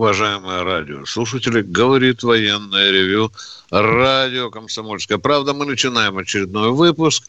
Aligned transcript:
уважаемые 0.00 0.62
радиослушатели. 0.62 1.60
Говорит 1.60 2.22
военное 2.22 2.90
ревю. 2.90 3.30
Радио 3.70 4.50
«Комсомольская 4.50 5.18
правда». 5.18 5.52
Мы 5.52 5.66
начинаем 5.66 6.16
очередной 6.16 6.70
выпуск. 6.70 7.24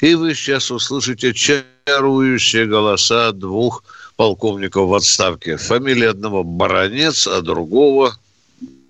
И 0.00 0.16
вы 0.16 0.34
сейчас 0.34 0.72
услышите 0.72 1.32
чарующие 1.32 2.66
голоса 2.66 3.30
двух 3.30 3.84
полковников 4.16 4.88
в 4.88 4.94
отставке. 4.94 5.56
Фамилия 5.56 6.10
одного 6.10 6.42
Баранец, 6.42 7.28
а 7.28 7.42
другого... 7.42 8.16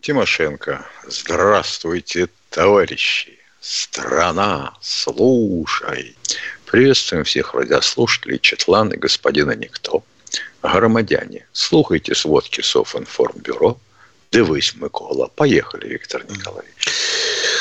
Тимошенко. 0.00 0.86
Здравствуйте, 1.06 2.30
товарищи. 2.48 3.38
Страна, 3.60 4.72
слушай. 4.80 6.16
Приветствуем 6.64 7.24
всех 7.24 7.52
радиослушателей 7.52 8.38
Четлана 8.38 8.94
и 8.94 8.96
господина 8.96 9.54
Никто. 9.54 10.02
Громадяне, 10.62 11.46
слухайте 11.52 12.14
сводки 12.14 12.60
Софинформбюро. 12.60 13.78
Дивись, 14.32 14.74
Микола. 14.76 15.28
Поехали, 15.34 15.88
Виктор 15.88 16.24
Николаевич. 16.28 16.88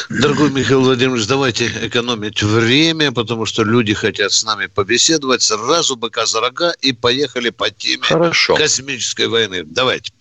Дорогой 0.10 0.52
Михаил 0.52 0.82
Владимирович, 0.82 1.28
давайте 1.28 1.68
экономить 1.88 2.44
время, 2.44 3.12
потому 3.12 3.46
что 3.46 3.64
люди 3.64 3.94
хотят 3.94 4.32
с 4.32 4.44
нами 4.44 4.68
побеседовать. 4.68 5.42
Сразу 5.42 5.96
быка 5.96 6.26
за 6.26 6.42
рога 6.42 6.74
и 6.82 6.94
поехали 6.94 7.50
по 7.50 7.70
теме 7.70 8.04
Хорошо. 8.04 8.56
космической 8.56 9.28
войны. 9.28 9.64
Давайте. 9.64 10.12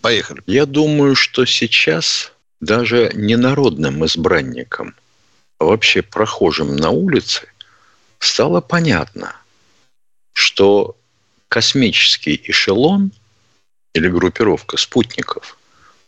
Поехали. 0.00 0.42
Я 0.46 0.66
думаю, 0.66 1.14
что 1.16 1.44
сейчас 1.44 2.32
даже 2.60 3.10
не 3.14 3.36
народным 3.36 4.04
избранникам, 4.06 4.94
а 5.58 5.64
вообще 5.64 6.02
прохожим 6.02 6.76
на 6.76 6.90
улице 6.90 7.48
стало 8.18 8.60
понятно, 8.60 9.36
что 10.32 10.96
космический 11.48 12.40
эшелон 12.46 13.12
или 13.94 14.08
группировка 14.08 14.76
спутников 14.76 15.56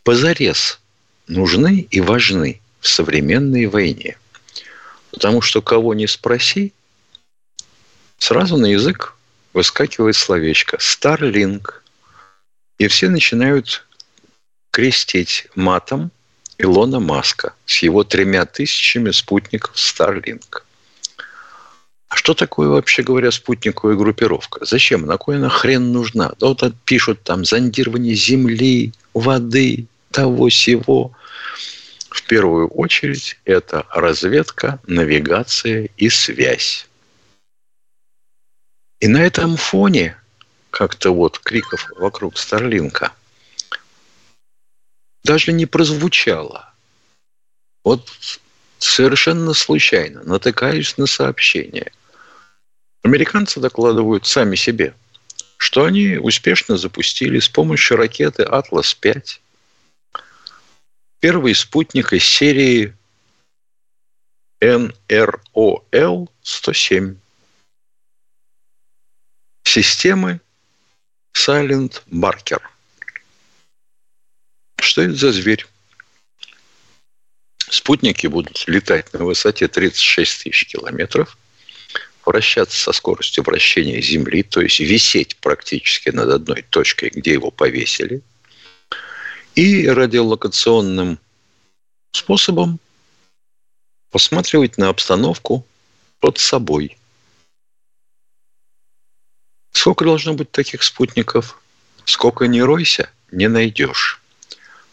позарез 0.03 0.79
нужны 1.27 1.87
и 1.89 2.01
важны 2.01 2.61
в 2.79 2.87
современной 2.87 3.65
войне. 3.67 4.17
Потому 5.11 5.41
что 5.41 5.61
кого 5.61 5.93
не 5.93 6.07
спроси, 6.07 6.73
сразу 8.17 8.57
на 8.57 8.67
язык 8.67 9.15
выскакивает 9.53 10.15
словечко 10.15 10.77
«Старлинг». 10.79 11.83
И 12.77 12.87
все 12.87 13.09
начинают 13.09 13.87
крестить 14.71 15.47
матом 15.55 16.11
Илона 16.59 16.99
Маска 16.99 17.53
с 17.65 17.81
его 17.81 18.03
тремя 18.03 18.45
тысячами 18.45 19.11
спутников 19.11 19.75
Starlink. 19.75 20.63
А 22.09 22.15
что 22.15 22.33
такое, 22.33 22.69
вообще 22.69 23.03
говоря, 23.03 23.31
спутниковая 23.31 23.95
группировка? 23.95 24.65
Зачем? 24.65 25.05
На 25.05 25.17
кой 25.17 25.37
она 25.37 25.49
хрен 25.49 25.91
нужна? 25.91 26.33
Да 26.39 26.47
вот 26.47 26.63
пишут 26.85 27.23
там 27.23 27.43
зондирование 27.43 28.15
земли, 28.15 28.93
воды, 29.13 29.87
того 30.11 30.49
всего. 30.49 31.11
В 32.09 32.23
первую 32.23 32.67
очередь 32.69 33.37
это 33.43 33.85
разведка, 33.89 34.79
навигация 34.87 35.89
и 35.97 36.09
связь. 36.09 36.87
И 38.99 39.07
на 39.07 39.21
этом 39.21 39.57
фоне 39.57 40.17
как-то 40.71 41.11
вот 41.11 41.39
криков 41.39 41.91
вокруг 41.97 42.37
Старлинка– 42.37 43.11
даже 45.27 45.51
не 45.51 45.65
прозвучало. 45.65 46.73
Вот 47.83 48.09
совершенно 48.79 49.53
случайно 49.53 50.23
натыкаюсь 50.23 50.97
на 50.97 51.05
сообщение. 51.07 51.91
Американцы 53.03 53.59
докладывают 53.59 54.25
сами 54.25 54.55
себе, 54.55 54.95
что 55.57 55.83
они 55.85 56.17
успешно 56.17 56.77
запустили 56.77 57.39
с 57.39 57.49
помощью 57.49 57.97
ракеты 57.97 58.43
«Атлас-5» 58.43 59.39
первый 61.19 61.55
спутник 61.55 62.13
из 62.13 62.23
серии 62.23 62.95
НРОЛ-107 64.61 67.15
системы 69.63 70.39
Silent 71.33 72.03
Barker– 72.07 72.61
что 74.97 75.03
это 75.03 75.13
за 75.13 75.31
зверь? 75.31 75.63
Спутники 77.69 78.27
будут 78.27 78.63
летать 78.67 79.11
на 79.13 79.25
высоте 79.25 79.67
36 79.67 80.43
тысяч 80.43 80.67
километров, 80.67 81.37
вращаться 82.25 82.79
со 82.79 82.91
скоростью 82.93 83.43
вращения 83.43 84.01
Земли, 84.01 84.43
то 84.43 84.61
есть 84.61 84.79
висеть 84.79 85.37
практически 85.37 86.09
над 86.09 86.29
одной 86.29 86.61
точкой, 86.61 87.09
где 87.09 87.33
его 87.33 87.51
повесили, 87.51 88.21
и 89.55 89.87
радиолокационным 89.87 91.19
способом 92.11 92.79
посматривать 94.11 94.77
на 94.77 94.89
обстановку 94.89 95.65
под 96.19 96.37
собой. 96.37 96.97
Сколько 99.71 100.05
должно 100.05 100.33
быть 100.33 100.51
таких 100.51 100.83
спутников? 100.83 101.61
Сколько 102.05 102.47
не 102.47 102.61
ройся, 102.61 103.11
не 103.31 103.47
найдешь. 103.47 104.16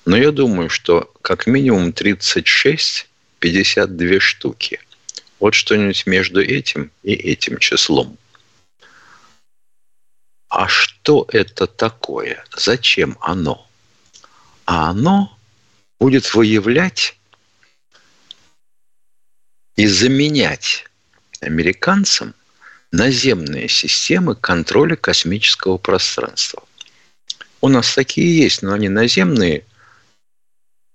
Но 0.05 0.17
я 0.17 0.33
думаю, 0.33 0.69
что 0.69 1.13
как 1.23 1.47
минимум 1.47 1.91
36-52 1.91 4.19
штуки. 4.21 4.81
Вот 5.41 5.55
что-нибудь 5.55 6.07
между 6.07 6.41
этим 6.43 6.91
и 7.03 7.15
этим 7.15 7.59
числом. 7.59 8.19
А 10.49 10.69
что 10.69 11.27
это 11.33 11.67
такое? 11.67 12.45
Зачем 12.57 13.17
оно? 13.21 13.67
А 14.67 14.91
оно 14.91 15.37
будет 15.99 16.35
выявлять 16.35 17.17
и 19.77 19.87
заменять 19.87 20.85
американцам 21.41 22.35
наземные 22.93 23.69
системы 23.69 24.37
контроля 24.37 24.97
космического 24.97 25.79
пространства. 25.79 26.63
У 27.61 27.69
нас 27.69 27.95
такие 27.95 28.39
есть, 28.39 28.63
но 28.63 28.75
они 28.75 28.89
наземные 28.89 29.65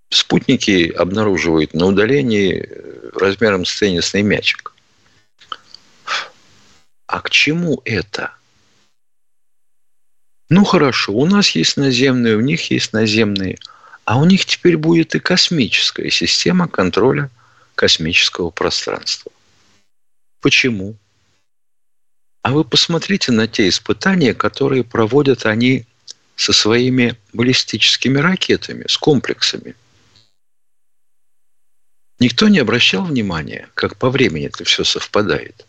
спутники 0.09 0.90
обнаруживают 0.90 1.74
на 1.74 1.86
удалении 1.86 2.66
э, 2.68 3.09
размером 3.14 3.66
с 3.66 3.78
теннисный 3.78 4.22
мячик. 4.22 4.74
А 7.08 7.22
к 7.22 7.30
чему 7.30 7.81
это? 7.86 8.34
Ну 10.50 10.64
хорошо, 10.64 11.14
у 11.14 11.25
нас 11.25 11.52
есть 11.52 11.78
наземные, 11.78 12.36
у 12.36 12.42
них 12.42 12.72
есть 12.72 12.94
наземные, 12.94 13.58
а 14.06 14.19
у 14.19 14.25
них 14.25 14.46
теперь 14.46 14.78
будет 14.78 15.14
и 15.14 15.19
космическая 15.19 16.09
система 16.09 16.68
контроля 16.68 17.30
космического 17.75 18.50
пространства. 18.50 19.31
Почему? 20.42 20.96
А 22.42 22.52
вы 22.52 22.64
посмотрите 22.64 23.31
на 23.31 23.48
те 23.48 23.69
испытания, 23.69 24.34
которые 24.34 24.84
проводят 24.84 25.46
они 25.46 25.86
со 26.36 26.53
своими 26.53 27.16
баллистическими 27.34 28.18
ракетами, 28.18 28.86
с 28.88 28.98
комплексами– 28.98 29.75
Никто 32.19 32.50
не 32.50 32.59
обращал 32.59 33.06
внимания, 33.06 33.69
как 33.75 33.96
по 33.96 34.09
времени 34.09 34.47
это 34.47 34.66
все 34.66 34.84
совпадает. 34.84 35.66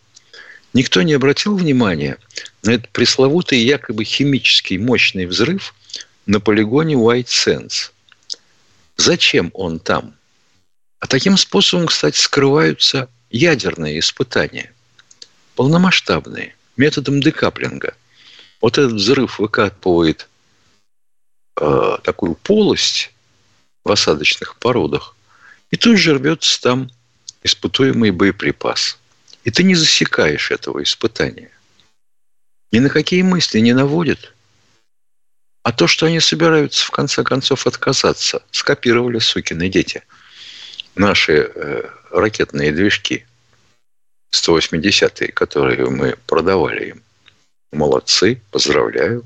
Никто 0.73 1.01
не 1.01 1.13
обратил 1.13 1.55
внимания 1.55 2.17
на 2.63 2.71
этот 2.71 2.89
пресловутый 2.89 3.59
якобы 3.59 4.03
химический 4.03 4.77
мощный 4.77 5.25
взрыв 5.25 5.73
на 6.25 6.41
полигоне 6.41 6.95
White 6.95 7.27
Sands. 7.27 7.91
Зачем 8.97 9.51
он 9.53 9.79
там? 9.79 10.13
А 10.99 11.07
таким 11.07 11.37
способом, 11.37 11.87
кстати, 11.87 12.17
скрываются 12.17 13.09
ядерные 13.29 13.99
испытания. 13.99 14.73
Полномасштабные, 15.55 16.55
методом 16.75 17.21
декаплинга. 17.21 17.95
Вот 18.59 18.77
этот 18.77 18.93
взрыв 18.93 19.39
выкатывает 19.39 20.27
э, 21.59 21.97
такую 22.03 22.35
полость 22.35 23.11
в 23.85 23.91
осадочных 23.91 24.57
породах– 24.57 25.15
и 25.71 25.77
тут 25.77 25.97
же 25.97 26.13
рвется 26.13 26.61
там 26.61 26.91
испытуемый 27.43 28.11
боеприпас. 28.11 28.99
И 29.43 29.51
ты 29.51 29.63
не 29.63 29.73
засекаешь 29.73 30.51
этого 30.51 30.83
испытания. 30.83 31.49
Ни 32.71 32.79
на 32.79 32.89
какие 32.89 33.23
мысли 33.23 33.59
не 33.59 33.73
наводит. 33.73 34.33
А 35.63 35.71
то, 35.71 35.87
что 35.87 36.05
они 36.05 36.19
собираются 36.19 36.85
в 36.85 36.91
конце 36.91 37.23
концов 37.23 37.67
отказаться, 37.67 38.43
скопировали 38.51 39.19
сукины 39.19 39.69
дети. 39.69 40.03
Наши 40.95 41.51
э, 41.53 41.89
ракетные 42.11 42.71
движки. 42.71 43.25
180-е, 44.33 45.31
которые 45.31 45.89
мы 45.89 46.15
продавали 46.25 46.89
им. 46.89 47.03
Молодцы, 47.71 48.41
поздравляю. 48.51 49.25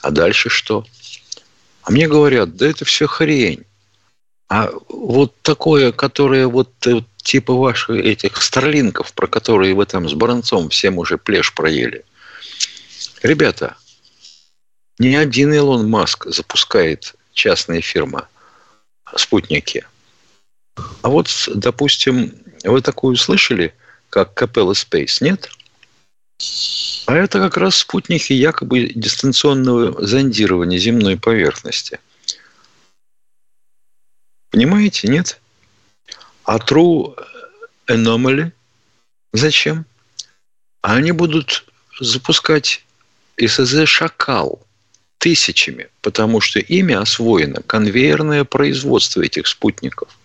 А 0.00 0.10
дальше 0.10 0.48
что? 0.48 0.86
А 1.82 1.90
мне 1.90 2.08
говорят, 2.08 2.56
да 2.56 2.66
это 2.66 2.84
все 2.84 3.06
хрень. 3.06 3.64
А 4.48 4.70
вот 4.88 5.34
такое, 5.42 5.92
которое 5.92 6.46
вот 6.46 6.70
э, 6.86 7.00
типа 7.16 7.54
ваших 7.54 7.96
этих 7.96 8.40
старлинков, 8.42 9.12
про 9.14 9.26
которые 9.26 9.74
вы 9.74 9.86
там 9.86 10.08
с 10.08 10.14
Баранцом 10.14 10.68
всем 10.68 10.98
уже 10.98 11.18
плешь 11.18 11.54
проели. 11.54 12.04
Ребята, 13.22 13.76
ни 14.98 15.14
один 15.14 15.52
Илон 15.52 15.88
Маск 15.88 16.26
запускает 16.26 17.14
частная 17.32 17.80
фирма 17.80 18.28
спутники. 19.16 19.86
А 21.02 21.08
вот, 21.08 21.28
допустим, 21.54 22.34
вы 22.64 22.80
такую 22.82 23.16
слышали, 23.16 23.74
как 24.10 24.40
Capella 24.40 24.72
Space, 24.72 25.18
нет? 25.20 25.50
А 27.06 27.14
это 27.14 27.38
как 27.38 27.56
раз 27.56 27.76
спутники 27.76 28.32
якобы 28.32 28.90
дистанционного 28.94 30.04
зондирования 30.06 30.78
земной 30.78 31.16
поверхности. 31.16 32.00
Понимаете, 34.54 35.08
нет? 35.08 35.40
А 36.44 36.58
True 36.58 37.12
Anomaly 37.88 38.52
зачем? 39.32 39.84
А 40.80 40.94
они 40.94 41.10
будут 41.10 41.64
запускать 41.98 42.84
СЗ 43.36 43.88
«Шакал» 43.88 44.64
тысячами, 45.18 45.88
потому 46.02 46.40
что 46.40 46.60
ими 46.60 46.94
освоено 46.94 47.62
конвейерное 47.62 48.44
производство 48.44 49.22
этих 49.22 49.48
спутников. 49.48 50.16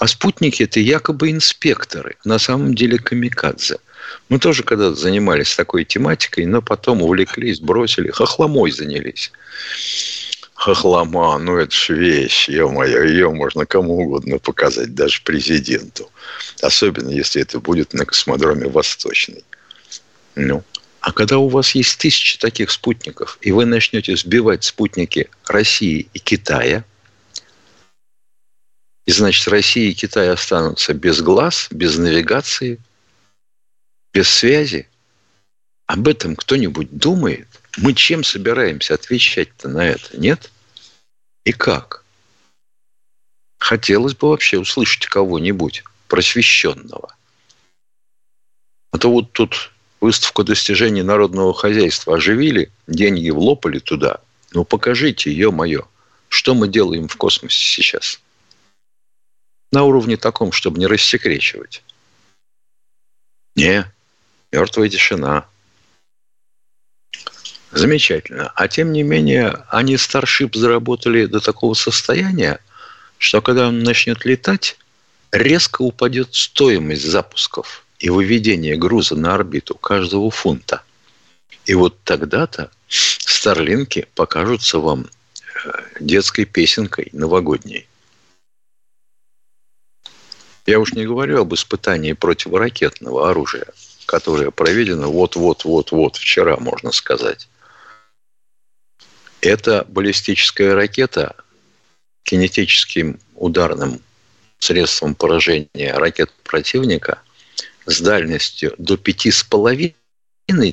А 0.00 0.08
спутники– 0.08 0.62
это 0.64 0.80
якобы 0.80 1.30
инспекторы, 1.30 2.16
на 2.24 2.40
самом 2.40 2.74
деле 2.74 2.98
камикадзе. 2.98 3.76
Мы 4.28 4.40
тоже 4.40 4.64
когда-то 4.64 4.96
занимались 4.96 5.54
такой 5.54 5.84
тематикой, 5.84 6.46
но 6.46 6.62
потом 6.62 7.00
увлеклись, 7.00 7.60
бросили, 7.60 8.10
хохломой 8.10 8.72
занялись. 8.72 9.30
Хохлома, 10.56 11.38
ну 11.38 11.58
это 11.58 11.74
же 11.76 11.94
вещь, 11.94 12.48
ё-моё, 12.48 13.04
ее 13.04 13.30
можно 13.30 13.66
кому 13.66 13.98
угодно 13.98 14.38
показать, 14.38 14.94
даже 14.94 15.20
президенту. 15.22 16.10
Особенно, 16.62 17.10
если 17.10 17.42
это 17.42 17.60
будет 17.60 17.92
на 17.92 18.06
космодроме 18.06 18.66
Восточный. 18.66 19.44
Ну, 20.34 20.64
а 21.00 21.12
когда 21.12 21.38
у 21.38 21.48
вас 21.48 21.74
есть 21.74 21.98
тысячи 21.98 22.38
таких 22.38 22.70
спутников, 22.70 23.38
и 23.42 23.52
вы 23.52 23.66
начнете 23.66 24.16
сбивать 24.16 24.64
спутники 24.64 25.28
России 25.46 26.08
и 26.14 26.18
Китая, 26.18 26.84
и 29.04 29.12
значит 29.12 29.46
Россия 29.48 29.90
и 29.90 29.94
Китай 29.94 30.30
останутся 30.30 30.94
без 30.94 31.20
глаз, 31.20 31.68
без 31.70 31.98
навигации, 31.98 32.78
без 34.12 34.28
связи, 34.28 34.88
об 35.86 36.08
этом 36.08 36.34
кто-нибудь 36.34 36.88
думает? 36.90 37.46
Мы 37.76 37.92
чем 37.92 38.24
собираемся 38.24 38.94
отвечать-то 38.94 39.68
на 39.68 39.86
это? 39.86 40.18
Нет? 40.18 40.50
И 41.44 41.52
как? 41.52 42.04
Хотелось 43.58 44.14
бы 44.14 44.28
вообще 44.30 44.58
услышать 44.58 45.06
кого-нибудь 45.06 45.84
просвещенного. 46.08 47.14
А 48.92 48.98
то 48.98 49.10
вот 49.10 49.32
тут 49.32 49.72
выставку 50.00 50.44
достижений 50.44 51.02
народного 51.02 51.52
хозяйства 51.52 52.16
оживили, 52.16 52.70
деньги 52.86 53.28
влопали 53.30 53.78
туда. 53.78 54.20
Ну, 54.52 54.64
покажите, 54.64 55.30
ё-моё, 55.30 55.86
что 56.28 56.54
мы 56.54 56.68
делаем 56.68 57.08
в 57.08 57.16
космосе 57.16 57.58
сейчас? 57.58 58.20
На 59.72 59.82
уровне 59.82 60.16
таком, 60.16 60.52
чтобы 60.52 60.78
не 60.78 60.86
рассекречивать. 60.86 61.82
Не, 63.54 63.84
мертвая 64.52 64.88
тишина. 64.88 65.46
Замечательно. 67.72 68.52
А 68.54 68.68
тем 68.68 68.92
не 68.92 69.02
менее, 69.02 69.64
они 69.68 69.94
Starship 69.96 70.56
заработали 70.56 71.26
до 71.26 71.40
такого 71.40 71.74
состояния, 71.74 72.60
что 73.18 73.42
когда 73.42 73.68
он 73.68 73.80
начнет 73.80 74.24
летать, 74.24 74.78
резко 75.32 75.82
упадет 75.82 76.34
стоимость 76.34 77.04
запусков– 77.04 77.82
и 77.98 78.10
выведение 78.10 78.76
груза 78.76 79.16
на 79.16 79.34
орбиту 79.34 79.74
каждого 79.74 80.30
фунта. 80.30 80.82
И 81.64 81.74
вот 81.74 81.96
тогда-то 82.04 82.70
старлинки 82.88 84.06
покажутся 84.14 84.78
вам 84.78 85.08
э, 85.64 85.70
детской 86.00 86.44
песенкой 86.44 87.08
новогодней. 87.12 87.88
Я 90.66 90.80
уж 90.80 90.92
не 90.92 91.06
говорю 91.06 91.40
об 91.40 91.54
испытании 91.54 92.12
противоракетного 92.12 93.30
оружия, 93.30 93.66
которое 94.04 94.50
проведено 94.50 95.10
вот-вот-вот-вот 95.10 96.16
вчера, 96.16 96.56
можно 96.58 96.92
сказать. 96.92 97.48
Эта 99.46 99.84
баллистическая 99.84 100.74
ракета 100.74 101.36
кинетическим 102.24 103.20
ударным 103.36 104.00
средством 104.58 105.14
поражения 105.14 105.92
ракет 105.94 106.32
противника 106.42 107.20
с 107.84 108.00
дальностью 108.00 108.74
до 108.76 108.96
пяти 108.96 109.30
с 109.30 109.44
половиной 109.44 109.94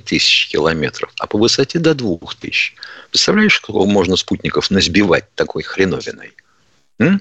тысяч 0.03 0.47
километров, 0.47 1.13
а 1.19 1.27
по 1.27 1.37
высоте 1.37 1.77
до 1.77 1.93
двух 1.93 2.33
тысяч. 2.33 2.73
Представляешь, 3.11 3.57
сколько 3.57 3.87
можно 3.87 4.15
спутников 4.15 4.71
насбивать 4.71 5.31
такой 5.35 5.61
хреновиной? 5.61 6.33
М? 6.97 7.19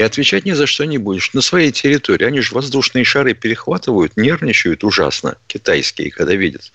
И 0.00 0.02
отвечать 0.02 0.46
ни 0.46 0.52
за 0.52 0.66
что 0.66 0.86
не 0.86 0.96
будешь. 0.96 1.34
На 1.34 1.42
своей 1.42 1.72
территории. 1.72 2.24
Они 2.24 2.40
же 2.40 2.54
воздушные 2.54 3.04
шары 3.04 3.34
перехватывают, 3.34 4.16
нервничают 4.16 4.82
ужасно, 4.82 5.36
китайские, 5.46 6.10
когда 6.10 6.34
видят. 6.34 6.72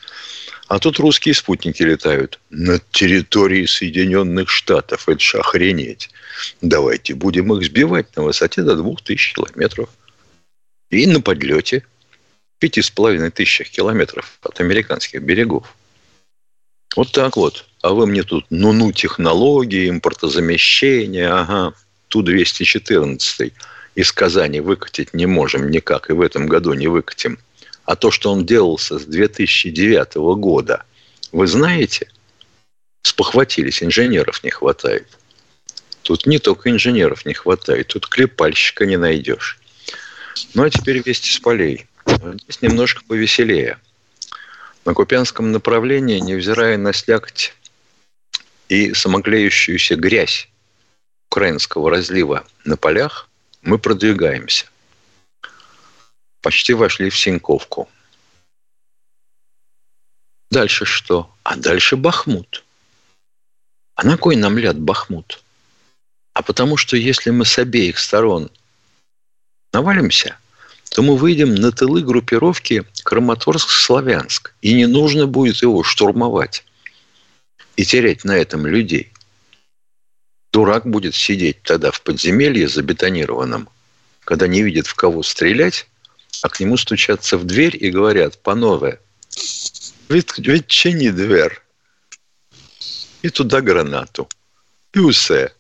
А 0.68 0.78
тут 0.78 1.00
русские 1.00 1.34
спутники 1.34 1.82
летают 1.82 2.40
на 2.52 2.80
территории 2.92 3.66
Соединенных 3.66 4.52
Штатов. 4.52 5.10
Это 5.10 5.20
же 5.20 5.40
охренеть. 5.40 6.12
Давайте 6.62 7.16
будем 7.16 7.52
их 7.52 7.66
сбивать 7.66 8.16
на 8.16 8.22
высоте 8.22 8.62
до 8.62 8.76
двух 8.76 9.02
тысяч 9.02 9.34
километров. 9.34 9.90
И 10.92 11.08
на 11.08 11.20
подлете– 11.20 11.84
пяти 12.60 12.84
с 12.84 12.92
половиной 12.92 13.32
тысячах 13.32 13.70
километров 13.70 14.38
от 14.44 14.60
американских 14.60 15.24
берегов. 15.24 15.76
Вот 16.96 17.12
так 17.12 17.38
вот. 17.38 17.66
А 17.82 17.90
вы 17.90 18.06
мне 18.06 18.22
тут 18.22 18.46
ну-ну 18.52 18.92
технологии, 18.92 19.90
импортозамещение, 19.90 21.28
ага, 21.28 21.74
Ту-214 22.10 23.54
из 23.96 24.12
Казани 24.12 24.60
выкатить 24.60 25.14
не 25.14 25.26
можем 25.26 25.70
никак, 25.70 26.10
и 26.10 26.14
в 26.14 26.22
этом 26.22 26.48
году 26.48 26.74
не 26.74 26.88
выкатим. 26.88 27.40
А 27.86 27.96
то, 27.96 28.12
что 28.12 28.32
он 28.32 28.46
делался 28.46 29.00
с 29.00 29.06
2009 29.06 30.16
года, 30.38 30.84
вы 31.32 31.48
знаете, 31.48 32.10
спохватились, 33.02 33.84
инженеров 33.84 34.44
не 34.44 34.50
хватает. 34.50 35.08
Тут 36.02 36.26
не 36.26 36.40
только 36.40 36.70
инженеров 36.70 37.26
не 37.26 37.34
хватает, 37.34 37.88
тут 37.88 38.08
клепальщика 38.08 38.86
не 38.86 38.98
найдешь. 38.98 39.60
Ну, 40.54 40.64
а 40.64 40.70
теперь 40.70 41.02
вести 41.04 41.32
с 41.32 41.40
полей. 41.40 41.88
Здесь 42.06 42.62
немножко 42.62 43.02
повеселее. 43.08 43.80
На 44.84 44.94
Купянском 44.94 45.52
направлении, 45.52 46.20
невзирая 46.20 46.78
на 46.78 46.94
слякоть 46.94 47.54
и 48.70 48.94
самоклеющуюся 48.94 49.96
грязь 49.96 50.48
украинского 51.36 51.90
разлива 51.90 52.46
на 52.64 52.78
полях, 52.78 53.28
мы 53.62 53.78
продвигаемся. 53.78 54.68
Почти 56.42 56.74
вошли 56.74 57.10
в 57.10 57.18
Синьковку. 57.18 57.90
Дальше 60.50 60.86
что? 60.86 61.30
А 61.44 61.58
дальше 61.58 61.98
Бахмут. 61.98 62.64
А 63.96 64.06
на 64.06 64.16
кой 64.18 64.38
нам 64.38 64.58
ляд 64.58 64.80
Бахмут? 64.80 65.44
А 66.34 66.42
потому 66.42 66.78
что 66.78 66.96
если 66.96 67.32
мы 67.32 67.44
с 67.44 67.60
обеих 67.60 68.00
сторон 68.00 68.50
навалимся– 69.74 70.38
то 70.92 71.02
мы 71.02 71.18
выйдем 71.18 71.56
на 71.56 71.74
тылы 71.74 72.02
группировки 72.04 72.86
Краматорск-Славянск. 73.04 74.54
И 74.62 74.74
не 74.74 74.86
нужно 74.86 75.28
будет 75.28 75.62
его 75.62 75.84
штурмовать 75.84 76.64
и 77.76 77.84
терять 77.84 78.24
на 78.24 78.32
этом 78.32 78.66
людей. 78.66 79.12
Дурак 80.56 80.86
будет 80.86 81.16
сидеть 81.16 81.62
тогда 81.64 81.92
в 81.92 82.00
подземелье 82.00 82.70
забетонированном, 82.70 83.68
когда 84.24 84.48
не 84.48 84.64
видит, 84.64 84.88
в 84.88 84.96
кого 84.96 85.22
стрелять, 85.22 85.86
а 86.42 86.48
к 86.48 86.62
нему 86.62 86.78
стучатся 86.78 87.38
в 87.38 87.44
дверь 87.44 87.76
и 87.78 87.92
говорят, 87.92 88.42
панове, 88.42 89.02
ведь, 90.08 90.38
ведь 90.38 90.68
чини 90.68 91.10
дверь. 91.10 91.60
И 93.22 93.28
туда 93.28 93.60
гранату. 93.60 94.30
И 94.94 95.00
усе. 95.00 95.52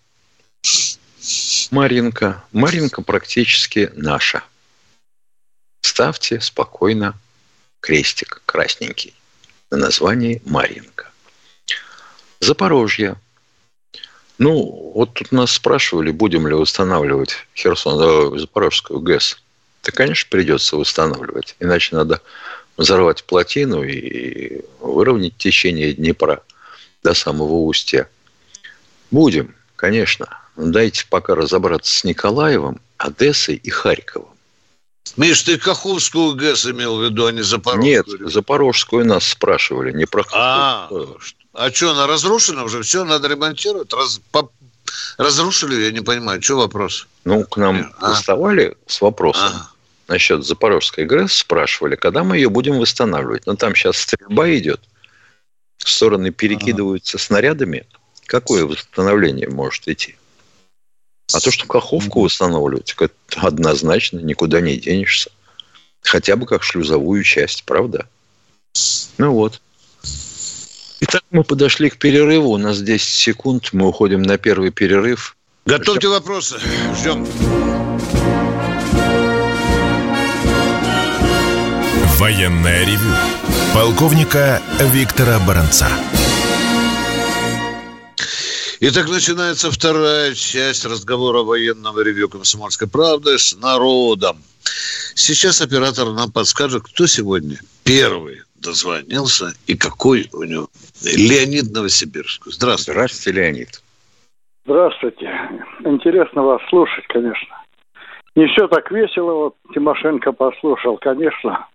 Маринка. 1.71 2.45
Маринка 2.53 3.01
практически 3.01 3.91
наша– 3.95 4.45
ставьте 5.81 6.39
спокойно 6.39 7.19
крестик 7.81 8.41
красненький 8.45 9.13
на 9.71 9.75
названии 9.75 10.41
Маринка. 10.45 11.11
Запорожье. 12.39 13.17
Ну, 14.37 14.91
вот 14.93 15.13
тут 15.13 15.31
нас 15.31 15.51
спрашивали, 15.51 16.11
будем 16.11 16.47
ли 16.47 16.53
устанавливать 16.53 17.47
Херсон, 17.55 18.35
э, 18.35 18.39
Запорожскую 18.39 18.99
ГЭС. 18.99 19.37
Да, 19.83 19.91
конечно, 19.91 20.27
придется 20.29 20.75
восстанавливать. 20.75 21.55
Иначе 21.59 21.95
надо 21.95 22.21
взорвать 22.75 23.23
плотину 23.23 23.83
и 23.83 24.61
выровнять 24.79 25.37
течение 25.37 25.93
Днепра 25.93 26.43
до 27.03 27.13
самого 27.13 27.53
устья. 27.53 28.09
Будем, 29.11 29.55
конечно. 29.75 30.27
Дайте 30.57 31.05
пока 31.09 31.35
разобраться 31.35 31.97
с 31.97 32.03
Николаевым, 32.03 32.81
Одессой 32.97 33.55
и 33.55 33.69
Харьковом. 33.69 34.29
Миш, 35.17 35.43
ты 35.43 35.57
Каховскую 35.57 36.35
ГЭС 36.35 36.65
имел 36.65 36.97
в 36.97 37.03
виду, 37.03 37.27
а 37.27 37.31
не 37.31 37.41
Запорожскую? 37.41 37.85
Нет, 37.85 38.05
Запорожскую 38.31 39.05
нас 39.05 39.27
спрашивали, 39.27 39.91
не 39.93 40.05
про 40.05 40.25
А, 40.33 40.89
а 41.55 41.71
что, 41.71 41.91
она 41.91 42.07
разрушена 42.07 42.63
уже? 42.63 42.83
Все, 42.83 43.05
надо 43.05 43.27
ремонтировать? 43.27 43.93
Раз, 43.93 44.19
по, 44.31 44.49
разрушили, 45.17 45.85
я 45.85 45.91
не 45.91 46.01
понимаю, 46.01 46.41
что 46.41 46.57
вопрос? 46.57 47.07
Ну, 47.23 47.43
к 47.45 47.57
нам 47.57 47.93
а? 47.99 48.09
доставали 48.09 48.75
с 48.87 49.01
вопросом 49.01 49.51
а. 49.53 49.71
насчет 50.07 50.45
Запорожской 50.45 51.05
ГЭС, 51.05 51.33
спрашивали, 51.33 51.95
когда 51.95 52.23
мы 52.23 52.35
ее 52.37 52.49
будем 52.49 52.79
восстанавливать. 52.79 53.45
Но 53.45 53.53
ну, 53.53 53.57
там 53.57 53.73
сейчас 53.73 53.97
стрельба 53.97 54.49
идет, 54.55 54.81
стороны 55.77 56.31
перекидываются 56.31 57.17
а. 57.17 57.19
снарядами. 57.19 57.85
Какое 58.25 58.65
восстановление 58.65 59.47
может 59.47 59.87
идти? 59.87 60.17
А 61.33 61.39
то, 61.39 61.51
что 61.51 61.65
Каховку 61.67 62.21
восстанавливать, 62.21 62.95
это 62.99 63.13
однозначно 63.41 64.19
никуда 64.19 64.61
не 64.61 64.77
денешься. 64.77 65.31
Хотя 66.01 66.35
бы 66.35 66.45
как 66.45 66.63
шлюзовую 66.63 67.23
часть, 67.23 67.63
правда? 67.63 68.07
Ну 69.17 69.31
вот. 69.31 69.61
Итак, 71.07 71.21
мы 71.29 71.43
подошли 71.43 71.91
к 71.91 71.97
перерыву. 71.97 72.49
У 72.49 72.57
нас 72.57 72.81
10 72.81 73.07
секунд. 73.07 73.69
Мы 73.73 73.87
уходим 73.87 74.23
на 74.23 74.39
первый 74.39 74.71
перерыв. 74.71 75.37
Готовьте 75.67 76.07
Ждем. 76.07 76.11
вопросы. 76.11 76.55
Ждем. 76.99 77.27
Военная 82.17 82.85
ревю. 82.85 83.13
Полковника 83.75 84.63
Виктора 84.79 85.37
Баранца. 85.45 85.87
Итак, 88.79 89.07
начинается 89.07 89.69
вторая 89.69 90.33
часть 90.33 90.85
разговора 90.85 91.43
военного 91.43 91.99
ревю 91.99 92.29
«Комсомольской 92.29 92.87
правды» 92.87 93.37
с 93.37 93.55
народом. 93.57 94.41
Сейчас 95.13 95.61
оператор 95.61 96.09
нам 96.13 96.31
подскажет, 96.31 96.83
кто 96.83 97.05
сегодня 97.05 97.59
первый 97.83 98.44
дозвонился 98.65 99.53
и 99.67 99.77
какой 99.77 100.29
у 100.33 100.43
него. 100.43 100.67
Леонид 101.03 101.71
Новосибирск. 101.71 102.47
Здравствуйте. 102.47 102.91
Здравствуйте, 102.93 103.39
Леонид. 103.39 103.81
Здравствуйте. 104.65 105.29
Интересно 105.85 106.43
вас 106.43 106.61
слушать, 106.69 107.05
конечно. 107.07 107.63
Не 108.35 108.47
все 108.47 108.67
так 108.67 108.91
весело, 108.91 109.33
вот 109.33 109.55
Тимошенко 109.73 110.31
послушал, 110.31 110.97
конечно. 110.97 111.67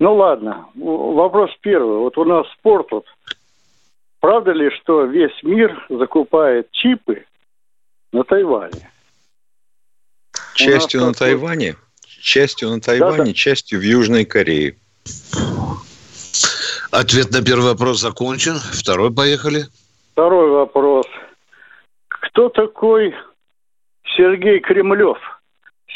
Ну 0.00 0.14
ладно, 0.16 0.66
вопрос 0.74 1.50
первый. 1.60 1.98
Вот 1.98 2.18
у 2.18 2.24
нас 2.24 2.46
спорт 2.58 2.88
вот 2.90 3.06
Правда 4.22 4.52
ли, 4.52 4.70
что 4.70 5.04
весь 5.04 5.42
мир 5.42 5.84
закупает 5.90 6.70
чипы 6.70 7.24
на 8.12 8.22
Тайване? 8.22 8.88
Частью 10.54 11.00
на 11.00 11.12
Тайване, 11.12 11.74
частью 12.06 12.70
на 12.70 12.80
Тайване, 12.80 13.16
да, 13.18 13.24
да. 13.24 13.32
частью 13.32 13.80
в 13.80 13.82
Южной 13.82 14.24
Корее. 14.24 14.76
Ответ 16.92 17.30
на 17.30 17.42
первый 17.42 17.68
вопрос 17.70 18.00
закончен. 18.00 18.56
Второй 18.58 19.10
поехали. 19.10 19.64
Второй 20.12 20.50
вопрос. 20.50 21.06
Кто 22.08 22.50
такой 22.50 23.14
Сергей 24.14 24.60
Кремлев? 24.60 25.16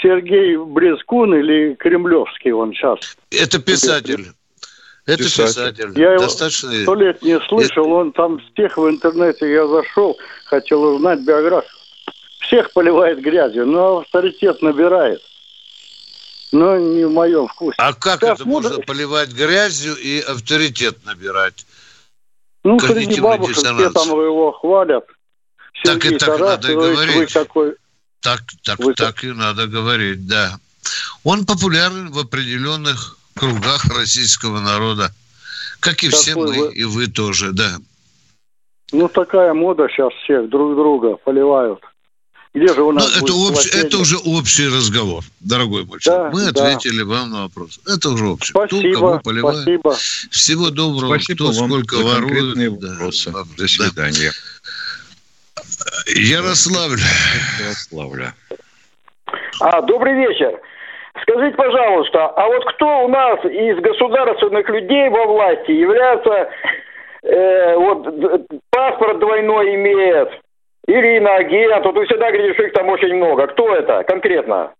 Сергей 0.00 0.56
Брезгун 0.56 1.34
или 1.34 1.74
Кремлевский 1.74 2.52
он 2.52 2.72
сейчас? 2.72 2.98
Это 3.30 3.58
писатель. 3.58 4.24
Это 5.04 5.18
писатель. 5.18 5.74
писатель. 5.74 6.00
Я 6.00 6.16
Достаточно... 6.16 6.70
его 6.70 6.82
сто 6.84 6.94
лет 6.94 7.22
не 7.22 7.40
слышал. 7.40 7.92
Он 7.92 8.12
там 8.12 8.40
всех 8.54 8.78
в 8.78 8.88
интернете 8.88 9.52
я 9.52 9.66
зашел, 9.66 10.16
хотел 10.46 10.82
узнать 10.82 11.20
биографию. 11.20 11.70
Всех 12.40 12.72
поливает 12.72 13.20
грязью, 13.20 13.66
но 13.66 13.98
авторитет 13.98 14.62
набирает. 14.62 15.20
Но 16.56 16.78
не 16.78 17.04
в 17.04 17.10
моем 17.10 17.48
вкусе. 17.48 17.74
А 17.76 17.92
как 17.92 18.20
Сейчас 18.20 18.40
это 18.40 18.48
можно 18.48 18.78
поливать 18.78 19.30
грязью 19.30 19.94
и 19.94 20.20
авторитет 20.20 21.04
набирать? 21.04 21.66
Ну, 22.64 22.80
среди 22.80 23.20
бабушек 23.20 23.58
все 23.58 23.90
там 23.90 24.08
его 24.08 24.52
хвалят. 24.52 25.06
Так 25.84 26.02
Сергей 26.02 26.16
и 26.16 26.18
так 26.18 26.40
надо 26.40 26.72
и 26.72 26.74
говорить. 26.74 27.32
Такой... 27.32 27.74
Так, 28.20 28.40
так, 28.62 28.78
вы... 28.78 28.94
так 28.94 29.22
и 29.22 29.32
надо 29.32 29.66
говорить, 29.66 30.26
да. 30.26 30.58
Он 31.24 31.44
популярен 31.44 32.10
в 32.10 32.18
определенных 32.18 33.18
кругах 33.34 33.84
российского 33.94 34.60
народа. 34.60 35.12
Как 35.80 36.02
и 36.04 36.08
все 36.08 36.34
мы, 36.34 36.46
вы... 36.46 36.72
и 36.72 36.84
вы 36.84 37.06
тоже, 37.06 37.52
да. 37.52 37.76
Ну, 38.92 39.08
такая 39.08 39.52
мода 39.52 39.88
сейчас 39.88 40.14
всех 40.24 40.48
друг 40.48 40.74
друга 40.74 41.16
поливают. 41.16 41.80
Где 42.56 42.72
же 42.72 42.82
у 42.84 42.90
нас 42.90 43.20
ну, 43.20 43.22
это, 43.22 43.34
общ... 43.34 43.66
это 43.74 43.98
уже 43.98 44.16
общий 44.16 44.66
разговор, 44.66 45.22
дорогой 45.40 45.84
мой. 45.84 45.98
Да, 46.06 46.30
Мы 46.32 46.50
да. 46.52 46.72
ответили 46.72 47.02
вам 47.02 47.30
на 47.30 47.42
вопрос. 47.42 47.78
Это 47.86 48.08
уже 48.08 48.28
общий. 48.28 48.52
Спасибо, 48.52 48.80
Кто 48.80 48.98
кого 48.98 49.20
поливает. 49.20 49.58
Спасибо. 49.60 49.94
Всего 50.30 50.70
доброго. 50.70 51.18
Спасибо 51.18 51.50
Кто 51.50 51.60
вам 51.60 51.70
сколько 51.70 51.96
ворует. 51.96 52.80
Да. 52.80 52.88
Вопросы. 52.88 53.30
До 53.58 53.68
свидания. 53.68 54.32
Ярославль. 56.06 56.98
Ярославля. 57.60 58.34
А, 59.60 59.82
добрый 59.82 60.14
вечер. 60.14 60.58
Скажите, 61.24 61.56
пожалуйста, 61.58 62.26
а 62.26 62.46
вот 62.46 62.64
кто 62.72 63.04
у 63.04 63.08
нас 63.08 63.38
из 63.44 63.76
государственных 63.80 64.66
людей 64.70 65.10
во 65.10 65.26
власти 65.26 65.72
является, 65.72 66.48
э, 67.22 67.76
вот 67.76 68.48
паспорт 68.70 69.18
двойной 69.18 69.74
имеет, 69.74 70.30
Ирина, 70.86 71.36
агент, 71.36 71.84
вот 71.84 71.94
вы 71.94 72.06
всегда 72.06 72.30
говорите, 72.30 72.54
что 72.54 72.62
их 72.64 72.72
там 72.72 72.88
очень 72.88 73.14
много. 73.14 73.46
Кто 73.48 73.74
это 73.74 74.04
конкретно? 74.04 74.72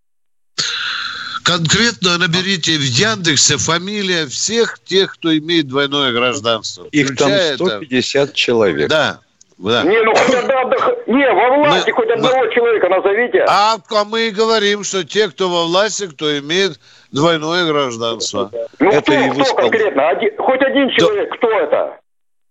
Конкретно 1.45 2.19
наберите 2.19 2.73
в 2.73 2.83
Яндексе 2.83 3.57
фамилия 3.57 4.27
всех 4.27 4.79
тех, 4.85 5.15
кто 5.15 5.37
имеет 5.37 5.69
двойное 5.69 6.13
гражданство. 6.13 6.87
Их 6.91 7.17
там 7.17 7.31
150 7.31 8.25
это... 8.25 8.37
человек. 8.37 8.89
Да. 8.89 9.21
Да. 9.59 9.85
Не, 9.85 10.03
ну 10.03 10.15
хоть 10.15 10.35
одна, 10.35 10.65
не, 11.07 11.33
во 11.33 11.57
власти 11.57 11.89
мы, 11.91 11.95
хоть 11.95 12.11
одного 12.11 12.45
мы, 12.45 12.53
человека 12.53 12.89
назовите. 12.91 13.45
А, 13.49 13.79
а 13.91 14.05
мы 14.05 14.29
и 14.29 14.31
говорим, 14.31 14.85
что 14.85 15.03
те, 15.03 15.29
кто 15.29 15.49
во 15.49 15.65
власти, 15.65 16.07
кто 16.09 16.39
имеет 16.39 16.79
двойное 17.11 17.65
гражданство. 17.65 18.51
Ну 18.79 18.91
это 18.91 19.01
кто, 19.01 19.13
и 19.15 19.31
кто 19.31 19.55
конкретно? 19.55 20.09
Один, 20.11 20.37
хоть 20.37 20.61
один 20.61 20.91
человек, 20.91 21.31
да. 21.31 21.37
кто 21.37 21.51
это? 21.59 21.99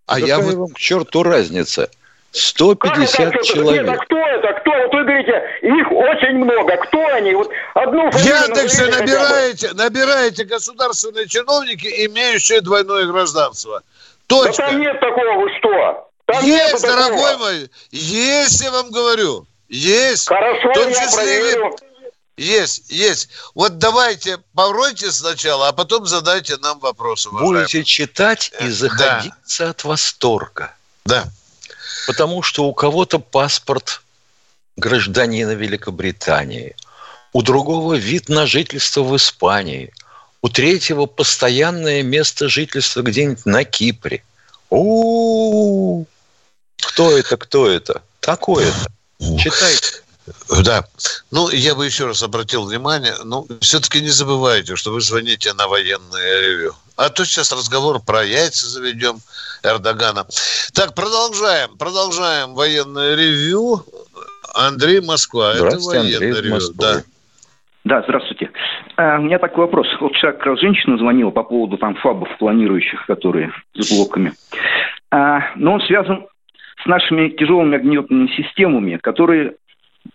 А 0.08 0.16
Какая 0.16 0.28
я 0.28 0.40
вам 0.40 0.70
к 0.70 0.80
черту 0.80 1.22
разница? 1.22 1.92
150 2.36 3.32
как 3.32 3.44
человек. 3.44 3.86
Нет, 3.86 3.96
а 3.96 3.98
кто 4.04 4.18
это? 4.18 4.54
Кто? 4.60 4.72
Вот 4.72 4.94
вы 4.94 5.04
говорите, 5.04 5.44
их 5.62 5.92
очень 5.92 6.38
много. 6.38 6.76
Кто 6.78 7.06
они? 7.14 7.34
Вот 7.34 7.50
одну 7.74 8.12
В 8.12 8.16
Яндексе 8.18 8.86
набираете, 8.88 9.74
набираете 9.74 10.44
государственные 10.44 11.28
чиновники, 11.28 11.88
имеющие 12.06 12.62
двойное 12.62 13.06
гражданство. 13.06 13.82
Точка. 14.28 14.64
Да 14.64 14.70
там 14.70 14.82
нет 14.82 15.00
такого, 15.00 15.42
вы 15.42 15.50
что? 15.58 16.10
Там 16.26 16.44
есть, 16.44 16.82
дорогой 16.82 17.32
такого. 17.32 17.38
мой, 17.38 17.70
есть, 17.92 18.62
я 18.62 18.72
вам 18.72 18.92
говорю. 18.92 19.46
Есть. 19.70 20.28
Хорошо, 20.28 20.70
в 20.70 20.74
том 20.74 20.90
я 20.90 21.12
проверю. 21.12 21.76
Есть, 22.38 22.92
есть. 22.92 23.30
Вот 23.54 23.78
давайте 23.78 24.40
поройте 24.54 25.10
сначала, 25.12 25.70
а 25.70 25.72
потом 25.72 26.06
задайте 26.06 26.58
нам 26.58 26.80
вопросы. 26.80 27.30
Будете 27.32 27.84
читать 27.86 28.52
и 28.60 28.66
э, 28.66 28.70
заходиться 28.72 29.64
да. 29.64 29.70
от 29.70 29.84
восторга. 29.86 30.76
Да. 31.06 31.24
Потому 32.08 32.42
что 32.42 32.66
у 32.66 32.74
кого-то 32.74 33.20
паспорт 33.20 34.02
гражданина 34.78 35.52
Великобритании, 35.52 36.76
у 37.34 37.42
другого 37.42 37.96
вид 37.96 38.30
на 38.30 38.46
жительство 38.46 39.04
в 39.04 39.16
Испании, 39.16 39.94
у 40.42 40.50
третьего 40.50 41.06
постоянное 41.06 42.04
место 42.04 42.50
жительства 42.50 43.02
где-нибудь 43.02 43.46
на 43.46 43.64
Кипре. 43.64 44.24
У-у-у! 44.70 46.06
Кто 46.78 47.18
это, 47.18 47.38
кто 47.38 47.68
это? 47.68 48.02
Такое-то. 48.20 48.88
Читайте. 49.40 50.04
Да. 50.64 50.86
Ну, 51.32 51.50
я 51.50 51.76
бы 51.76 51.86
еще 51.86 52.08
раз 52.08 52.24
обратил 52.24 52.66
внимание, 52.66 53.16
ну, 53.24 53.48
все-таки 53.62 54.02
не 54.02 54.10
забывайте, 54.10 54.76
что 54.76 54.92
вы 54.92 55.02
звоните 55.02 55.54
на 55.54 55.68
военное 55.68 56.42
ревю. 56.42 56.76
А 56.98 57.10
то 57.10 57.26
сейчас 57.26 57.52
разговор 57.52 58.00
про 58.06 58.24
яйца 58.24 58.68
заведем 58.68 59.16
Эрдогана. 59.64 60.26
Так, 60.74 60.96
продолжаем. 60.96 61.78
Продолжаем 61.78 62.54
военное 62.54 63.16
ревю. 63.16 63.84
Андрей 64.54 65.02
Москва. 65.02 65.54
Это 65.54 65.78
военное 65.80 66.18
Андрей 66.18 66.42
ревю. 66.42 66.60
Да. 66.76 67.04
Да, 67.84 68.02
здравствуйте. 68.02 68.50
А, 68.98 69.20
у 69.20 69.22
меня 69.22 69.38
такой 69.38 69.66
вопрос. 69.66 69.88
Вот 70.00 70.14
раз 70.22 70.60
женщина 70.60 70.98
звонила 70.98 71.30
по 71.30 71.44
поводу 71.44 71.78
там 71.78 71.96
фабов 71.96 72.30
планирующих, 72.40 73.06
которые 73.06 73.52
с 73.76 73.92
блоками. 73.92 74.34
А, 75.12 75.42
но 75.56 75.74
он 75.74 75.82
связан 75.82 76.26
с 76.84 76.86
нашими 76.88 77.30
тяжелыми 77.30 77.76
огнеметными 77.76 78.28
системами, 78.36 78.98
которые 78.98 79.56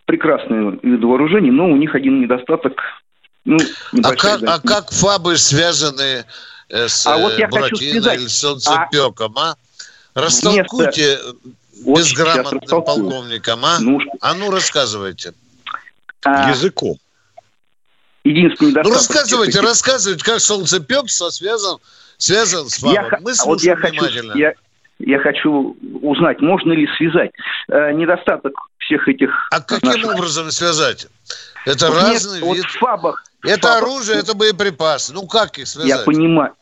прекрасные 0.06 0.78
виды 0.82 1.06
вооружений, 1.06 1.50
но 1.50 1.66
у 1.66 1.76
них 1.76 1.94
один 1.94 2.20
недостаток 2.20 2.80
Ну, 3.44 3.58
а, 4.02 4.14
как, 4.16 4.42
а 4.42 4.60
как 4.60 4.90
ФАБы 4.90 5.36
связаны 5.36 6.02
э, 6.02 6.24
с 6.70 7.06
а 7.06 7.16
вот 7.18 7.36
я 7.38 7.48
Буратино 7.48 8.10
или 8.10 8.26
солнцепеком, 8.26 9.36
а? 9.38 9.50
а? 9.50 9.56
Растолкуйте 10.14 11.18
вместо... 11.72 12.14
безграмотным 12.14 12.60
полковникам, 12.60 13.64
а? 13.64 13.78
Ну, 13.80 13.98
а 14.20 14.34
ну, 14.34 14.50
рассказывайте. 14.50 15.34
А... 16.22 16.50
Языком. 16.50 16.96
Единственный 18.24 18.82
Ну, 18.82 18.90
рассказывайте, 18.90 19.58
этих... 19.58 19.62
рассказывайте, 19.62 20.24
как 20.24 20.40
солнцепек 20.40 21.08
связан, 21.08 21.78
связан 22.18 22.68
с 22.68 22.78
ФАБом. 22.78 22.94
Я, 22.94 23.18
Мы 23.20 23.32
вот 23.46 23.62
я 23.62 23.74
внимательно. 23.76 24.32
Хочу, 24.32 24.38
я, 24.38 24.52
я 24.98 25.18
хочу 25.20 25.76
узнать, 26.02 26.40
можно 26.40 26.72
ли 26.72 26.86
связать 26.98 27.30
э, 27.68 27.92
недостаток 27.92 28.52
всех 28.78 29.08
этих... 29.08 29.30
А 29.50 29.60
каким 29.60 29.88
наших... 29.88 30.14
образом 30.14 30.50
связать? 30.50 31.06
Это 31.64 31.88
вот 31.88 31.96
разный 31.96 32.40
нет, 32.40 32.56
вид. 32.56 32.64
Вот 32.64 32.66
в 32.66 32.78
ФАБах... 32.78 33.24
Это 33.42 33.68
ФАБах, 33.68 33.82
оружие, 33.82 34.18
это 34.18 34.34
боеприпасы. 34.34 35.14
Ну, 35.14 35.26
как 35.26 35.58
их 35.58 35.66
связать? 35.66 35.88
Я 35.88 35.98
понимаю. 36.04 36.52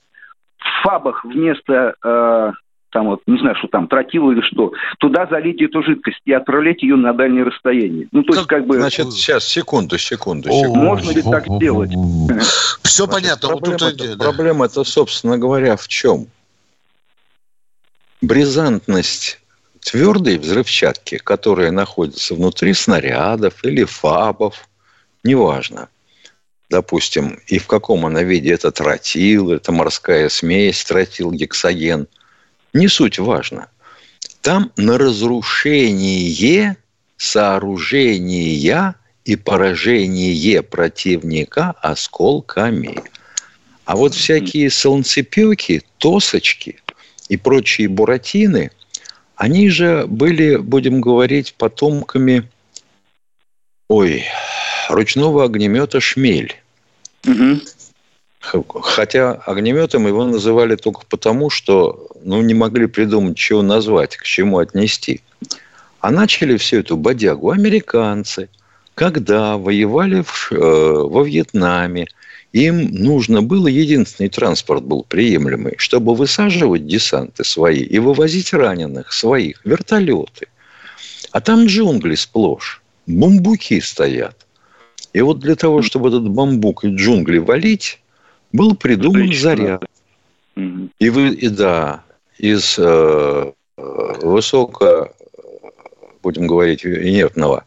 В 0.68 0.82
ФАБах 0.82 1.24
вместо 1.24 1.94
э, 2.04 2.52
там 2.90 3.06
вот, 3.06 3.22
не 3.26 3.38
знаю, 3.38 3.56
что 3.56 3.68
там, 3.68 3.88
тротил 3.88 4.30
или 4.30 4.40
что, 4.40 4.72
туда 4.98 5.26
залить 5.26 5.60
эту 5.60 5.82
жидкость 5.82 6.20
и 6.24 6.32
отправлять 6.32 6.82
ее 6.82 6.96
на 6.96 7.12
дальнее 7.12 7.44
расстояние. 7.44 8.08
Ну, 8.12 8.22
то 8.22 8.34
есть, 8.34 8.46
как 8.46 8.66
бы... 8.66 8.76
Значит, 8.76 9.12
сейчас, 9.12 9.44
секунду, 9.44 9.98
секунду, 9.98 10.50
секунду. 10.50 10.78
Можно 10.78 11.10
ли 11.10 11.22
так 11.22 11.46
сделать? 11.46 11.92
Все 12.82 13.06
понятно. 13.06 13.56
Проблема, 14.18 14.66
это, 14.66 14.84
собственно 14.84 15.38
говоря, 15.38 15.76
в 15.76 15.86
чем? 15.88 16.26
Бризантность 18.20 19.40
твердой 19.80 20.38
взрывчатки, 20.38 21.18
которая 21.18 21.70
находится 21.70 22.34
внутри 22.34 22.74
снарядов 22.74 23.64
или 23.64 23.84
фабов, 23.84 24.68
неважно, 25.22 25.88
допустим, 26.70 27.40
и 27.46 27.58
в 27.58 27.66
каком 27.66 28.06
она 28.06 28.22
виде, 28.22 28.52
это 28.52 28.70
тротил, 28.70 29.52
это 29.52 29.72
морская 29.72 30.28
смесь, 30.28 30.84
тротил, 30.84 31.32
гексоген– 31.32 32.06
не 32.72 32.88
суть 32.88 33.18
важно. 33.18 33.68
Там 34.40 34.72
на 34.76 34.98
разрушение 34.98 36.76
сооружения 37.16 38.94
и 39.24 39.36
поражение 39.36 40.62
противника 40.62 41.72
осколками. 41.82 43.02
А 43.84 43.96
вот 43.96 44.14
всякие 44.14 44.70
солнцепеки, 44.70 45.82
тосочки 45.98 46.80
и 47.28 47.36
прочие 47.36 47.88
буратины, 47.88 48.70
они 49.34 49.68
же 49.70 50.06
были, 50.06 50.56
будем 50.56 51.00
говорить, 51.00 51.54
потомками, 51.54 52.48
ой, 53.88 54.24
ручного 54.88 55.44
огнемета 55.44 56.00
«Шмель». 56.00 56.56
Угу. 57.26 57.60
Хотя 58.82 59.32
огнеметом 59.32 60.06
его 60.06 60.24
называли 60.24 60.76
только 60.76 61.02
потому, 61.08 61.50
что 61.50 62.08
ну, 62.22 62.40
не 62.40 62.54
могли 62.54 62.86
придумать, 62.86 63.36
чего 63.36 63.62
назвать, 63.62 64.16
к 64.16 64.22
чему 64.22 64.58
отнести. 64.58 65.20
А 66.00 66.10
начали 66.10 66.56
всю 66.56 66.78
эту 66.78 66.96
бодягу 66.96 67.50
американцы, 67.50 68.48
когда 68.94 69.56
воевали 69.56 70.22
в, 70.22 70.52
э, 70.52 70.56
во 70.56 71.22
Вьетнаме. 71.24 72.06
Им 72.52 72.94
нужно 72.94 73.42
было, 73.42 73.68
единственный 73.68 74.30
транспорт 74.30 74.82
был 74.82 75.04
приемлемый, 75.06 75.74
чтобы 75.76 76.14
высаживать 76.14 76.86
десанты 76.86 77.44
свои 77.44 77.82
и 77.82 77.98
вывозить 77.98 78.54
раненых 78.54 79.12
своих, 79.12 79.60
вертолеты. 79.64 80.46
А 81.30 81.40
там 81.40 81.66
джунгли 81.66 82.14
сплошь, 82.14 82.80
бамбуки 83.06 83.80
стоят. 83.80 84.47
И 85.12 85.20
вот 85.20 85.38
для 85.40 85.56
того, 85.56 85.82
чтобы 85.82 86.08
этот 86.08 86.28
бамбук 86.28 86.84
и 86.84 86.88
джунгли 86.88 87.38
валить, 87.38 88.00
был 88.52 88.74
придуман 88.74 89.32
заряд. 89.32 89.84
И 90.56 91.10
вы, 91.10 91.28
и 91.34 91.48
да, 91.48 92.02
из 92.38 92.78
э, 92.78 93.52
высоко, 93.76 95.12
будем 96.22 96.46
говорить, 96.46 96.84
инертного 96.84 97.64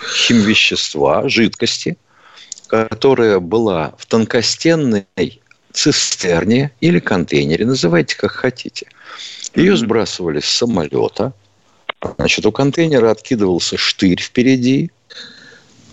химвещества, 0.00 1.28
жидкости, 1.28 1.96
которая 2.68 3.40
была 3.40 3.94
в 3.98 4.06
тонкостенной 4.06 5.06
цистерне 5.72 6.70
или 6.80 7.00
контейнере, 7.00 7.66
называйте 7.66 8.16
как 8.16 8.32
хотите. 8.32 8.86
Ее 9.54 9.76
сбрасывали 9.76 10.40
с 10.40 10.46
самолета. 10.46 11.32
Значит, 12.02 12.46
у 12.46 12.52
контейнера 12.52 13.10
откидывался 13.10 13.76
штырь 13.76 14.20
впереди 14.20 14.90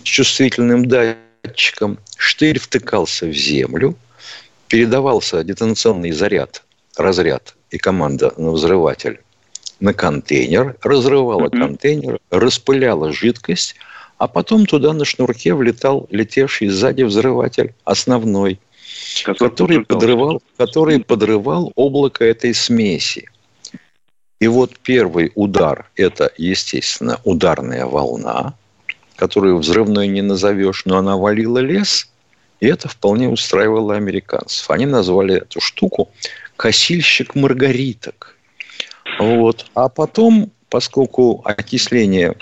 с 0.04 0.08
чувствительным 0.08 0.86
датчиком 0.86 1.98
штырь 2.16 2.58
втыкался 2.58 3.26
в 3.26 3.32
землю, 3.32 3.96
передавался 4.68 5.44
детонационный 5.44 6.12
заряд, 6.12 6.64
разряд 6.96 7.54
и 7.70 7.78
команда 7.78 8.32
на 8.36 8.52
взрыватель 8.52 9.20
на 9.80 9.94
контейнер, 9.94 10.76
разрывала 10.82 11.46
mm-hmm. 11.46 11.58
контейнер, 11.58 12.20
распыляла 12.30 13.12
жидкость, 13.12 13.76
а 14.16 14.26
потом 14.26 14.66
туда 14.66 14.92
на 14.92 15.04
шнурке 15.04 15.54
влетал 15.54 16.08
летевший 16.10 16.68
сзади 16.68 17.04
взрыватель 17.04 17.74
основной, 17.84 18.58
который, 19.24 19.38
который 19.46 19.84
подрывал, 19.84 20.42
который 20.56 21.00
подрывал 21.00 21.72
облако 21.76 22.24
этой 22.24 22.54
смеси. 22.54 23.28
И 24.40 24.46
вот 24.46 24.78
первый 24.78 25.32
удар– 25.34 25.90
это, 25.96 26.32
естественно, 26.36 27.20
ударная 27.24 27.86
волна– 27.86 28.54
которую 29.18 29.58
взрывной 29.58 30.06
не 30.06 30.22
назовешь, 30.22 30.84
но 30.84 30.98
она 30.98 31.16
валила 31.16 31.58
лес, 31.58 32.08
и 32.60 32.68
это 32.68 32.88
вполне 32.88 33.28
устраивало 33.28 33.96
американцев. 33.96 34.70
Они 34.70 34.86
назвали 34.86 35.38
эту 35.38 35.60
штуку 35.60 36.10
«косильщик 36.56 37.34
маргариток». 37.34 38.36
Вот. 39.18 39.66
А 39.74 39.88
потом, 39.88 40.52
поскольку 40.68 41.42
окисление 41.44 42.36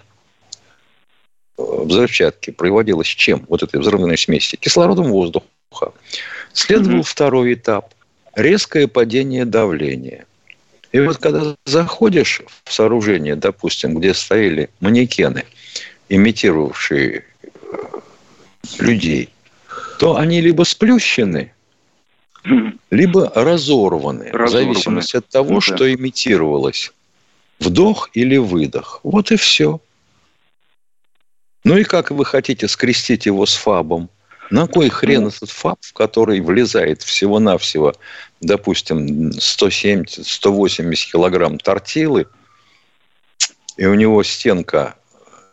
э, 1.57 1.63
взрывчатки 1.63 2.51
проводилось 2.51 3.07
чем? 3.07 3.47
Вот 3.49 3.63
этой 3.63 3.81
взрывной 3.81 4.19
смеси. 4.19 4.57
Кислородом 4.57 5.07
воздуха. 5.07 5.95
Следовал 6.53 6.99
mm-hmm. 6.99 7.11
второй 7.11 7.55
этап. 7.55 7.95
Резкое 8.35 8.87
падение 8.87 9.47
давления. 9.47 10.27
И 10.97 11.07
вот 11.07 11.19
когда 11.19 11.57
заходишь 11.65 12.43
в 12.65 12.73
сооружение, 12.73 13.37
допустим, 13.37 13.99
где 13.99 14.15
стояли 14.15 14.71
манекены– 14.81 15.45
имитировавшие 16.09 17.25
э, 17.43 17.77
людей, 18.79 19.31
то 19.99 20.17
они 20.17 20.41
либо 20.41 20.63
сплющены, 20.65 21.53
либо 22.91 23.33
разорваны, 23.35 24.31
разорваны. 24.31 24.47
в 24.47 24.51
зависимости 24.51 25.17
от 25.17 25.29
того, 25.29 25.51
ну, 25.51 25.57
да. 25.57 25.61
что 25.61 25.93
имитировалось. 25.93 26.93
Вдох 27.59 28.11
или 28.13 28.37
выдох. 28.37 29.01
Вот 29.03 29.33
и 29.33 29.37
все. 29.37 29.81
Ну 31.65 31.77
и 31.77 31.85
как 31.85 32.11
вы 32.11 32.25
хотите 32.25 32.69
скрестить 32.69 33.27
его 33.27 33.47
с 33.47 33.55
фабом? 33.55 34.11
На 34.51 34.69
кой 34.69 34.91
хрен 34.91 35.23
ну. 35.23 35.29
этот 35.29 35.51
фаб, 35.51 35.79
в 35.81 35.93
который 35.93 36.41
влезает 36.41 37.03
всего-навсего, 37.03 37.95
допустим, 38.41 39.31
170-180 39.31 41.11
килограмм 41.11 41.59
тортилы, 41.59 42.27
и 43.77 43.87
у 43.87 43.95
него 43.95 44.23
стенка 44.23 44.97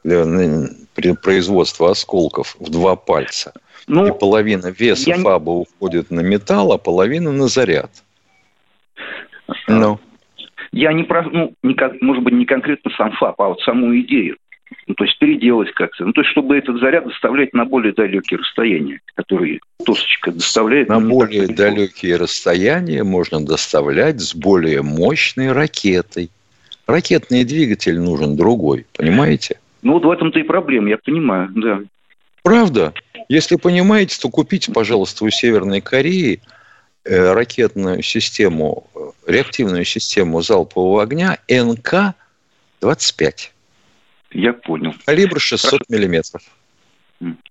для 0.04 1.15
производства 1.15 1.91
осколков 1.91 2.56
в 2.60 2.69
два 2.69 2.96
пальца. 2.96 3.54
Ну, 3.88 4.08
и 4.08 4.17
половина 4.17 4.67
веса 4.67 5.10
я... 5.10 5.17
фаба 5.17 5.50
уходит 5.50 6.12
на 6.12 6.22
металл, 6.22 6.72
а 6.72 6.78
половина 6.78 7.32
на 7.32 7.48
заряд. 7.48 7.91
Ну. 9.67 10.00
Я 10.72 10.93
не 10.93 11.04
про, 11.04 11.22
ну, 11.24 11.54
не, 11.62 11.76
может 12.02 12.24
быть, 12.24 12.34
не 12.34 12.46
конкретно 12.46 12.91
сам 12.98 13.12
ФАП, 13.13 13.41
а 13.41 13.48
вот 13.50 13.62
саму 13.62 13.96
идею. 14.00 14.38
Ну, 14.88 14.96
то 14.96 15.06
есть 15.06 15.17
переделать 15.17 15.72
как-то. 15.74 16.06
Ну, 16.06 16.13
то 16.13 16.22
есть, 16.22 16.32
чтобы 16.32 16.58
этот 16.58 16.80
заряд 16.80 17.08
доставлять 17.08 17.54
на 17.54 17.65
более 17.65 17.93
далекие 17.93 18.39
расстояния, 18.39 19.00
которые 19.15 19.60
тосочка 19.86 20.32
доставляет. 20.32 20.89
На 20.89 21.00
более 21.00 21.48
далекие 21.48 22.17
расстояния 22.17 23.04
можно 23.04 23.46
доставлять 23.46 24.19
с 24.19 24.36
более 24.36 24.82
мощной 24.82 25.52
ракетой. 25.52 26.30
Ракетный 26.86 27.46
двигатель 27.46 28.00
нужен 28.00 28.36
другой, 28.36 28.86
понимаете? 28.98 29.60
Ну, 29.84 29.93
вот 29.93 30.06
в 30.06 30.12
этом-то 30.12 30.39
и 30.39 30.43
проблема, 30.43 30.89
я 30.89 30.98
понимаю, 30.98 31.50
да. 31.56 31.80
Правда? 32.41 32.93
Если 33.30 33.56
понимаете, 33.56 34.19
то 34.19 34.30
купите, 34.30 34.72
пожалуйста, 34.72 35.24
у 35.24 35.30
Северной 35.30 35.80
Кореи 35.80 36.41
э, 37.06 37.34
ракетную 37.34 38.04
систему, 38.04 38.88
реактивную 39.26 39.86
систему 39.86 40.41
залпового 40.41 41.04
огня 41.04 41.38
НК-25. 41.48 43.53
Я 44.34 44.54
понял. 44.54 44.93
Калибр 45.06 45.39
600 45.39 45.69
Хорошо. 45.72 45.86
миллиметров. 45.89 46.41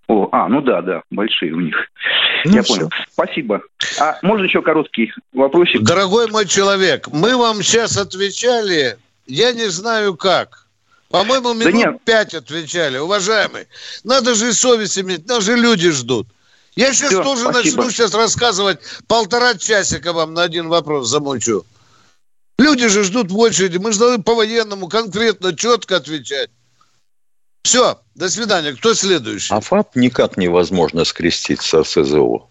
О, 0.08 0.28
а, 0.32 0.48
ну 0.48 0.60
да, 0.60 0.82
да, 0.82 1.02
большие 1.10 1.52
у 1.52 1.60
них. 1.60 1.74
Ну, 2.44 2.52
Я 2.52 2.62
все. 2.62 2.74
понял. 2.74 2.90
Спасибо. 3.12 3.62
А 3.98 4.18
можно 4.22 4.44
еще 4.44 4.60
короткий 4.60 5.12
вопросик? 5.32 5.82
Дорогой 5.82 6.30
мой 6.30 6.46
человек, 6.46 7.08
мы 7.08 7.36
вам 7.36 7.62
сейчас 7.62 7.96
отвечали, 7.96 8.98
я 9.26 9.52
не 9.52 9.68
знаю 9.70 10.16
как. 10.16 10.66
По-моему, 11.08 11.54
минут 11.54 11.82
да 11.82 11.98
пять 12.04 12.34
отвечали. 12.34 12.98
Уважаемый, 12.98 13.66
надо 14.02 14.34
же 14.34 14.48
и 14.48 14.52
совесть 14.52 14.98
иметь, 14.98 15.26
нас 15.26 15.44
же 15.44 15.56
люди 15.56 15.90
ждут. 15.90 16.26
Я 16.74 16.92
сейчас 16.94 17.10
Все, 17.10 17.22
тоже 17.22 17.42
спасибо. 17.42 17.76
начну 17.82 17.90
сейчас 17.90 18.14
рассказывать 18.14 18.78
полтора 19.06 19.54
часика 19.54 20.12
вам 20.14 20.32
на 20.32 20.42
один 20.42 20.68
вопрос 20.68 21.08
замучу. 21.08 21.64
Люди 22.58 22.88
же 22.88 23.04
ждут 23.04 23.30
в 23.30 23.38
очереди. 23.38 23.76
Мы 23.76 23.92
же 23.92 23.98
должны 23.98 24.22
по-военному 24.22 24.88
конкретно, 24.88 25.54
четко 25.54 25.96
отвечать. 25.96 26.50
Все, 27.62 27.96
до 28.14 28.28
свидания. 28.28 28.72
Кто 28.72 28.94
следующий? 28.94 29.54
А 29.54 29.60
ФАП 29.60 29.96
никак 29.96 30.36
невозможно 30.36 31.04
скрестить 31.04 31.62
со 31.62 31.84
СЗО. 31.84 32.48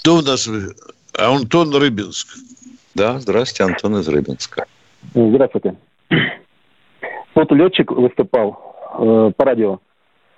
Кто 0.00 0.16
у 0.16 0.22
нас? 0.22 0.48
Антон 1.16 1.74
Рыбинск. 1.74 2.36
Да, 2.94 3.18
здравствуйте, 3.18 3.72
Антон 3.72 3.96
из 3.98 4.08
Рыбинска. 4.08 4.66
Здравствуйте. 5.14 5.76
Вот 7.34 7.50
летчик 7.50 7.90
выступал 7.90 8.76
э, 8.98 9.32
по 9.36 9.44
радио, 9.44 9.80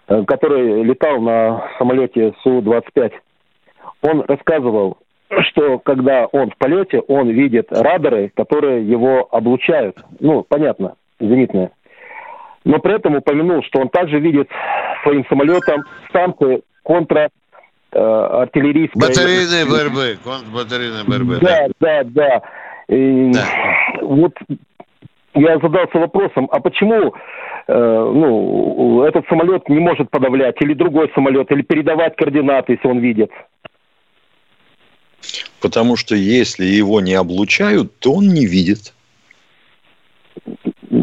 э, 0.09 0.25
который 0.25 0.83
летал 0.83 1.21
на 1.21 1.69
самолете 1.79 2.35
Су-25. 2.43 3.13
Он 4.03 4.23
рассказывал, 4.23 4.99
что 5.43 5.79
когда 5.79 6.27
он 6.27 6.51
в 6.51 6.57
полете, 6.57 7.01
он 7.01 7.29
видит 7.31 7.67
радары, 7.71 8.33
которые 8.35 8.89
его 8.89 9.29
облучают. 9.31 9.99
Ну, 10.21 10.43
понятно, 10.43 10.95
зенитные. 11.21 11.71
Но 12.67 12.81
при 12.81 12.97
этом 12.97 13.15
упомянул, 13.15 13.63
что 13.63 13.79
он 13.79 13.89
также 13.89 14.19
видит 14.19 14.49
своим 15.05 15.25
самолетом 15.29 15.85
станции 16.09 16.63
контра 16.83 17.31
э, 17.93 17.99
артиллерийской... 17.99 19.01
Батарейной 19.01 19.71
борьбы, 19.71 20.19
контрбатарейной 20.25 21.05
борьбы. 21.05 21.39
Да, 21.41 21.69
да, 21.79 22.03
да. 22.05 22.43
И 22.89 23.31
да. 23.33 23.47
Вот 24.03 24.33
я 25.35 25.59
задался 25.61 25.97
вопросом, 25.97 26.49
а 26.51 26.59
почему 26.59 27.15
э, 27.69 27.73
ну, 27.73 29.05
этот 29.05 29.29
самолет 29.29 29.69
не 29.69 29.79
может 29.79 30.11
подавлять, 30.11 30.57
или 30.61 30.75
другой 30.75 31.09
самолет, 31.15 31.53
или 31.53 31.63
передавать 31.63 32.17
координаты, 32.17 32.73
если 32.73 32.89
он 32.89 32.99
видит? 32.99 33.31
Потому 35.61 35.95
что 35.95 36.17
если 36.17 36.65
его 36.65 37.01
не 37.01 37.15
облучают, 37.15 37.97
то 38.01 38.15
он 38.15 38.27
не 38.27 38.45
видит. 38.45 38.93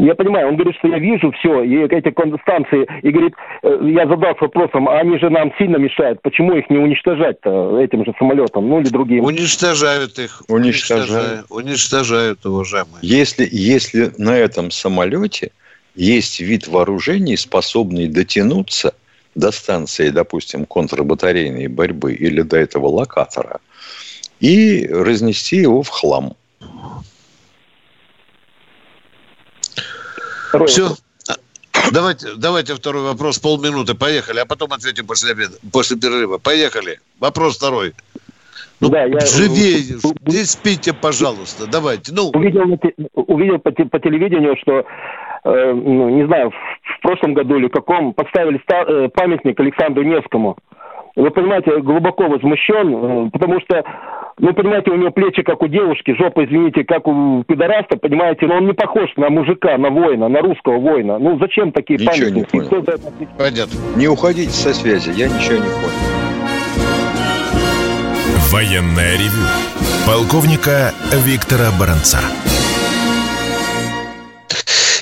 Я 0.02 0.14
понимаю, 0.14 0.48
он 0.48 0.56
говорит, 0.56 0.76
что 0.78 0.88
я 0.88 0.98
вижу 0.98 1.30
все, 1.32 1.62
и 1.62 1.76
эти 1.84 2.10
констанции, 2.10 2.86
и 3.02 3.10
говорит, 3.10 3.34
э, 3.62 3.78
я 3.82 4.06
задался 4.08 4.44
вопросом, 4.44 4.88
а 4.88 4.98
они 4.98 5.18
же 5.18 5.30
нам 5.30 5.52
сильно 5.56 5.76
мешают, 5.76 6.20
почему 6.22 6.54
их 6.54 6.68
не 6.68 6.78
уничтожать-то 6.78 7.78
этим 7.80 8.04
же 8.04 8.12
самолетом, 8.18 8.68
ну 8.68 8.80
или 8.80 8.88
другим? 8.88 9.24
Уничтожают 9.24 10.18
их. 10.18 10.42
Уничтожают. 10.48 11.46
Уничтожают, 11.48 12.44
уважаемые. 12.44 12.98
Если, 13.02 13.46
если 13.50 14.10
на 14.18 14.36
этом 14.36 14.70
самолете 14.70 15.52
есть 15.94 16.40
вид 16.40 16.66
вооружений, 16.66 17.36
способный 17.36 18.08
дотянуться 18.08 18.94
до 19.36 19.52
станции, 19.52 20.10
допустим, 20.10 20.64
контрбатарейной 20.66 21.68
борьбы 21.68 22.14
или 22.14 22.42
до 22.42 22.56
этого 22.56 22.88
локатора, 22.88 23.60
и 24.40 24.88
разнести 24.88 25.56
его 25.56 25.82
в 25.82 25.88
хлам– 25.88 26.34
Второй 30.54 30.68
Все. 30.68 30.82
Вопрос. 30.82 31.04
Давайте, 31.92 32.26
давайте 32.36 32.74
второй 32.74 33.02
вопрос, 33.02 33.38
полминуты, 33.40 33.94
поехали, 33.94 34.38
а 34.38 34.46
потом 34.46 34.72
ответим 34.72 35.04
после 35.06 35.32
обеда, 35.32 35.54
после 35.72 35.96
перерыва. 35.98 36.38
Поехали. 36.38 37.00
Вопрос 37.18 37.56
второй. 37.56 37.92
Ну, 38.80 38.88
да, 38.88 39.02
я... 39.04 39.18
живее, 39.20 39.98
не 40.26 40.44
спите, 40.44 40.92
пожалуйста, 40.92 41.66
давайте. 41.66 42.12
Ну. 42.14 42.30
Увидел, 42.32 42.62
увидел 43.14 43.58
по, 43.58 43.72
по 43.72 43.98
телевидению, 43.98 44.56
что, 44.62 44.86
э, 45.44 45.72
ну, 45.72 46.08
не 46.10 46.24
знаю, 46.26 46.50
в, 46.50 46.54
в 46.54 47.00
прошлом 47.02 47.34
году 47.34 47.56
или 47.56 47.68
каком, 47.68 48.14
поставили 48.14 48.60
ста- 48.62 48.84
э, 48.86 49.08
памятник 49.08 49.58
Александру 49.58 50.04
Невскому. 50.04 50.56
Вы 51.16 51.30
понимаете, 51.30 51.80
глубоко 51.80 52.28
возмущен, 52.28 53.26
э, 53.26 53.30
потому 53.30 53.60
что 53.60 53.82
ну, 54.38 54.52
понимаете, 54.52 54.90
у 54.90 54.96
него 54.96 55.10
плечи, 55.10 55.42
как 55.42 55.62
у 55.62 55.68
девушки, 55.68 56.14
жопа, 56.18 56.44
извините, 56.44 56.84
как 56.84 57.06
у 57.06 57.44
пидораста, 57.46 57.96
понимаете, 57.96 58.46
но 58.46 58.56
он 58.56 58.66
не 58.66 58.72
похож 58.72 59.10
на 59.16 59.30
мужика, 59.30 59.78
на 59.78 59.90
воина, 59.90 60.28
на 60.28 60.40
русского 60.40 60.78
воина. 60.78 61.18
Ну, 61.18 61.38
зачем 61.38 61.70
такие 61.72 61.98
ничего 61.98 62.30
памятники? 62.30 62.56
Не 62.56 62.60
понял. 62.60 62.84
Понятно. 63.38 63.78
Не 63.96 64.08
уходите 64.08 64.50
со 64.50 64.74
связи, 64.74 65.10
я 65.10 65.28
ничего 65.28 65.54
не 65.54 65.70
понял. 65.70 66.24
Военная 68.50 69.14
ревю. 69.14 69.46
Полковника 70.06 70.92
Виктора 71.26 71.70
Баранца. 71.78 72.18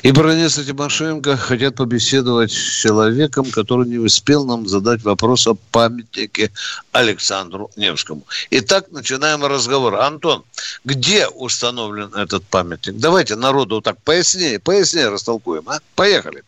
И 0.03 0.11
баронец 0.11 0.55
Тимошенко 0.55 1.37
хотят 1.37 1.77
побеседовать 1.77 2.51
с 2.51 2.83
человеком, 2.83 3.45
который 3.53 3.87
не 3.87 3.99
успел 3.99 4.45
нам 4.45 4.67
задать 4.67 5.05
вопрос 5.05 5.47
о 5.47 5.55
памятнике 5.71 6.51
Александру 6.91 7.71
Невскому. 7.77 8.23
Итак, 8.51 8.87
начинаем 8.91 9.45
разговор. 9.45 9.95
Антон, 9.95 10.43
где 10.85 11.29
установлен 11.29 12.13
этот 12.15 12.43
памятник? 12.43 12.97
Давайте 12.97 13.37
народу 13.37 13.81
так 13.81 13.97
пояснее, 14.03 14.59
пояснее 14.59 15.09
растолкуем. 15.09 15.63
А? 15.69 15.79
Поехали. 15.95 16.43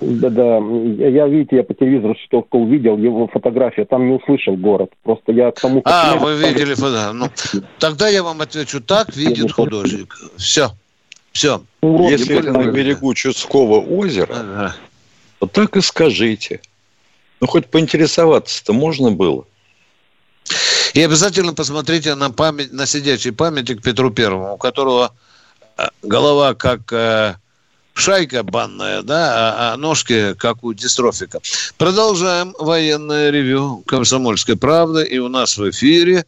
Да, 0.00 0.30
да. 0.30 0.58
Я, 0.58 1.26
видите, 1.26 1.56
я 1.56 1.64
по 1.64 1.74
телевизору 1.74 2.14
что-то 2.24 2.58
увидел, 2.58 2.96
его 2.98 3.26
фотография, 3.26 3.84
там 3.84 4.06
не 4.06 4.14
услышал 4.14 4.56
город. 4.56 4.90
Просто 5.02 5.32
я 5.32 5.50
к 5.50 5.60
тому... 5.60 5.82
А, 5.84 6.16
вы 6.16 6.36
видели 6.36 6.74
фотографию. 6.74 7.14
Ну, 7.14 7.62
тогда 7.80 8.08
я 8.08 8.22
вам 8.22 8.40
отвечу, 8.40 8.80
так 8.80 9.16
видит 9.16 9.50
художник. 9.50 10.16
Все. 10.36 10.70
Все. 11.34 11.62
Если 11.82 12.38
это 12.38 12.52
на 12.52 12.70
берегу 12.70 13.12
Чудского 13.12 13.80
озера, 13.80 14.32
ага. 14.32 14.76
то 15.40 15.46
так 15.46 15.76
и 15.76 15.80
скажите. 15.80 16.60
Ну, 17.40 17.48
хоть 17.48 17.66
поинтересоваться-то 17.66 18.72
можно 18.72 19.10
было. 19.10 19.44
И 20.94 21.02
обязательно 21.02 21.52
посмотрите 21.52 22.14
на, 22.14 22.30
память, 22.30 22.72
на 22.72 22.86
сидячий 22.86 23.32
памятник 23.32 23.82
Петру 23.82 24.12
Первому, 24.12 24.54
у 24.54 24.56
которого 24.56 25.12
э, 25.76 25.88
голова 26.02 26.54
как 26.54 26.92
э, 26.92 27.34
шайка 27.94 28.44
банная, 28.44 29.02
да, 29.02 29.32
а, 29.34 29.72
а 29.72 29.76
ножки 29.76 30.34
как 30.34 30.62
у 30.62 30.72
дистрофика. 30.72 31.40
Продолжаем 31.76 32.54
военное 32.60 33.30
ревю 33.30 33.82
«Комсомольской 33.86 34.56
правды». 34.56 35.04
И 35.04 35.18
у 35.18 35.28
нас 35.28 35.58
в 35.58 35.68
эфире 35.68 36.26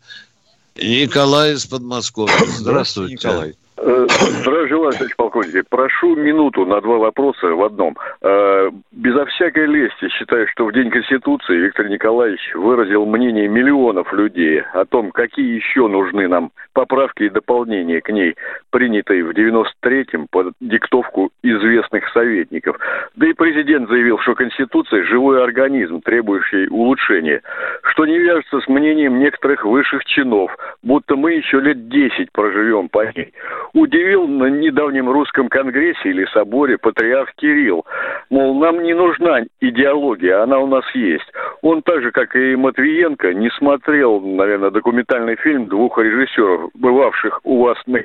Николай 0.74 1.54
из 1.54 1.64
Подмосковья. 1.64 2.34
Здравствуйте. 2.58 3.14
Николай. 3.14 3.54
Э, 3.88 4.04
здравия 4.08 4.66
желаю, 4.66 4.92
товарищ 4.94 5.14
полковник. 5.16 5.64
Прошу 5.68 6.16
минуту 6.16 6.66
на 6.66 6.80
два 6.80 6.98
вопроса 6.98 7.46
в 7.46 7.62
одном. 7.62 7.96
Э, 8.20 8.68
безо 8.90 9.26
всякой 9.26 9.66
лести 9.66 10.08
считаю, 10.08 10.48
что 10.48 10.66
в 10.66 10.72
День 10.72 10.90
Конституции 10.90 11.56
Виктор 11.56 11.88
Николаевич 11.88 12.52
выразил 12.56 13.06
мнение 13.06 13.46
миллионов 13.46 14.12
людей 14.12 14.62
о 14.72 14.86
том, 14.86 15.12
какие 15.12 15.54
еще 15.54 15.86
нужны 15.86 16.26
нам 16.26 16.50
поправки 16.72 17.22
и 17.22 17.28
дополнения 17.28 18.00
к 18.00 18.10
ней, 18.10 18.34
принятые 18.70 19.22
в 19.22 19.30
93-м 19.30 20.26
под 20.32 20.54
диктовку 20.60 21.30
известных 21.44 22.08
советников. 22.08 22.78
Да 23.14 23.28
и 23.28 23.34
президент 23.34 23.88
заявил, 23.88 24.18
что 24.18 24.34
Конституция– 24.34 25.04
живой 25.04 25.44
организм, 25.44 26.00
требующий 26.00 26.66
улучшения, 26.70 27.40
что 27.84 28.04
не 28.04 28.18
вяжется 28.18 28.60
с 28.62 28.66
мнением 28.66 29.20
некоторых 29.20 29.64
высших 29.64 30.04
чинов, 30.06 30.56
будто 30.82 31.14
мы 31.14 31.34
еще 31.34 31.60
лет 31.60 31.88
10 31.88 32.32
проживем 32.32 32.88
по 32.88 33.06
ней 33.12 33.32
удивил 33.76 34.26
на 34.26 34.46
недавнем 34.46 35.10
русском 35.10 35.48
конгрессе 35.48 36.08
или 36.08 36.24
соборе 36.32 36.78
патриарх 36.78 37.30
Кирилл. 37.36 37.84
Мол, 38.30 38.58
нам 38.58 38.82
не 38.82 38.94
нужна 38.94 39.42
идеология, 39.60 40.42
она 40.42 40.58
у 40.58 40.66
нас 40.66 40.84
есть. 40.94 41.30
Он 41.60 41.82
так 41.82 42.00
же, 42.02 42.10
как 42.10 42.34
и 42.34 42.56
Матвиенко, 42.56 43.34
не 43.34 43.50
смотрел, 43.50 44.20
наверное, 44.20 44.70
документальный 44.70 45.36
фильм 45.36 45.66
двух 45.66 45.98
режиссеров, 45.98 46.70
бывавших 46.74 47.40
у 47.44 47.64
вас 47.64 47.76
на 47.86 48.00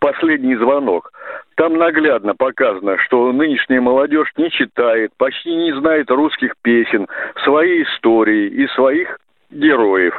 «Последний 0.00 0.56
звонок». 0.56 1.12
Там 1.56 1.78
наглядно 1.78 2.34
показано, 2.34 2.98
что 2.98 3.32
нынешняя 3.32 3.80
молодежь 3.80 4.30
не 4.36 4.50
читает, 4.50 5.12
почти 5.16 5.54
не 5.54 5.72
знает 5.72 6.10
русских 6.10 6.54
песен, 6.62 7.06
своей 7.42 7.84
истории 7.84 8.48
и 8.48 8.66
своих 8.68 9.18
героев. 9.54 10.14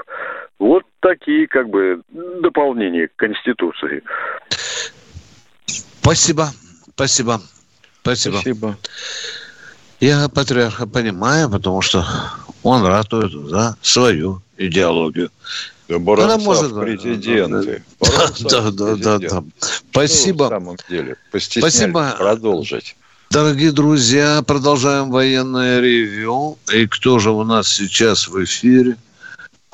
Вот 0.60 0.84
такие 1.02 1.48
как 1.48 1.69
бы 1.69 2.02
дополнения 2.41 3.08
к 3.08 3.15
Конституции. 3.17 4.02
Спасибо. 6.02 6.50
Спасибо. 6.95 7.41
Спасибо. 8.02 8.38
Спасибо. 8.38 8.78
Я 10.00 10.30
патриарха 10.30 10.88
понимаю, 10.88 11.50
потому 11.50 11.82
что 11.82 12.06
он 12.63 12.86
ратует 12.86 13.32
за 13.32 13.78
свою 13.82 14.41
идеологию. 14.58 15.30
Да, 15.88 15.98
Она 15.98 16.38
может 16.38 16.74
президенты. 16.80 17.84
Да, 18.50 18.71
да, 18.71 18.95
да, 18.95 19.19
да. 19.19 19.43
Спасибо. 19.60 20.48
Самом 20.50 20.78
деле, 20.89 21.15
Спасибо. 21.32 22.15
продолжить. 22.17 22.95
Дорогие 23.30 23.71
друзья, 23.71 24.41
продолжаем 24.45 25.12
военное 25.12 25.80
ревю. 25.82 26.58
И 26.74 26.88
кто 26.88 27.19
же 27.19 27.32
у 27.32 27.43
нас 27.43 27.67
сейчас 27.67 28.28
в 28.28 28.43
эфире? 28.43 28.95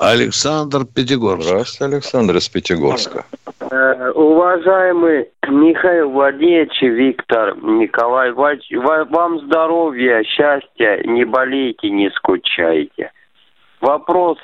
Александр 0.02 0.84
Пятигорск. 0.84 1.46
Здравствуйте, 1.46 1.94
Александр 1.94 2.36
из 2.36 2.48
Пятигорска. 2.48 3.24
Э, 3.60 4.10
Уважаемый 4.10 5.28
Михаил 5.48 6.10
Владимирович, 6.10 6.82
Виктор 6.82 7.56
Николаевич, 7.62 8.66
вам 9.10 9.38
здоровья, 9.42 10.24
счастья, 10.24 11.02
не 11.04 11.24
болейте, 11.24 11.90
не 11.90 12.10
скучайте. 12.10 13.12
Вопрос 13.80 14.38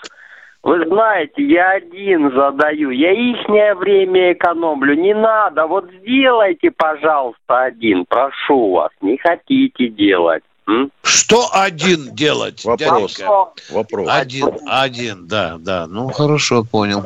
вы 0.63 0.85
знаете, 0.87 1.43
я 1.45 1.71
один 1.73 2.31
задаю, 2.33 2.91
я 2.91 3.13
ихнее 3.13 3.75
время 3.75 4.33
экономлю. 4.35 4.95
Не 4.95 5.15
надо, 5.15 5.67
вот 5.67 5.89
сделайте, 6.01 6.71
пожалуйста, 6.71 7.63
один, 7.63 8.05
прошу 8.07 8.73
вас. 8.73 8.91
Не 9.01 9.17
хотите 9.19 9.89
делать. 9.89 10.43
М? 10.69 10.93
Что 11.03 11.49
один 11.53 12.15
делать? 12.15 12.65
Вопрос. 12.65 13.17
дяденька? 13.17 13.49
Вопрос. 13.71 14.09
Один, 14.11 14.51
один, 14.67 15.27
да, 15.27 15.57
да. 15.59 15.87
Ну, 15.87 16.11
хорошо, 16.11 16.63
понял. 16.63 17.05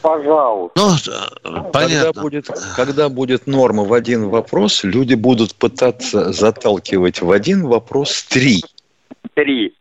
Пожалуйста. 0.00 1.30
Ну, 1.44 1.64
понятно. 1.64 2.12
Когда 2.12 2.20
будет, 2.22 2.50
когда 2.76 3.08
будет 3.08 3.46
норма 3.46 3.84
в 3.84 3.92
один 3.92 4.28
вопрос, 4.28 4.82
люди 4.82 5.14
будут 5.14 5.54
пытаться 5.54 6.32
заталкивать 6.32 7.20
в 7.20 7.30
один 7.30 7.66
вопрос 7.66 8.22
три. 8.24 8.64
Три. 9.34 9.74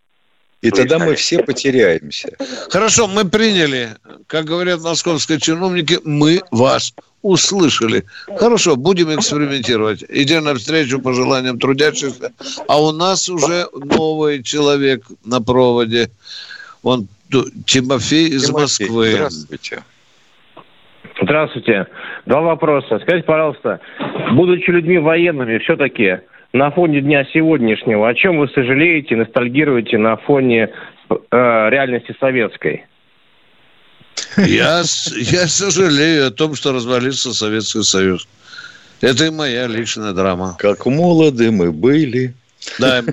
И 0.61 0.71
тогда 0.71 0.97
мы 0.97 1.15
все 1.15 1.43
потеряемся. 1.43 2.37
Хорошо, 2.69 3.07
мы 3.07 3.25
приняли, 3.25 3.97
как 4.27 4.45
говорят 4.45 4.81
московские 4.81 5.39
чиновники, 5.39 5.99
мы 6.05 6.41
вас 6.51 6.93
услышали. 7.23 8.03
Хорошо, 8.37 8.75
будем 8.75 9.13
экспериментировать. 9.15 10.03
Идем 10.09 10.43
навстречу 10.43 11.01
пожеланиям 11.01 11.57
трудящихся. 11.57 12.31
А 12.67 12.79
у 12.79 12.91
нас 12.91 13.27
уже 13.29 13.65
новый 13.73 14.43
человек 14.43 15.03
на 15.25 15.41
проводе. 15.41 16.09
Он 16.83 17.07
Тимофей 17.65 18.27
из 18.27 18.45
Тимофей, 18.45 18.61
Москвы. 18.61 19.11
Здравствуйте. 19.13 19.83
Здравствуйте. 21.21 21.87
Два 22.25 22.41
вопроса. 22.41 22.99
Скажите, 22.99 23.25
пожалуйста, 23.25 23.79
будучи 24.33 24.69
людьми 24.69 24.99
военными, 24.99 25.57
все-таки 25.59 26.19
на 26.51 26.71
фоне 26.71 27.01
дня 27.01 27.25
сегодняшнего, 27.33 28.07
о 28.07 28.13
чем 28.13 28.37
вы 28.37 28.47
сожалеете, 28.49 29.15
ностальгируете 29.15 29.97
на 29.97 30.17
фоне 30.17 30.69
э, 31.09 31.15
реальности 31.31 32.15
советской? 32.19 32.85
Я, 34.37 34.83
я 35.15 35.47
сожалею 35.47 36.27
о 36.27 36.31
том, 36.31 36.55
что 36.55 36.71
развалился 36.71 37.33
Советский 37.33 37.83
Союз. 37.83 38.27
Это 39.01 39.25
и 39.25 39.29
моя 39.29 39.67
личная 39.67 40.13
драма. 40.13 40.55
Как 40.57 40.85
молоды 40.85 41.51
мы 41.51 41.71
были. 41.71 42.33
Да. 42.79 43.03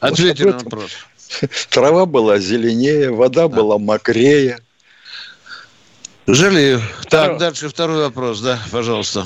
Ответьте 0.00 0.44
на 0.44 0.58
вопрос. 0.58 0.92
Трава 1.70 2.06
была 2.06 2.38
зеленее, 2.38 3.10
вода 3.10 3.48
была 3.48 3.78
мокрее. 3.78 4.58
Жалею. 6.26 6.80
Так, 7.08 7.22
Второй- 7.22 7.38
дальше 7.38 7.68
второй 7.68 8.02
вопрос, 8.04 8.40
да, 8.40 8.58
пожалуйста. 8.72 9.24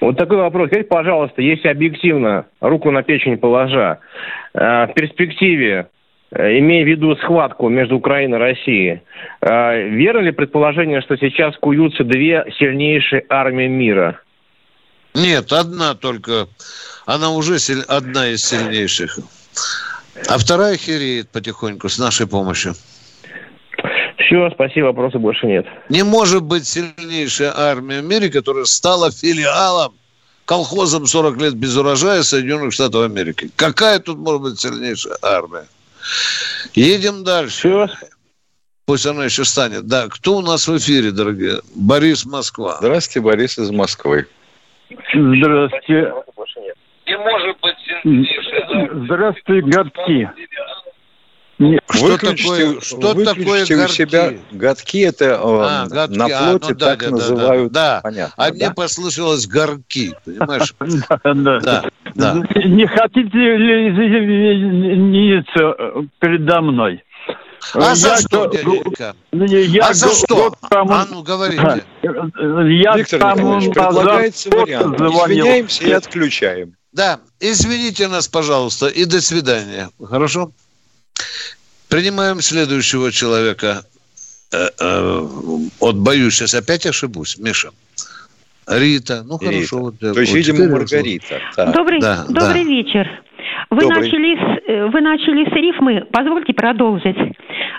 Вот 0.00 0.16
такой 0.16 0.36
вопрос. 0.38 0.68
Скажите, 0.68 0.88
пожалуйста, 0.88 1.42
если 1.42 1.68
объективно, 1.68 2.46
руку 2.60 2.90
на 2.90 3.02
печень 3.02 3.36
положа, 3.36 3.98
э, 4.54 4.58
в 4.86 4.92
перспективе, 4.94 5.88
имея 6.32 6.84
в 6.84 6.88
виду 6.88 7.16
схватку 7.16 7.68
между 7.68 7.96
Украиной 7.96 8.38
и 8.38 8.40
Россией, 8.40 9.02
э, 9.40 9.88
верно 9.88 10.20
ли 10.20 10.30
предположение, 10.32 11.00
что 11.02 11.16
сейчас 11.16 11.56
куются 11.56 12.04
две 12.04 12.44
сильнейшие 12.58 13.24
армии 13.28 13.66
мира? 13.66 14.20
Нет, 15.14 15.52
одна 15.52 15.94
только. 15.94 16.46
Она 17.06 17.30
уже 17.30 17.58
силь- 17.58 17.84
одна 17.88 18.28
из 18.28 18.44
сильнейших. 18.44 19.18
А 20.28 20.38
вторая 20.38 20.76
хереет 20.76 21.30
потихоньку 21.30 21.88
с 21.88 21.98
нашей 21.98 22.26
помощью. 22.28 22.74
Все, 24.18 24.50
спасибо, 24.50 24.86
вопросов 24.86 25.20
больше 25.20 25.46
нет. 25.46 25.66
Не 25.88 26.04
может 26.04 26.44
быть 26.44 26.64
сильнейшая 26.66 27.52
армия 27.56 28.00
в 28.00 28.04
мире, 28.04 28.30
которая 28.30 28.64
стала 28.64 29.10
филиалом, 29.10 29.94
колхозом 30.44 31.06
40 31.06 31.36
лет 31.40 31.54
без 31.54 31.76
урожая 31.76 32.22
Соединенных 32.22 32.72
Штатов 32.72 33.04
Америки. 33.04 33.50
Какая 33.56 33.98
тут 33.98 34.18
может 34.18 34.42
быть 34.42 34.60
сильнейшая 34.60 35.16
армия? 35.22 35.64
Едем 36.74 37.24
дальше. 37.24 37.58
Все, 37.58 37.88
Пусть 38.90 39.06
она 39.06 39.24
еще 39.24 39.44
станет. 39.44 39.86
Да, 39.86 40.08
кто 40.08 40.38
у 40.38 40.40
нас 40.40 40.66
в 40.66 40.76
эфире, 40.76 41.12
дорогие? 41.12 41.60
Борис 41.76 42.26
Москва. 42.26 42.78
Здравствуйте, 42.80 43.20
Борис 43.24 43.56
из 43.56 43.70
Москвы. 43.70 44.26
Здравствуйте. 44.88 46.12
Не 47.06 47.16
может 47.18 47.56
быть 47.60 49.04
Здравствуйте, 49.04 49.68
гадки. 49.68 50.30
Что 51.90 52.06
Выключите- 52.06 52.42
такое- 52.42 52.80
что 52.80 52.96
выключите 53.12 53.24
такое 53.74 53.84
у 53.84 53.88
себя 53.88 54.32
гадки 54.50 54.98
это 55.04 55.24
э, 55.26 55.38
А, 55.42 55.86
на 55.90 56.04
А, 56.04 56.08
плоте 56.08 56.68
ну 56.72 56.74
да, 56.74 56.86
так 56.86 57.00
да, 57.00 57.10
называют. 57.10 57.72
да. 57.72 58.00
Понятно. 58.02 58.34
А 58.38 58.48
да? 58.48 58.54
мне 58.54 58.70
послышалось 58.70 59.46
горки, 59.46 60.14
понимаешь? 60.24 60.74
Не 62.14 62.86
хотите 62.86 63.38
ли 63.38 63.88
извиниться 63.90 65.74
передо 66.18 66.62
мной? 66.62 67.02
А 67.74 67.94
за 67.94 68.16
что, 68.16 68.46
дяденька? 68.46 69.14
А 69.82 69.92
за 69.92 70.08
что? 70.14 70.54
А 70.70 71.06
ну, 71.10 71.22
говорите. 71.22 71.84
Я 72.02 72.96
Виктор 72.96 73.20
Николаевич, 73.20 73.74
предлагается 73.74 74.48
вариант. 74.50 74.98
Извиняемся 74.98 75.84
и 75.84 75.90
отключаем. 75.92 76.74
Да, 76.92 77.20
извините 77.38 78.08
нас, 78.08 78.28
пожалуйста, 78.28 78.86
и 78.88 79.04
до 79.04 79.20
свидания. 79.20 79.90
Хорошо? 80.02 80.52
Принимаем 81.90 82.40
следующего 82.40 83.10
человека. 83.10 83.82
Э, 84.52 84.68
э, 84.80 85.20
Вот 85.80 85.96
боюсь, 85.96 86.34
сейчас 86.34 86.54
опять 86.54 86.86
ошибусь, 86.86 87.38
Миша. 87.38 87.70
Рита, 88.68 89.22
ну 89.24 89.38
Рита. 89.40 89.52
хорошо. 89.52 89.78
вот, 89.78 89.98
То 89.98 90.20
есть, 90.20 90.32
вот 90.32 90.38
видимо, 90.38 90.68
Маргарита. 90.70 91.40
Так. 91.56 91.74
Добрый, 91.74 92.00
Да, 92.00 92.24
добрый 92.28 92.64
да. 92.64 92.70
вечер. 92.70 93.08
Вы 93.70 93.80
Добрый. 93.82 94.02
начали, 94.02 94.36
с, 94.36 94.62
э, 94.68 94.86
вы 94.86 95.00
начали 95.00 95.44
с 95.50 95.52
рифмы, 95.52 96.06
позвольте 96.12 96.52
продолжить. 96.52 97.16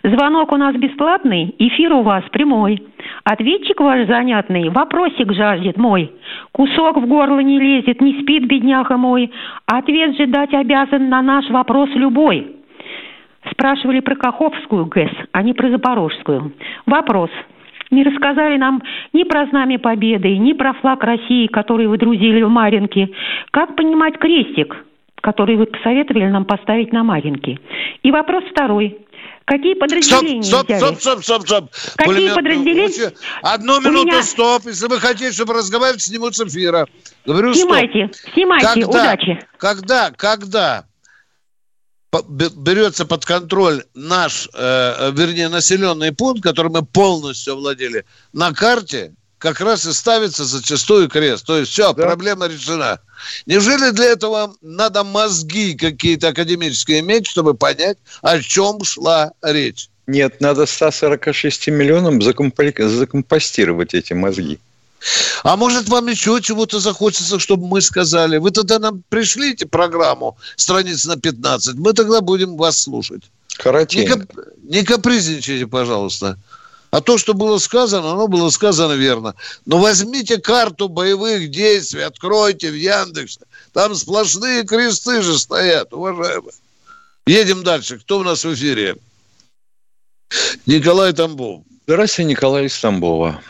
Звонок 0.03 0.51
у 0.51 0.57
нас 0.57 0.75
бесплатный, 0.75 1.55
эфир 1.59 1.93
у 1.93 2.01
вас 2.01 2.23
прямой. 2.31 2.83
Ответчик 3.23 3.79
ваш 3.79 4.07
занятный, 4.07 4.69
вопросик 4.69 5.31
жаждет 5.33 5.77
мой. 5.77 6.11
Кусок 6.51 6.97
в 6.97 7.05
горло 7.07 7.39
не 7.39 7.59
лезет, 7.59 8.01
не 8.01 8.21
спит 8.21 8.47
бедняга 8.47 8.97
мой. 8.97 9.31
Ответ 9.65 10.17
же 10.17 10.27
дать 10.27 10.53
обязан 10.53 11.09
на 11.09 11.21
наш 11.21 11.49
вопрос 11.49 11.89
любой. 11.93 12.55
Спрашивали 13.49 13.99
про 14.01 14.15
Каховскую 14.15 14.85
ГЭС, 14.85 15.11
а 15.31 15.41
не 15.41 15.53
про 15.53 15.69
Запорожскую. 15.71 16.53
Вопрос. 16.85 17.29
Не 17.89 18.03
рассказали 18.03 18.57
нам 18.57 18.81
ни 19.13 19.23
про 19.23 19.47
Знамя 19.47 19.79
Победы, 19.79 20.37
ни 20.37 20.53
про 20.53 20.73
флаг 20.73 21.03
России, 21.03 21.47
который 21.47 21.87
вы 21.87 21.97
друзили 21.97 22.41
в 22.41 22.49
Маринке. 22.49 23.09
Как 23.51 23.75
понимать 23.75 24.17
крестик, 24.17 24.75
который 25.21 25.57
вы 25.57 25.65
посоветовали 25.65 26.25
нам 26.27 26.45
поставить 26.45 26.93
на 26.93 27.03
Маринке? 27.03 27.59
И 28.03 28.11
вопрос 28.11 28.43
второй. 28.51 28.97
Какие 29.43 29.73
Стоп, 29.73 29.81
подразделения 29.89 30.43
стоп, 30.43 30.65
взяли? 30.65 30.79
стоп, 30.79 30.99
стоп, 30.99 31.23
стоп, 31.23 31.41
стоп. 31.41 31.69
Какие 31.97 32.05
Пулеметную 32.05 32.35
подразделения? 32.35 33.11
Одну 33.41 33.77
У 33.77 33.81
минуту, 33.81 34.05
меня- 34.07 34.21
стоп. 34.21 34.61
Если 34.65 34.87
вы 34.87 34.99
хотите, 34.99 35.31
чтобы 35.33 35.53
разговаривать, 35.55 36.01
снимут 36.01 36.35
с 36.35 36.41
эфира. 36.45 36.85
Говорю, 37.25 37.53
стоп. 37.53 37.63
Снимайте, 37.63 38.09
снимайте, 38.33 38.67
Когда? 38.67 38.87
удачи. 38.87 39.39
Когда, 39.57 40.11
когда 40.15 40.83
берется 42.11 43.05
под 43.05 43.25
контроль 43.25 43.83
наш, 43.93 44.49
э, 44.53 45.11
вернее, 45.13 45.49
населенный 45.49 46.11
пункт, 46.11 46.43
который 46.43 46.71
мы 46.71 46.83
полностью 46.83 47.53
овладели, 47.53 48.05
на 48.33 48.53
карте 48.53 49.13
как 49.37 49.59
раз 49.59 49.85
и 49.85 49.93
ставится 49.93 50.45
зачастую 50.45 51.09
крест. 51.09 51.45
То 51.45 51.57
есть 51.57 51.71
все, 51.71 51.93
проблема 51.93 52.47
решена. 52.47 52.99
Неужели 53.47 53.89
для 53.91 54.05
этого 54.05 54.55
надо 54.61 55.03
мозги 55.03 55.73
какие-то 55.73 56.27
академические 56.29 56.99
иметь, 56.99 57.27
чтобы 57.27 57.55
понять, 57.55 57.97
о 58.21 58.39
чем 58.39 58.83
шла 58.83 59.31
речь? 59.41 59.89
Нет, 60.05 60.41
надо 60.41 60.65
146 60.65 61.69
миллионам 61.69 62.19
закомпо- 62.19 62.87
закомпостировать 62.87 63.93
эти 63.93 64.13
мозги. 64.13 64.59
А 65.43 65.57
может, 65.57 65.89
вам 65.89 66.07
еще 66.07 66.39
чего-то 66.41 66.79
захочется, 66.79 67.39
чтобы 67.39 67.67
мы 67.67 67.81
сказали? 67.81 68.37
Вы 68.37 68.51
тогда 68.51 68.77
нам 68.79 69.03
пришлите 69.09 69.65
программу 69.65 70.37
страниц 70.55 71.05
на 71.05 71.17
15. 71.17 71.75
Мы 71.75 71.93
тогда 71.93 72.21
будем 72.21 72.55
вас 72.55 72.79
слушать. 72.79 73.23
Не, 73.23 73.63
Коротенько. 73.63 74.19
кап- 74.19 74.45
не 74.63 74.83
капризничайте, 74.83 75.65
пожалуйста. 75.67 76.37
А 76.91 76.99
то, 77.01 77.17
что 77.17 77.33
было 77.33 77.57
сказано, 77.57 78.11
оно 78.11 78.27
было 78.27 78.49
сказано 78.49 78.93
верно. 78.93 79.33
Но 79.65 79.77
возьмите 79.77 80.37
карту 80.37 80.89
боевых 80.89 81.49
действий, 81.49 82.01
откройте 82.01 82.69
в 82.69 82.75
Яндексе. 82.75 83.39
Там 83.73 83.95
сплошные 83.95 84.63
кресты 84.65 85.21
же 85.21 85.39
стоят, 85.39 85.93
уважаемые. 85.93 86.53
Едем 87.25 87.63
дальше. 87.63 87.97
Кто 87.99 88.19
у 88.19 88.23
нас 88.23 88.43
в 88.43 88.53
эфире? 88.53 88.97
Николай 90.65 91.13
Тамбов. 91.13 91.63
Здравствуйте, 91.87 92.29
Николай 92.29 92.65
из 92.65 92.77
Тамбова. 92.79 93.41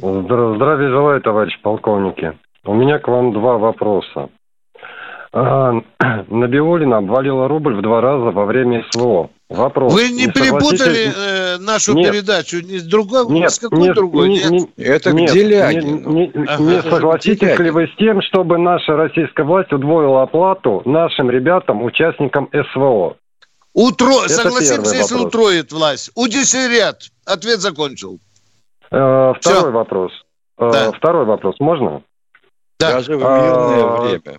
Здра- 0.00 0.54
Здравия 0.56 0.88
желаю, 0.90 1.20
товарищ 1.22 1.58
полковники. 1.62 2.38
У 2.64 2.74
меня 2.74 2.98
к 2.98 3.08
вам 3.08 3.32
два 3.32 3.58
вопроса. 3.58 4.28
А, 5.32 5.72
Набиулина 6.28 6.98
обвалила 6.98 7.48
рубль 7.48 7.76
в 7.76 7.82
два 7.82 8.00
раза 8.00 8.30
во 8.30 8.44
время 8.44 8.84
СВО. 8.90 9.30
Вопрос. 9.48 9.92
Вы 9.94 10.08
не, 10.10 10.26
Не 10.26 10.32
перепутали 10.32 10.76
согласитесь- 10.76 11.14
э, 11.16 11.58
нашу 11.60 11.94
Нет. 11.94 12.12
передачу 12.12 12.56
ни 12.62 12.78
с 12.78 12.82
другой, 12.84 13.26
Нет, 13.28 13.50
с 13.52 13.58
какой 13.60 13.78
нет, 13.78 13.94
другой? 13.94 14.28
не- 14.28 14.38
Нет. 14.42 14.50
не- 14.76 14.84
Это 14.84 15.12
нет, 15.12 15.30
к 15.30 15.34
Делягину. 15.34 16.10
Не, 16.10 16.26
не- 16.26 16.46
Ага. 16.46 16.62
не 16.62 16.82
согласитесь 16.82 17.38
Делягин. 17.38 17.64
ли 17.64 17.70
вы 17.70 17.86
с 17.86 17.96
тем, 17.96 18.20
чтобы 18.22 18.58
наша 18.58 18.96
российская 18.96 19.44
власть 19.44 19.72
удвоила 19.72 20.22
оплату 20.22 20.82
нашим 20.84 21.30
ребятам, 21.30 21.82
участникам 21.84 22.48
СВО? 22.72 23.16
Утро... 23.72 24.08
Это 24.24 24.28
Согласимся, 24.30 24.96
если 24.96 25.14
вопрос. 25.14 25.28
утроит 25.34 25.72
власть. 25.72 26.10
Удесерят. 26.16 27.02
Ответ 27.24 27.60
закончил. 27.60 28.18
Э, 28.90 29.32
второй 29.40 29.70
вопрос. 29.72 30.12
Э, 30.58 30.70
Да. 30.72 30.92
Второй 30.92 31.24
вопрос, 31.24 31.56
можно? 31.60 32.02
Да. 32.78 32.92
Даже 32.94 33.16
в 33.16 33.20
мирное 33.20 33.84
А, 33.84 34.00
время. 34.02 34.38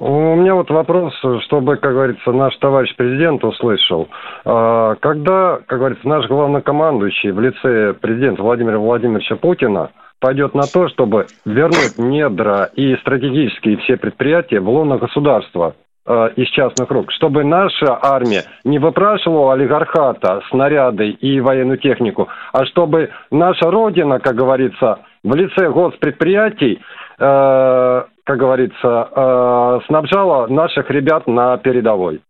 У 0.00 0.34
меня 0.34 0.54
вот 0.56 0.70
вопрос, 0.70 1.14
чтобы, 1.44 1.76
как 1.76 1.92
говорится, 1.92 2.32
наш 2.32 2.56
товарищ 2.56 2.94
президент 2.96 3.44
услышал. 3.44 4.08
А, 4.44 4.96
Когда, 4.96 5.60
как 5.66 5.78
говорится, 5.78 6.08
наш 6.08 6.26
главнокомандующий 6.26 7.30
в 7.30 7.40
лице 7.40 7.94
президента 7.94 8.42
Владимира 8.42 8.78
Владимировича 8.78 9.36
Путина 9.36 9.90
пойдет 10.18 10.54
на 10.54 10.62
то, 10.62 10.88
чтобы 10.88 11.26
вернуть 11.44 11.98
недра 11.98 12.70
и 12.74 12.96
стратегические 12.96 13.76
все 13.78 13.96
предприятия 13.96 14.58
в 14.60 14.68
лоно 14.68 14.96
государства 14.98 15.74
э, 16.06 16.30
из 16.36 16.48
частных 16.48 16.90
рук, 16.90 17.12
чтобы 17.12 17.44
наша 17.44 17.98
армия 18.00 18.44
не 18.64 18.78
выпрашивала 18.78 19.46
у 19.46 19.50
олигархата 19.50 20.42
снаряды 20.50 21.10
и 21.10 21.40
военную 21.40 21.78
технику, 21.78 22.28
а 22.52 22.64
чтобы 22.66 23.10
наша 23.30 23.70
Родина, 23.70 24.18
как 24.20 24.34
говорится, 24.36 25.00
в 25.22 25.34
лице 25.34 25.70
госпредприятий 25.70 26.80
э, 27.18 28.02
как 28.24 28.38
говорится, 28.38 29.08
э, 29.14 29.80
снабжала 29.86 30.46
наших 30.46 30.90
ребят 30.90 31.26
на 31.26 31.58
передовой. 31.58 32.22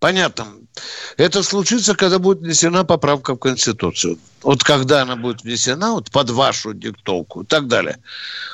Понятно. 0.00 0.46
Это 1.16 1.42
случится, 1.42 1.94
когда 1.94 2.18
будет 2.18 2.40
внесена 2.40 2.84
поправка 2.84 3.34
в 3.34 3.38
Конституцию. 3.38 4.18
Вот 4.42 4.64
когда 4.64 5.02
она 5.02 5.16
будет 5.16 5.42
внесена, 5.42 5.92
вот 5.92 6.10
под 6.10 6.30
вашу 6.30 6.74
диктовку 6.74 7.42
и 7.42 7.46
так 7.46 7.68
далее. 7.68 7.96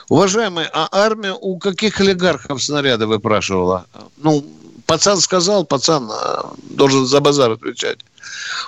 Уважаемые, 0.08 0.68
а 0.72 0.88
армия 0.92 1.32
у 1.32 1.58
каких 1.58 2.00
олигархов 2.00 2.62
снаряды 2.62 3.06
выпрашивала? 3.06 3.86
Ну, 4.18 4.44
пацан 4.90 5.18
сказал, 5.18 5.64
пацан 5.64 6.10
а, 6.10 6.50
должен 6.70 7.06
за 7.06 7.20
базар 7.20 7.52
отвечать. 7.52 7.98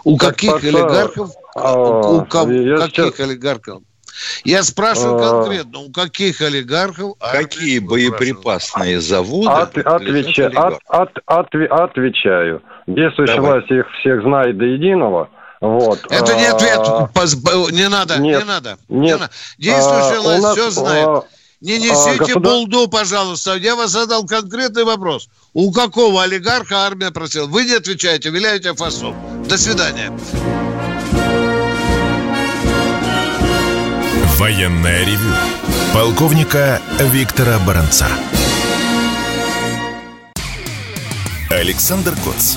У 0.04 0.16
Так, 0.16 0.30
каких 0.36 0.52
пацан, 0.52 0.68
олигархов? 0.76 1.30
а, 1.56 1.74
у, 1.74 2.18
я 2.18 2.76
каких 2.76 3.16
сейчас- 3.16 3.20
олигархов? 3.20 3.82
Я 4.44 4.62
спрашиваю 4.62 5.16
А. 5.16 5.30
конкретно, 5.42 5.80
у 5.80 5.90
каких 5.90 6.40
олигархов? 6.40 7.14
Какие 7.18 7.80
боеприпасные 7.80 9.00
заводы 9.00 9.48
От- 9.48 9.76
отвеча- 9.78 10.46
от- 10.54 10.78
от- 10.86 11.18
отве- 11.26 11.66
отвечаю. 11.66 12.62
Действующая 12.86 13.36
Давай. 13.36 13.52
власть 13.54 13.70
их 13.72 13.84
всех 13.98 14.22
знает 14.22 14.56
до 14.58 14.64
единого. 14.64 15.28
Вот. 15.60 16.00
Это 16.10 16.34
не 16.34 16.46
А, 16.46 16.54
ответ. 16.54 17.72
Не 17.72 17.88
надо, 17.88 18.18
не 18.18 18.28
нет, 18.30 18.46
надо. 18.46 18.78
не 18.88 18.98
нет. 19.06 19.20
надо. 19.20 19.32
Действующая 19.58 20.18
а, 20.18 20.20
власть 20.22 20.42
нас, 20.42 20.56
все 20.56 20.70
знает. 20.70 21.24
А, 21.62 21.64
Не 21.64 21.76
а, 21.76 21.78
несите 21.78 22.18
государ- 22.34 22.40
булду, 22.42 22.88
пожалуйста. 22.88 23.54
Я 23.54 23.76
вас 23.76 23.90
задал 23.90 24.26
конкретный 24.26 24.84
вопрос. 24.84 25.28
У 25.52 25.70
какого 25.72 26.22
олигарха 26.24 26.86
армия 26.86 27.10
просила? 27.10 27.46
Вы 27.46 27.64
не 27.64 27.74
отвечаете, 27.74 28.30
виляете 28.30 28.74
фасом. 28.74 29.14
До 29.48 29.56
свидания. 29.56 30.10
Военное 34.38 35.04
ревю 35.04 35.34
полковника 35.94 36.80
Виктора 36.98 37.58
Баранца. 37.60 38.08
Александр 41.50 42.16
Коц. 42.24 42.56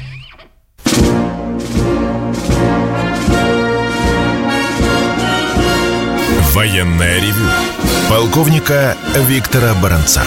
Военное 6.53 7.21
ревю 7.21 7.49
полковника 8.09 8.97
Виктора 9.15 9.73
Баранца. 9.75 10.21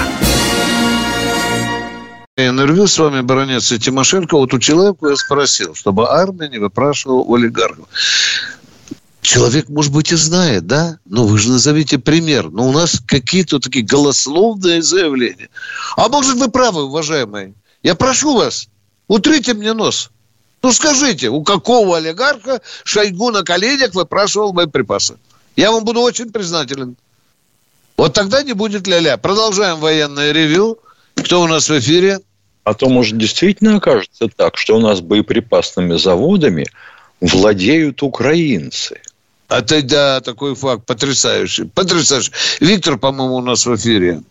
Интервью 2.39 2.87
с 2.87 2.99
вами, 2.99 3.21
баронец 3.21 3.71
и 3.73 3.79
Тимошенко. 3.79 4.35
Вот 4.39 4.55
у 4.55 4.59
человека 4.59 5.09
я 5.09 5.17
спросил, 5.17 5.75
чтобы 5.75 6.11
армия 6.11 6.49
не 6.49 6.57
выпрашивала 6.57 7.21
у 7.21 7.35
олигархов. 7.35 7.85
Человек, 9.21 9.69
может 9.69 9.93
быть, 9.93 10.13
и 10.13 10.17
знает, 10.17 10.67
да? 10.67 10.99
Но 11.05 11.27
вы 11.27 11.37
же 11.37 11.51
назовите 11.51 11.99
пример. 11.99 12.49
Но 12.49 12.69
у 12.71 12.73
нас 12.73 13.03
какие-то 13.07 13.61
такие 13.61 13.85
голословные 13.85 14.81
заявления. 14.81 15.51
А 15.95 16.09
может, 16.09 16.39
вы 16.39 16.49
правы, 16.49 16.85
уважаемые. 16.85 17.53
Я 17.83 17.95
прошу 17.95 18.35
вас, 18.35 18.69
утрите 19.09 19.53
мне 19.53 19.75
нос. 19.75 20.11
Ну, 20.63 20.73
скажите, 20.73 21.29
у 21.29 21.43
какого 21.45 21.99
олигарха 21.99 22.63
Шойгу 22.85 23.31
на 23.31 23.43
коленях 23.43 23.95
выпрашивал 23.95 24.55
боеприпасы? 24.55 25.19
Я 25.57 25.71
вам 25.71 25.85
буду 25.85 26.01
очень 26.01 26.31
признателен. 26.33 26.97
Вот 27.97 28.13
тогда 28.15 28.43
не 28.43 28.55
будет 28.55 28.87
ля-ля. 28.87 29.17
Продолжаем 29.17 29.79
военное 29.79 30.33
ревю. 30.33 30.79
Кто 31.15 31.43
у 31.43 31.47
нас 31.47 31.69
в 31.69 31.79
эфире? 31.79 32.21
А 32.65 32.75
то, 32.75 32.89
может, 32.89 33.17
действительно 33.19 33.77
окажется 33.77 34.29
так, 34.35 34.57
что 34.57 34.77
у 34.77 34.81
нас 34.81 35.01
боеприпасными 35.01 35.97
заводами 35.97 36.67
владеют 37.21 38.03
украинцы. 38.03 39.01
А 39.49 39.61
тогда 39.63 40.21
такой 40.21 40.55
факт 40.57 40.87
потрясающий. 40.87 41.65
Потрясающий. 41.65 42.33
Виктор, 42.61 42.99
по-моему, 42.99 43.37
у 43.37 43.43
нас 43.43 43.67
в 43.67 43.75
эфире. 43.77 44.23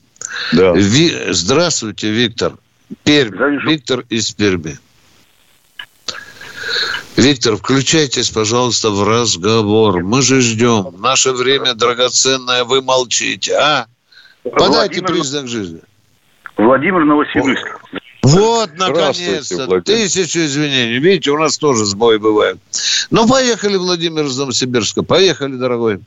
Да. 0.52 0.72
Ви- 0.74 1.16
Здравствуйте, 1.32 2.10
Виктор. 2.10 2.58
Пермь. 3.04 3.66
Виктор 3.70 4.04
из 4.10 4.32
Перми. 4.32 4.78
Виктор, 7.18 7.56
включайтесь, 7.56 8.30
пожалуйста, 8.30 8.90
в 8.90 9.08
разговор. 9.08 10.04
Мы 10.04 10.22
же 10.22 10.42
ждем. 10.42 10.96
Наше 11.00 11.32
время 11.32 11.74
драгоценное, 11.74 12.64
вы 12.64 12.82
молчите. 12.82 13.56
А? 13.56 13.86
Подайте 14.44 15.02
Владимир- 15.02 15.08
признак 15.08 15.48
жизни. 15.48 15.82
Владимир 16.58 17.04
Новосибирск. 17.06 17.80
Вот, 18.24 18.70
наконец-то. 18.78 19.82
Тысячу 19.82 20.40
извинений. 20.40 21.00
Видите, 21.00 21.32
у 21.32 21.38
нас 21.38 21.58
тоже 21.58 21.86
сбои 21.86 22.18
бывают. 22.18 22.60
Ну, 23.12 23.28
поехали, 23.28 23.76
Владимир 23.76 24.24
из 24.24 24.38
Новосибирска. 24.38 25.04
Поехали, 25.04 25.54
дорогой. 25.54 26.00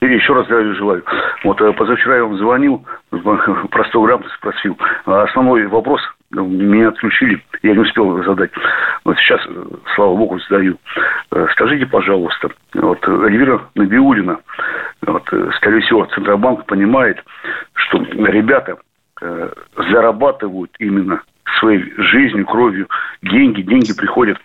Или 0.00 0.14
еще 0.14 0.32
раз 0.32 0.46
здравия 0.46 0.74
желаю. 0.74 1.04
Вот 1.44 1.60
э, 1.60 1.72
позавчера 1.74 2.16
я 2.16 2.24
вам 2.24 2.38
звонил, 2.38 2.82
про 3.10 3.84
100 3.88 4.02
грамм 4.02 4.24
спросил. 4.38 4.78
А 5.04 5.24
Основной 5.24 5.66
вопрос 5.66 6.00
меня 6.30 6.88
отключили, 6.88 7.42
я 7.62 7.72
не 7.72 7.80
успел 7.80 8.22
задать. 8.22 8.50
Вот 9.04 9.16
сейчас, 9.18 9.40
э, 9.46 9.64
слава 9.94 10.16
богу, 10.16 10.38
задаю. 10.40 10.78
Э, 11.32 11.46
Скажите, 11.52 11.86
пожалуйста, 11.86 12.50
вот 12.74 12.98
э, 13.06 13.10
Эльвира 13.26 13.68
Набиулина, 13.74 14.38
вот, 15.02 15.24
скорее 15.56 15.80
всего, 15.80 16.04
Центробанк 16.06 16.66
понимает, 16.66 17.18
что 17.72 17.98
ребята 17.98 18.76
э, 19.20 19.52
зарабатывают 19.90 20.70
именно 20.78 21.22
своей 21.58 21.92
жизнью, 21.98 22.46
кровью 22.46 22.88
деньги. 23.22 23.62
Деньги 23.62 23.92
приходят 23.92 24.38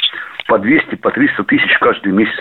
по 0.47 0.57
200, 0.57 0.95
по 0.95 1.11
300 1.11 1.43
тысяч 1.43 1.77
каждый 1.79 2.11
месяц. 2.11 2.39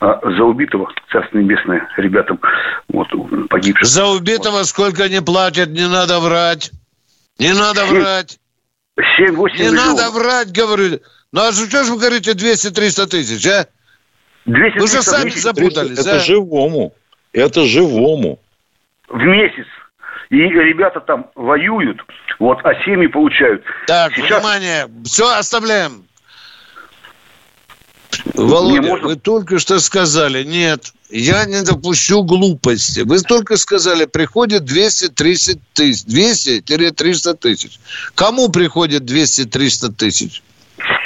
А 0.00 0.18
за 0.22 0.44
убитого, 0.44 0.90
Царство 1.10 1.38
Небесное, 1.38 1.88
ребятам, 1.96 2.40
вот, 2.88 3.08
погибших. 3.48 3.86
За 3.86 4.06
убитого 4.06 4.62
сколько 4.64 5.08
не 5.08 5.20
платят, 5.20 5.68
не 5.68 5.86
надо 5.86 6.18
врать. 6.20 6.72
Не 7.38 7.52
надо 7.52 7.86
врать. 7.86 8.38
7-8 8.98 9.24
Не 9.58 9.64
миллионов. 9.64 9.86
надо 9.96 10.10
врать, 10.10 10.52
говорю. 10.52 11.00
Ну 11.32 11.40
а 11.40 11.52
что 11.52 11.84
ж 11.84 11.88
вы 11.88 11.98
говорите 11.98 12.32
200-300 12.32 13.06
тысяч, 13.06 13.46
а? 13.46 13.66
200 14.44 14.78
Вы 14.78 14.86
же 14.86 14.92
тысяч 14.98 15.04
сами 15.04 15.24
месяц. 15.26 15.42
запутались, 15.42 15.98
Это 15.98 16.16
а? 16.16 16.18
живому. 16.18 16.92
Это 17.32 17.64
живому. 17.64 18.38
В 19.08 19.18
месяц. 19.18 19.66
И 20.30 20.36
ребята 20.36 21.00
там 21.00 21.30
воюют, 21.34 22.00
вот, 22.38 22.58
а 22.64 22.74
семьи 22.84 23.06
получают. 23.06 23.62
Так, 23.86 24.12
Сейчас- 24.14 24.38
внимание, 24.42 24.88
все 25.04 25.28
оставляем. 25.36 26.04
Володя, 28.34 28.82
можно- 28.82 29.08
вы 29.08 29.16
только 29.16 29.58
что 29.58 29.78
сказали, 29.80 30.44
нет, 30.44 30.92
я 31.10 31.44
не 31.44 31.62
допущу 31.62 32.22
глупости. 32.22 33.00
Вы 33.00 33.20
только 33.20 33.56
сказали, 33.56 34.06
приходит 34.06 34.64
230 34.64 35.58
тысяч, 35.72 36.04
200-300 36.06 37.34
тысяч. 37.34 37.78
Кому 38.14 38.48
приходит 38.48 39.02
200-300 39.02 39.92
тысяч? 39.92 40.42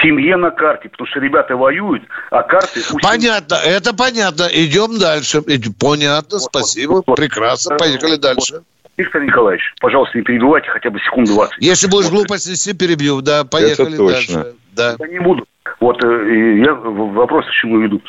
Семье 0.03 0.37
на 0.37 0.51
карте, 0.51 0.89
потому 0.89 1.07
что 1.09 1.21
ребята 1.21 1.57
воюют, 1.57 2.03
а 2.31 2.43
карты... 2.43 2.83
у 2.93 2.99
Понятно, 2.99 3.57
это 3.57 3.93
понятно. 3.93 4.49
Идем 4.53 4.99
дальше. 4.99 5.43
Понятно, 5.79 6.39
спасибо, 6.39 7.03
прекрасно. 7.03 7.77
Поехали 7.77 8.17
дальше. 8.17 8.63
Виктор 8.97 9.23
Николаевич, 9.23 9.75
пожалуйста, 9.81 10.17
не 10.17 10.25
перебивайте 10.25 10.69
хотя 10.71 10.91
бы 10.91 10.99
секунд 11.01 11.29
20. 11.29 11.57
Если 11.59 11.89
будешь 11.89 12.11
глупость 12.11 12.49
нести, 12.49 12.73
перебью. 12.73 13.21
Да, 13.21 13.45
поехали 13.45 13.89
Это 13.89 13.97
точно. 13.97 14.35
дальше. 14.35 14.55
Да. 14.73 14.97
Я 14.99 15.09
не 15.09 15.19
буду. 15.19 15.47
Вот 15.81 16.03
э, 16.03 16.59
я 16.65 16.75
вопрос 16.75 17.47
к 17.47 17.51
чему 17.51 17.81
веду. 17.81 18.01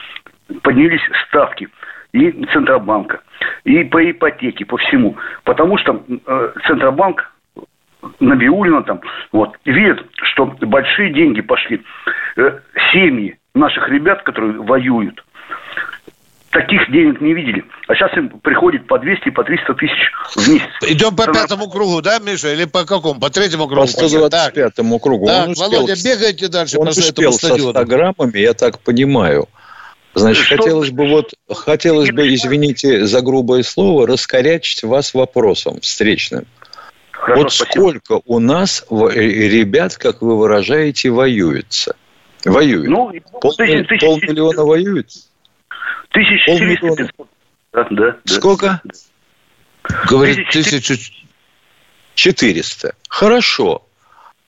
Поднялись 0.61 1.01
ставки 1.27 1.67
и 2.13 2.45
Центробанка, 2.53 3.21
и 3.65 3.83
по 3.83 4.09
ипотеке, 4.09 4.65
по 4.65 4.77
всему. 4.77 5.17
Потому 5.43 5.77
что 5.77 6.03
э, 6.07 6.51
Центробанк 6.65 7.31
Набиулина 8.19 8.83
там, 8.83 9.01
вот, 9.31 9.57
видит, 9.65 10.05
что 10.23 10.45
большие 10.61 11.11
деньги 11.11 11.41
пошли. 11.41 11.83
Э, 12.37 12.59
семьи 12.93 13.37
наших 13.53 13.89
ребят, 13.89 14.23
которые 14.23 14.53
воюют, 14.53 15.23
таких 16.57 16.91
денег 16.91 17.21
не 17.21 17.33
видели. 17.33 17.63
А 17.87 17.93
сейчас 17.95 18.15
им 18.17 18.29
приходит 18.39 18.87
по 18.87 18.97
200, 18.97 19.29
по 19.29 19.43
300 19.43 19.73
тысяч 19.75 20.11
в 20.35 20.49
месяц. 20.49 20.67
Идем 20.87 21.15
по 21.15 21.23
Цена- 21.23 21.33
пятому 21.41 21.69
кругу, 21.69 22.01
да, 22.01 22.17
Миша? 22.19 22.53
Или 22.53 22.65
по 22.65 22.83
какому? 22.85 23.19
По 23.19 23.29
третьему 23.29 23.67
кругу? 23.67 23.81
По 23.81 23.87
125 23.87 24.99
кругу. 24.99 25.27
Так, 25.27 25.45
Он 25.45 25.51
успел, 25.51 25.69
Володя, 25.71 25.93
бегайте 26.03 26.47
дальше 26.47 26.77
Он 26.79 26.85
по 26.85 26.89
успел 26.89 27.09
этому 27.09 27.31
со 27.33 27.47
стадиону. 27.47 27.71
100 27.71 27.85
граммами, 27.85 28.39
я 28.39 28.53
так 28.53 28.79
понимаю. 28.79 29.47
Значит, 30.15 30.45
Что? 30.45 30.57
хотелось 30.57 30.89
бы 30.89 31.07
вот, 31.07 31.33
хотелось 31.53 32.09
бы, 32.11 32.33
извините 32.33 33.05
за 33.05 33.21
грубое 33.21 33.61
слово, 33.61 34.07
раскорячить 34.07 34.81
вас 34.83 35.13
вопросом 35.13 35.79
встречным. 35.81 36.45
Хорошо, 37.11 37.43
вот 37.43 37.53
спасибо. 37.53 37.81
сколько 37.81 38.21
у 38.25 38.39
нас 38.39 38.83
э, 38.89 38.95
ребят, 39.13 39.95
как 39.97 40.23
вы 40.23 40.37
выражаете, 40.37 41.11
воюется? 41.11 41.95
Воюют. 42.45 42.87
Ну, 42.87 43.11
Пол- 43.41 43.53
тысяч- 43.55 43.87
тысяч- 43.87 44.01
полмиллиона 44.01 44.63
воюют? 44.63 45.07
1400 46.17 46.45
полмиллиона. 46.45 47.07
500. 47.07 47.27
Да, 47.73 47.87
да, 47.91 48.11
да. 48.11 48.33
Сколько? 48.33 48.81
Говорит, 50.09 50.49
Тысяча- 50.49 50.79
тысячу... 50.79 51.11
400. 52.15 52.95
Хорошо. 53.09 53.83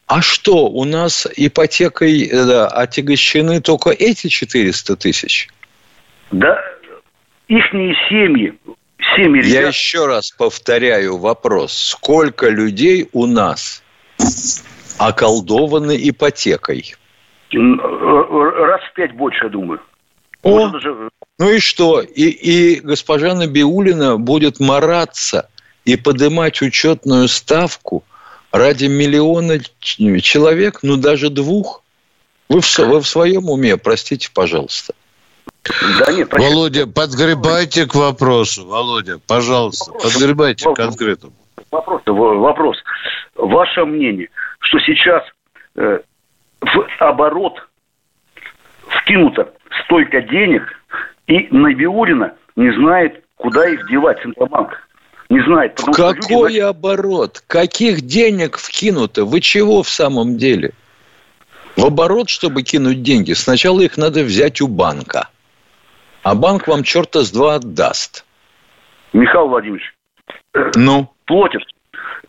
А 0.07 0.22
что, 0.24 0.67
у 0.67 0.86
нас 0.86 1.28
ипотекой 1.36 2.24
э, 2.24 2.45
да, 2.45 2.67
отягощены 2.67 3.61
только 3.61 3.91
эти 3.91 4.28
400 4.28 4.95
тысяч? 4.95 5.47
Да, 6.32 6.59
ихние 7.47 7.95
семьи, 8.09 8.57
семьи 9.15 9.43
Я 9.45 9.59
ребят, 9.61 9.74
еще 9.76 10.07
раз 10.07 10.32
повторяю 10.32 11.17
вопрос. 11.17 11.74
Сколько 11.74 12.49
людей 12.49 13.07
у 13.13 13.28
нас 13.28 13.84
околдованы 14.97 15.95
ипотекой? 16.09 16.95
э, 17.53 17.57
раз 17.57 18.82
в 18.89 18.93
пять 18.95 19.13
больше, 19.13 19.45
я 19.45 19.49
думаю. 19.49 19.80
О, 20.41 20.49
Может, 20.70 20.72
даже- 20.72 21.09
ну 21.40 21.50
и 21.50 21.60
что? 21.60 22.02
И, 22.02 22.24
и 22.24 22.80
госпожа 22.82 23.34
Набиулина 23.34 24.18
будет 24.18 24.60
мараться 24.60 25.50
и 25.86 25.96
поднимать 25.96 26.62
учетную 26.62 27.30
ставку 27.30 28.04
ради 28.52 28.86
миллиона 28.86 29.60
человек, 29.80 30.80
ну 30.84 30.98
даже 30.98 31.30
двух? 31.30 31.82
Вы 32.50 32.62
в, 32.62 32.80
вы 32.80 33.00
в 33.00 33.08
своем 33.08 33.50
уме, 33.50 33.78
простите, 33.78 34.30
пожалуйста. 34.34 34.94
Да 36.00 36.12
нет. 36.12 36.34
Володя, 36.34 36.88
подгребайте 36.88 37.86
к 37.86 37.96
вопросу. 37.96 38.66
Володя, 38.66 39.20
пожалуйста, 39.26 39.92
подгребайте 39.94 40.70
к 40.70 40.76
конкретному. 40.76 41.36
Вопрос, 41.72 42.02
вопрос. 42.06 42.78
Ваше 43.36 43.86
мнение, 43.86 44.30
что 44.60 44.80
сейчас 44.80 45.24
э, 45.76 46.00
в 46.62 46.88
оборот 47.00 47.54
вкинуто 48.88 49.54
столько 49.84 50.22
денег, 50.22 50.64
и 51.30 51.48
Набиулина 51.52 52.34
не 52.56 52.74
знает, 52.74 53.24
куда 53.36 53.70
их 53.70 53.88
девать, 53.88 54.20
Центробанк. 54.22 54.72
Не 55.30 55.42
знает. 55.44 55.76
потому 55.76 55.94
что 55.94 56.12
люди 56.12 56.22
Какой 56.28 56.60
оборот? 56.62 57.44
Каких 57.46 58.02
денег 58.02 58.58
вкинуто? 58.58 59.26
Вы 59.26 59.40
чего 59.42 59.84
в 59.84 59.90
самом 59.90 60.38
деле? 60.38 60.72
В 61.78 61.86
оборот, 61.86 62.30
чтобы 62.30 62.64
кинуть 62.64 63.04
деньги, 63.04 63.34
сначала 63.34 63.80
их 63.82 63.96
надо 63.96 64.24
взять 64.24 64.60
у 64.60 64.68
банка. 64.68 65.30
А 66.24 66.34
банк 66.34 66.68
вам 66.68 66.82
черта 66.84 67.22
с 67.22 67.32
два 67.32 67.56
отдаст. 67.56 68.26
Михаил 69.14 69.48
Владимирович, 69.48 69.94
Ну? 70.76 71.14
платят. 71.26 71.62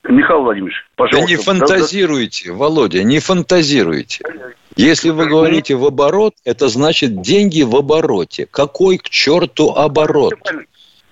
Михаил 0.05 0.43
Владимирович, 0.43 0.77
Да 0.91 1.05
пожалуйста. 1.05 1.31
не 1.31 1.37
фантазируйте, 1.37 2.53
Володя, 2.53 3.03
не 3.03 3.19
фантазируйте. 3.19 4.23
Если 4.77 5.11
вы 5.11 5.27
говорите 5.27 5.75
в 5.75 5.85
оборот, 5.85 6.35
это 6.45 6.69
значит 6.69 7.21
деньги 7.23 7.63
в 7.63 7.75
обороте. 7.77 8.47
Какой 8.51 8.99
к 8.99 9.09
черту 9.09 9.75
оборот? 9.75 10.35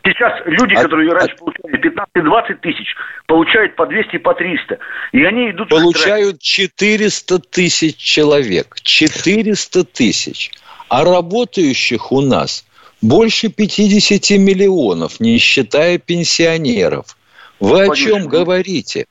Сейчас 0.05 0.33
люди, 0.47 0.75
А- 0.75 0.83
которые 0.85 1.13
раньше 1.13 1.37
получали 1.37 1.77
15-20 1.77 2.55
тысяч, 2.63 2.95
получают 3.27 3.77
по 3.77 3.87
200, 3.87 4.19
по 4.19 4.33
300. 4.33 4.79
И 5.13 5.23
они 5.25 5.51
идут... 5.51 5.69
Получают 5.69 6.41
400 6.41 7.39
тысяч 7.41 7.97
человек. 7.97 8.77
400 8.83 9.85
тысяч. 9.85 10.53
А 10.89 11.05
работающих 11.05 12.11
у 12.13 12.23
нас 12.23 12.65
больше 13.03 13.49
50 13.49 14.39
миллионов, 14.39 15.21
не 15.21 15.37
считая 15.39 15.99
пенсионеров. 15.99 17.17
Вы 17.61 17.83
о 17.83 17.87
Владимир, 17.87 18.21
чем 18.21 18.29
говорите? 18.29 19.05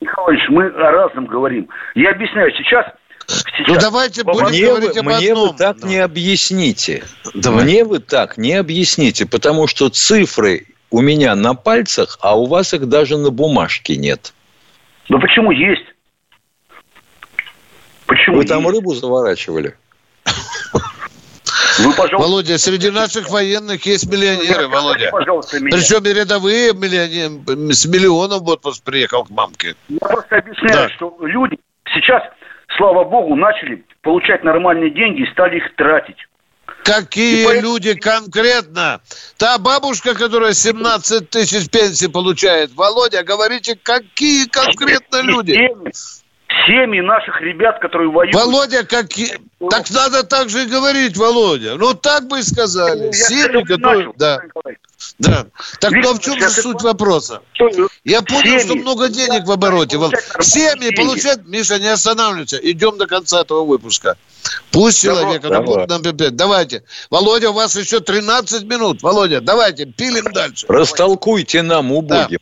Михайлович, 0.00 0.42
мы 0.48 0.66
о 0.66 0.90
разном 0.92 1.26
говорим. 1.26 1.68
Я 1.94 2.10
объясняю, 2.10 2.52
сейчас... 2.52 2.86
сейчас 3.28 3.66
Ну, 3.68 3.78
давайте 3.80 4.24
по- 4.24 4.32
будем 4.32 4.46
Мне, 4.48 4.66
говорить 4.66 4.94
вы, 4.94 5.00
об 5.00 5.06
мне 5.06 5.28
одном. 5.30 5.48
вы 5.50 5.56
так 5.56 5.82
не 5.84 5.98
объясните. 5.98 7.04
Давай. 7.34 7.64
Мне 7.64 7.84
вы 7.84 7.98
так 7.98 8.36
не 8.38 8.54
объясните, 8.54 9.26
потому 9.26 9.66
что 9.66 9.88
цифры 9.88 10.66
у 10.90 11.00
меня 11.00 11.34
на 11.34 11.54
пальцах, 11.54 12.18
а 12.20 12.38
у 12.38 12.46
вас 12.46 12.72
их 12.74 12.88
даже 12.88 13.16
на 13.18 13.30
бумажке 13.30 13.96
нет. 13.96 14.32
Да 15.08 15.18
почему 15.18 15.50
есть? 15.50 15.84
Почему 18.06 18.36
Вы 18.36 18.44
там 18.44 18.62
есть? 18.62 18.74
рыбу 18.74 18.94
заворачивали? 18.94 19.76
Вы, 21.78 21.92
пожалуйста, 21.92 22.16
Володя, 22.16 22.58
среди 22.58 22.90
наших 22.90 23.28
военных 23.28 23.84
есть 23.84 24.06
миллионеры, 24.10 24.66
Володя. 24.68 25.10
пожалуйста, 25.10 25.60
меня. 25.60 25.76
Причем 25.76 26.04
и 26.04 26.12
рядовые 26.14 26.72
миллионеры, 26.72 27.72
с 27.74 27.84
миллионом 27.84 28.40
в 28.44 28.48
отпуск 28.48 28.82
приехал 28.82 29.24
к 29.24 29.30
мамке. 29.30 29.74
Я 29.88 29.98
просто 29.98 30.36
объясняю, 30.36 30.72
Да. 30.74 30.88
что 30.90 31.14
люди 31.20 31.58
сейчас, 31.92 32.22
слава 32.76 33.04
богу, 33.04 33.34
начали 33.36 33.84
получать 34.02 34.44
нормальные 34.44 34.90
деньги 34.90 35.22
и 35.22 35.32
стали 35.32 35.56
их 35.58 35.74
тратить. 35.76 36.16
Какие 36.84 37.42
И 37.42 37.44
поэтому- 37.44 37.74
люди 37.74 37.94
конкретно? 37.94 39.00
Та 39.36 39.58
бабушка, 39.58 40.14
которая 40.14 40.52
17 40.52 41.30
тысяч 41.30 41.68
пенсии 41.70 42.06
получает. 42.06 42.72
Володя, 42.74 43.24
говорите, 43.24 43.76
какие 43.82 44.46
конкретно 44.46 45.22
люди? 45.22 45.52
Семьи, 46.66 47.00
наших 47.00 47.40
ребят, 47.40 47.78
которые 47.80 48.10
воюют. 48.10 48.34
Володя, 48.34 48.84
какие... 48.84 49.38
Так 49.70 49.90
надо 49.90 50.22
так 50.22 50.48
же 50.48 50.64
и 50.64 50.66
говорить, 50.66 51.16
Володя. 51.16 51.76
Ну, 51.76 51.94
так 51.94 52.28
бы 52.28 52.40
и 52.40 52.42
сказали. 52.42 53.06
Я 53.06 53.12
Семьи, 53.12 53.62
которые... 53.64 54.06
начал, 54.06 54.14
Да, 54.16 54.40
да. 55.18 55.46
Так 55.80 55.92
ну, 55.92 56.10
а 56.10 56.12
в 56.12 56.16
Виктор, 56.16 56.20
чем 56.20 56.40
же 56.40 56.48
суть 56.50 56.76
это- 56.76 56.84
вопроса? 56.84 57.42
Что, 57.52 57.88
Я 58.04 58.22
понял, 58.22 58.42
семьи 58.42 58.58
что 58.60 58.74
много 58.76 59.08
денег 59.08 59.46
в 59.46 59.50
обороте. 59.52 59.98
Семьи 60.40 60.94
получают... 60.94 61.46
Миша, 61.46 61.78
не 61.78 61.88
останавливайся. 61.88 62.58
Идем 62.62 62.98
до 62.98 63.06
конца 63.06 63.42
этого 63.42 63.64
выпуска. 63.64 64.16
Пусть 64.70 65.02
человек 65.02 65.44
работает 65.44 65.88
нам 65.88 66.02
опять. 66.02 66.36
Давайте. 66.36 66.84
Володя, 67.10 67.50
у 67.50 67.52
вас 67.54 67.76
еще 67.76 68.00
13 68.00 68.64
минут. 68.64 69.02
Володя, 69.02 69.40
давайте, 69.40 69.86
пилим 69.86 70.32
дальше. 70.32 70.66
Растолкуйте 70.68 71.62
нам, 71.62 71.92
убогим. 71.92 72.38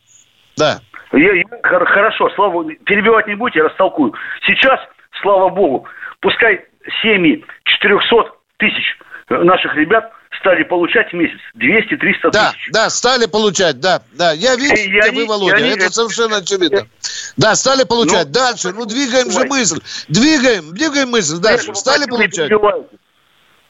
Да. 0.57 0.81
Я- 1.17 1.33
я- 1.35 1.45
хор- 1.63 1.87
хорошо, 1.87 2.31
слава 2.35 2.65
перебивать 2.85 3.27
не 3.27 3.35
будете, 3.35 3.61
я 3.61 3.67
растолкую. 3.67 4.15
Сейчас, 4.47 4.81
слава 5.23 5.49
богу, 5.49 5.87
пускай 6.21 6.65
семьи 7.03 7.45
400 7.65 8.33
тысяч 8.59 8.99
э, 9.31 9.37
наших 9.43 9.75
ребят 9.77 10.11
стали 10.41 10.65
получать 10.65 11.11
в 11.11 11.15
месяц 11.15 11.39
200-300 11.57 12.31
Да, 12.31 12.51
тысяч. 12.53 12.69
да, 12.73 12.91
стали 12.91 13.27
получать, 13.27 13.81
да, 13.81 14.03
да. 14.13 14.33
Я 14.33 14.57
вижу, 14.57 14.75
И 14.75 14.99
они- 14.99 15.21
вы, 15.21 15.27
Володя, 15.27 15.57
они- 15.57 15.71
это 15.71 15.91
совершенно 15.91 16.39
очевидно. 16.39 16.87
Да, 17.37 17.55
стали 17.55 17.85
получать. 17.85 18.27
Ну, 18.27 18.33
Дальше, 18.33 18.73
ну 18.75 18.85
двигаем 18.85 19.27
же 19.31 19.35
давай. 19.45 19.49
мысль. 19.61 19.79
Двигаем, 20.09 20.73
двигаем 20.75 21.09
мысль 21.11 21.39
дальше. 21.41 21.75
Стали 21.75 22.03
не 22.03 22.09
получать. 22.09 22.49
перебивайте. 22.49 22.89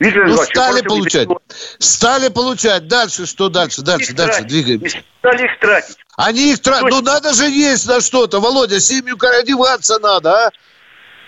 Виктор 0.01 0.24
Ну, 0.24 0.30
Николаевич, 0.32 0.55
стали 0.57 0.80
получать. 0.82 1.12
перебивайте. 1.28 1.45
Стали 1.78 2.28
получать. 2.28 2.88
Дальше, 2.88 3.26
что 3.26 3.49
дальше, 3.49 3.82
дальше, 3.82 4.11
Их 4.11 4.16
дальше, 4.16 4.40
тратить. 4.40 4.49
двигаем. 4.49 4.80
И 4.80 4.88
Стали 4.88 5.45
их 5.45 5.59
тратить. 5.61 5.97
Они 6.16 6.53
их 6.53 6.61
тратят. 6.61 6.90
Ну, 6.90 7.01
надо 7.01 7.32
же 7.32 7.45
есть 7.49 7.86
на 7.86 8.01
что-то, 8.01 8.40
Володя. 8.40 8.80
Семью 8.80 9.16
одеваться 9.20 9.99
надо, 10.01 10.47
а? 10.47 10.51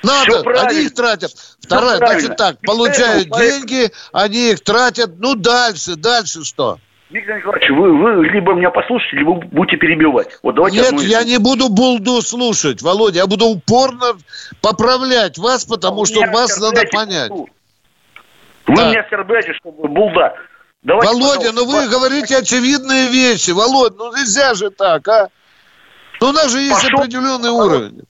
Надо, 0.03 0.43
правильно. 0.43 0.69
они 0.69 0.81
их 0.83 0.95
тратят. 0.95 1.33
Правильно. 1.69 1.97
значит 2.07 2.37
так, 2.37 2.61
получают 2.61 3.29
деньги, 3.31 3.91
они 4.13 4.51
их 4.53 4.63
тратят. 4.63 5.19
Ну, 5.19 5.35
дальше, 5.35 5.97
дальше 5.97 6.45
что? 6.45 6.79
Виктор 7.11 7.37
Николаевич, 7.39 7.71
вы, 7.71 7.97
вы 7.97 8.27
либо 8.29 8.53
меня 8.55 8.71
послушаете, 8.71 9.17
либо 9.19 9.35
будете 9.35 9.77
перебивать. 9.77 10.29
Вот 10.43 10.57
давайте 10.57 10.81
Нет, 10.81 11.01
я 11.03 11.25
не 11.25 11.39
буду 11.39 11.69
булду 11.69 12.21
слушать, 12.21 12.83
Володя. 12.83 13.21
Я 13.21 13.27
буду 13.27 13.47
упорно 13.47 14.17
поправлять 14.61 15.39
вас, 15.39 15.65
потому 15.65 16.05
что 16.05 16.21
Меня 16.21 16.33
вас 16.33 16.59
надо 16.59 16.83
понять. 16.93 17.31
Вы 18.67 18.77
Да. 18.77 18.91
меня 18.91 19.01
оскорбляете, 19.01 19.53
что 19.55 19.71
булда. 19.71 20.35
Давайте, 20.83 21.13
Володя, 21.15 21.53
ну 21.53 21.65
вы 21.67 21.89
говорите 21.89 22.37
очевидные 22.37 23.09
вещи. 23.09 23.51
Володь, 23.51 23.97
ну 23.97 24.13
нельзя 24.17 24.55
же 24.55 24.71
так, 24.71 25.07
а? 25.09 25.29
Но 26.21 26.29
у 26.29 26.33
нас 26.33 26.51
же 26.51 26.61
есть 26.61 26.83
Пошел... 26.83 26.99
определенный 27.01 27.51
уровень. 27.51 28.03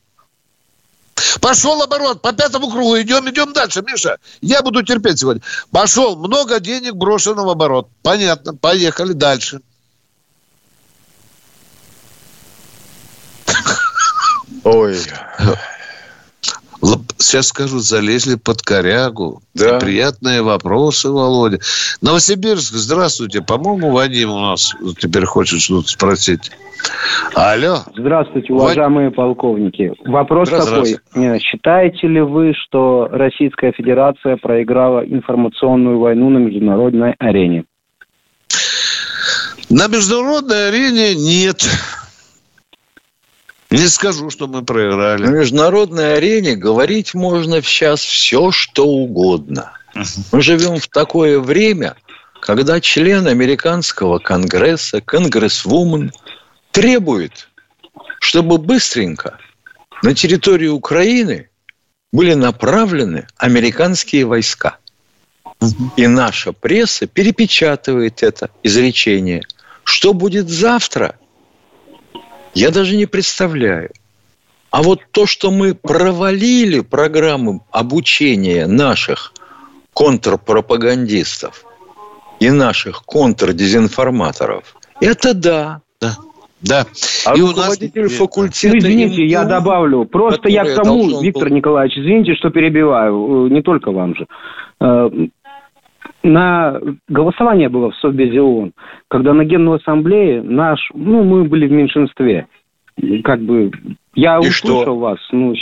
Пошел 1.41 1.83
оборот 1.83 2.21
по 2.21 2.33
пятому 2.33 2.71
кругу. 2.71 3.01
Идем, 3.01 3.29
идем 3.31 3.53
дальше, 3.53 3.83
Миша. 3.83 4.19
Я 4.43 4.63
буду 4.63 4.83
терпеть 4.83 5.19
сегодня. 5.19 5.43
Пошел. 5.71 6.17
Много 6.17 6.61
денег 6.61 6.95
брошено 6.95 7.45
в 7.45 7.49
оборот. 7.49 7.89
Понятно. 8.03 8.55
Поехали 8.55 9.13
дальше. 9.13 9.61
Ой. 14.65 14.99
Сейчас 17.19 17.49
скажу, 17.49 17.79
залезли 17.79 18.37
под 18.37 18.63
корягу. 18.63 19.41
Да. 19.55 19.79
Приятные 19.79 20.43
вопросы, 20.43 21.09
Володя. 21.11 21.59
Новосибирск, 22.03 22.75
здравствуйте. 22.75 23.43
По-моему, 23.43 23.91
Вадим 23.91 24.31
у 24.31 24.41
нас 24.41 24.75
теперь 24.99 25.25
хочет 25.25 25.61
что-то 25.61 25.89
спросить. 25.89 26.51
Алло. 27.35 27.79
Здравствуйте, 27.97 28.53
уважаемые 28.53 29.09
Вад... 29.09 29.17
полковники. 29.17 29.93
Вопрос 30.05 30.51
такой. 30.51 30.97
Э, 31.15 31.39
считаете 31.39 32.07
ли 32.07 32.21
вы, 32.21 32.53
что 32.55 33.09
Российская 33.11 33.73
Федерация 33.73 34.37
проиграла 34.37 35.01
информационную 35.05 35.99
войну 35.99 36.29
на 36.31 36.39
международной 36.39 37.15
арене? 37.19 37.65
На 39.69 39.89
международной 39.89 40.69
арене 40.69 41.15
нет. 41.15 41.67
Не 43.71 43.89
скажу, 43.89 44.31
что 44.31 44.47
мы 44.47 44.63
проиграли. 44.63 45.25
На 45.27 45.31
международной 45.31 46.17
арене 46.17 46.55
говорить 46.55 47.15
можно 47.15 47.61
сейчас 47.63 48.01
все, 48.01 48.53
что 48.53 48.87
угодно. 48.87 49.73
Мы 50.31 50.41
живем 50.41 50.79
в 50.79 50.87
такое 50.89 51.41
время, 51.41 51.97
когда 52.41 52.81
член 52.81 53.27
американского 53.27 54.19
конгресса, 54.19 55.01
конгрессвумен, 55.01 56.13
требует, 56.71 57.49
чтобы 58.21 58.59
быстренько 58.59 59.39
на 60.03 60.15
территорию 60.15 60.75
Украины 60.75 61.49
были 62.13 62.35
направлены 62.35 63.27
американские 63.37 64.27
войска. 64.27 64.77
И 65.97 66.07
наша 66.07 66.53
пресса 66.53 67.07
перепечатывает 67.07 68.23
это 68.23 68.51
изречение. 68.63 69.43
Что 69.85 70.13
будет 70.13 70.49
завтра– 70.49 71.17
я 72.57 72.71
даже 72.71 72.97
не 72.97 73.07
представляю. 73.07 73.91
А 74.71 74.83
вот 74.83 75.01
то, 75.11 75.27
что 75.27 75.51
мы 75.51 75.75
провалили 75.75 76.81
программу 76.81 77.67
обучения 77.71 78.67
наших 78.67 79.33
контрпропагандистов 79.93 81.65
и 82.41 82.51
наших 82.51 83.03
контрдезинформаторов, 83.05 84.77
это 85.01 85.35
да. 85.35 85.81
Да. 86.01 86.17
Да. 86.63 86.87
А 87.27 87.37
и 87.37 87.41
руководитель 87.41 88.05
нас... 88.05 88.13
факультета... 88.13 88.75
Ну, 88.75 88.79
извините, 88.79 89.25
я 89.27 89.45
добавлю. 89.45 90.07
Просто 90.07 90.49
я 90.49 90.65
к 90.65 90.75
тому, 90.75 91.21
Виктор 91.21 91.49
был... 91.49 91.57
Николаевич, 91.57 91.99
извините, 91.99 92.35
что 92.35 92.51
перебиваю. 92.51 93.47
Э, 93.47 93.51
не 93.51 93.63
только 93.63 93.93
вам 93.93 94.17
же. 94.17 94.27
На 96.27 96.81
голосование 97.09 97.69
было 97.69 97.93
в 97.93 97.97
Совбезе 97.99 98.41
ООН, 98.41 98.73
когда 99.09 99.33
на 99.33 99.45
Генной 99.45 99.77
Ассамблее 99.77 100.43
наш, 100.43 100.81
ну, 100.93 101.23
мы 101.23 101.45
были 101.45 101.69
в 101.69 101.71
меньшинстве. 101.71 102.49
Как 103.23 103.41
бы 103.43 103.71
я 104.15 104.37
И 104.37 104.39
услышал 104.41 104.83
что? 104.83 104.99
вас, 104.99 105.19
ну, 105.31 105.55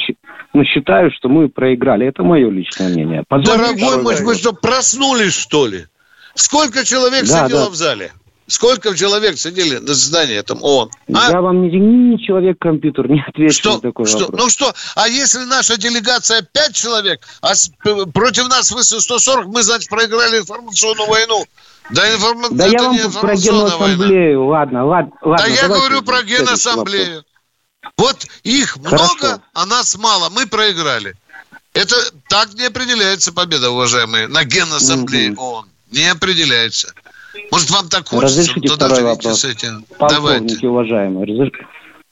ну, 0.55 0.65
считаю, 0.65 1.11
что 1.11 1.29
мы 1.29 1.51
проиграли. 1.51 2.07
Это 2.07 2.23
мое 2.23 2.49
личное 2.49 2.89
мнение. 2.89 3.25
Позвольте, 3.29 3.59
Дорогой 3.59 4.03
мой, 4.03 4.15
мы 4.23 4.35
что, 4.35 4.55
проснулись, 4.55 5.39
что 5.39 5.67
ли? 5.67 5.81
Сколько 6.35 6.85
человек 6.87 7.23
да, 7.23 7.45
сидело 7.45 7.65
да. 7.65 7.71
в 7.71 7.75
зале? 7.75 8.13
Сколько 8.47 8.95
человек 8.95 9.39
сидели 9.39 9.79
на 9.79 9.95
заседании 9.95 10.37
этом 10.37 10.63
ООН? 10.63 10.91
А? 11.15 11.31
Я 11.31 11.41
вам 11.41 11.63
ни 11.63 12.17
человек-компьютер 12.23 13.09
не 13.09 13.25
отвечу 13.27 13.55
что, 13.55 13.75
на 13.75 13.81
такой 13.81 14.05
что, 14.05 14.19
вопрос. 14.27 14.41
Ну 14.41 14.51
что, 14.51 14.75
а 14.97 15.09
если 15.09 15.45
наша 15.45 15.79
делегация 15.79 16.43
5 16.43 16.75
человек, 16.75 17.27
а 17.41 17.55
с, 17.55 17.71
против 18.13 18.49
нас 18.49 18.71
высо 18.71 19.01
140, 19.01 19.47
мы, 19.47 19.63
значит, 19.63 19.89
проиграли 19.89 20.41
информационную 20.41 21.09
войну? 21.09 21.45
Да, 21.91 22.15
информ... 22.15 22.45
да 22.51 22.67
я 22.67 22.83
вам 22.83 23.13
про 23.13 23.35
генассамблею, 23.35 24.47
ладно, 24.47 24.85
ладно. 24.87 25.13
Да 25.23 25.47
я 25.47 25.69
говорю 25.69 26.03
про 26.03 26.23
генассамблею. 26.23 27.25
Вот 27.97 28.27
их 28.43 28.77
Хорошо. 28.83 29.05
много, 29.05 29.43
а 29.55 29.67
нас 29.67 29.97
мало, 29.97 30.29
мы 30.31 30.47
проиграли. 30.47 31.15
Это 31.73 31.97
так 32.29 32.53
не 32.55 32.67
определяется 32.67 33.33
победа, 33.33 33.71
уважаемые, 33.71 34.29
на 34.29 34.45
генассамблее 34.45 35.33
угу. 35.33 35.43
ООН. 35.43 35.69
Не 35.91 36.11
определяется. 36.11 36.93
Может, 37.51 37.71
вам 37.71 37.89
так 37.89 38.09
хочется? 38.09 38.41
Разрешите 38.41 38.69
Тогда 38.69 38.87
второй 38.87 39.03
вопрос. 39.05 39.41
С 39.41 39.45
этим. 39.45 39.85
Полковники, 39.99 40.61
Давайте. 40.61 40.69
уважаемые, 40.69 41.27
разреш... 41.27 41.53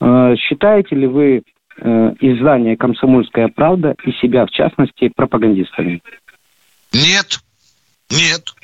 Э, 0.00 0.34
считаете 0.36 0.96
ли 0.96 1.06
вы 1.06 1.42
э, 1.78 2.14
издание 2.20 2.76
«Комсомольская 2.76 3.48
правда» 3.48 3.94
и 4.04 4.12
себя, 4.12 4.46
в 4.46 4.50
частности, 4.50 5.10
пропагандистами? 5.14 6.02
Нет. 6.92 7.40
Нет. 8.10 8.54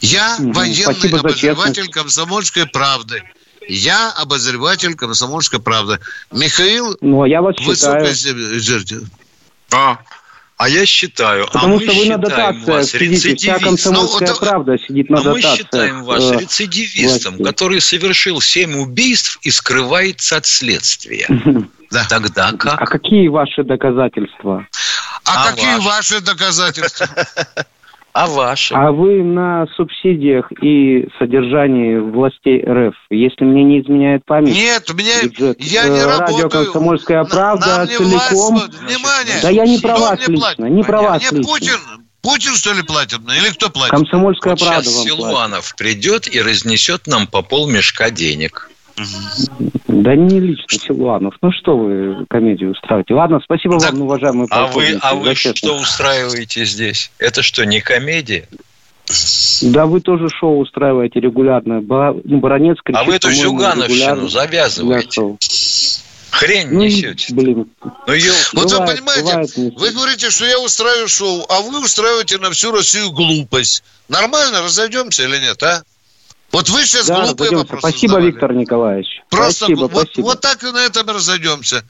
Я 0.00 0.36
угу. 0.38 0.52
военный 0.52 0.94
Спасибо 0.94 1.18
обозреватель 1.20 1.88
«Комсомольской 1.88 2.66
правды». 2.66 3.22
Я 3.68 4.10
обозреватель 4.10 4.94
«Комсомольской 4.94 5.60
правды». 5.60 5.98
Михаил... 6.32 6.96
Ну, 7.00 7.22
а 7.22 7.28
я 7.28 7.40
вас 7.40 7.56
считаю... 7.56 8.04
А, 9.72 9.98
а 10.62 10.68
я 10.68 10.86
считаю, 10.86 11.44
а 11.44 11.50
Потому 11.50 11.74
а 11.74 11.78
мы 11.78 11.82
что 11.82 11.92
вы 11.92 12.06
на 12.06 12.18
дотациях 12.18 12.84
сидите, 12.84 13.34
вся 13.34 13.58
комсомольская 13.58 14.28
ну, 14.28 14.36
правда 14.38 14.78
сидит 14.78 15.10
на 15.10 15.18
а 15.18 15.22
дотациях. 15.22 15.50
мы 15.50 15.56
считаем 15.56 16.04
вас 16.04 16.30
э, 16.30 16.38
рецидивистом, 16.38 17.36
власти. 17.36 17.42
который 17.42 17.80
совершил 17.80 18.40
семь 18.40 18.76
убийств 18.76 19.40
и 19.42 19.50
скрывается 19.50 20.36
от 20.36 20.46
следствия. 20.46 21.26
Да. 21.90 22.06
Тогда 22.08 22.52
как? 22.52 22.80
А 22.80 22.86
какие 22.86 23.28
ваши 23.28 23.64
доказательства? 23.64 24.66
А, 25.26 25.48
а 25.48 25.50
какие 25.50 25.74
ваши, 25.74 26.14
ваши 26.14 26.20
доказательства? 26.22 27.06
А 28.12 28.26
ваши? 28.26 28.74
А 28.74 28.92
вы 28.92 29.22
на 29.22 29.66
субсидиях 29.74 30.52
и 30.62 31.08
содержании 31.18 31.96
властей 31.96 32.62
РФ, 32.62 32.94
если 33.10 33.44
мне 33.44 33.64
не 33.64 33.80
изменяет 33.80 34.24
память? 34.26 34.54
Нет, 34.54 34.90
у 34.90 34.94
меня 34.94 35.22
бюджет, 35.22 35.60
я 35.60 35.88
не 35.88 35.98
э, 35.98 36.04
радио 36.04 36.36
работаю. 36.42 36.64
«Комсомольская 36.66 37.24
правда» 37.24 37.78
нам 37.78 37.88
целиком. 37.88 38.54
Вас, 38.56 38.68
внимание, 38.68 39.34
да 39.40 39.48
я 39.48 39.64
не 39.64 39.78
про 39.78 39.96
вас 39.96 40.28
лично, 40.28 40.66
не 40.66 40.82
про 40.82 41.02
вас 41.02 41.22
лично. 41.22 41.42
Путин, 41.42 41.78
Путин, 42.20 42.54
что 42.54 42.74
ли, 42.74 42.82
платит? 42.82 43.20
Или 43.20 43.50
кто 43.52 43.70
платит? 43.70 43.92
Комсомольская 43.92 44.52
вот 44.52 44.60
правда 44.60 44.84
сейчас 44.84 45.04
Силуанов 45.04 45.74
платит. 45.74 45.76
придет 45.76 46.34
и 46.34 46.40
разнесет 46.40 47.06
нам 47.06 47.26
по 47.26 47.40
полмешка 47.40 48.10
денег. 48.10 48.70
Да 49.88 50.14
не 50.14 50.40
лично 50.40 50.78
Силуанов. 50.78 51.34
Ну 51.42 51.50
что 51.52 51.76
вы 51.76 52.26
комедию 52.28 52.72
устраиваете? 52.72 53.14
Ладно, 53.14 53.40
спасибо 53.42 53.78
так, 53.78 53.92
вам, 53.92 54.02
уважаемый 54.02 54.46
А 54.50 54.66
вы, 54.66 54.98
а 55.00 55.14
вы 55.14 55.34
что 55.34 55.76
устраиваете 55.76 56.64
здесь? 56.64 57.10
Это 57.18 57.42
что, 57.42 57.64
не 57.64 57.80
комедия? 57.80 58.48
Да 59.62 59.86
вы 59.86 60.00
тоже 60.00 60.28
шоу 60.28 60.60
устраиваете 60.60 61.20
регулярно. 61.20 61.80
Ну, 61.80 62.38
Баранец 62.38 62.78
кричит, 62.82 63.00
А 63.00 63.04
вы 63.04 63.16
эту 63.16 63.30
Зюгановщину 63.30 64.28
завязываете. 64.28 65.36
Хрень 66.30 66.68
ну, 66.70 66.80
несете. 66.80 67.34
Блин. 67.34 67.70
Ну, 68.06 68.12
ел... 68.14 68.34
Вот 68.54 68.64
бывает, 68.64 68.88
вы 68.88 68.96
понимаете, 68.96 69.22
бывает, 69.22 69.74
вы 69.76 69.90
говорите, 69.90 70.30
что 70.30 70.46
я 70.46 70.58
устраиваю 70.60 71.06
шоу, 71.06 71.44
а 71.50 71.60
вы 71.60 71.84
устраиваете 71.84 72.38
на 72.38 72.50
всю 72.50 72.72
Россию 72.72 73.10
глупость. 73.12 73.84
Нормально 74.08 74.62
разойдемся 74.62 75.24
или 75.24 75.38
нет, 75.38 75.62
а? 75.62 75.82
Вот 76.52 76.68
вы 76.68 76.84
сейчас 76.84 77.06
да, 77.06 77.24
глупые 77.24 77.50
разойдемся. 77.50 77.56
вопросы 77.56 77.80
Спасибо, 77.80 78.10
задавали. 78.10 78.30
Виктор 78.30 78.52
Николаевич. 78.52 79.22
Просто 79.30 79.64
спасибо, 79.64 79.80
вот, 79.80 79.90
спасибо. 79.90 80.24
вот 80.26 80.40
так 80.40 80.62
и 80.62 80.70
на 80.70 80.78
этом 80.78 81.08
разойдемся. 81.08 81.84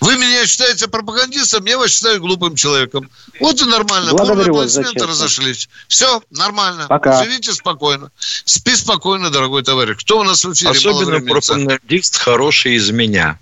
Вы 0.00 0.16
меня 0.16 0.46
считаете 0.46 0.88
пропагандистом, 0.88 1.64
я 1.64 1.78
вас 1.78 1.90
считаю 1.90 2.20
глупым 2.20 2.56
человеком. 2.56 3.08
Вот 3.40 3.60
и 3.60 3.64
нормально. 3.64 4.12
Благодарю 4.12 4.54
вас 4.54 4.76
аплодисменты 4.76 5.06
разошлись. 5.06 5.68
Все, 5.88 6.22
нормально. 6.30 6.86
Пока. 6.88 7.22
Живите 7.22 7.52
спокойно. 7.52 8.10
Спи 8.18 8.74
спокойно, 8.76 9.30
дорогой 9.30 9.62
товарищ. 9.62 9.98
Кто 10.00 10.20
у 10.20 10.24
нас 10.24 10.44
в 10.44 10.52
эфире? 10.52 10.70
Особенно 10.70 11.20
пропагандист 11.20 12.16
хороший 12.16 12.74
из 12.74 12.90
меня. 12.90 13.38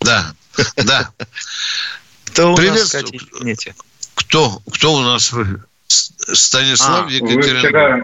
Да, 0.00 0.34
да. 0.76 1.10
Кто 2.26 2.54
у 2.54 2.56
нас, 2.56 2.94
Кто? 4.14 4.62
Кто 4.70 4.94
у 4.94 5.00
нас? 5.00 5.32
Станислав 5.88 7.06
а, 7.06 8.02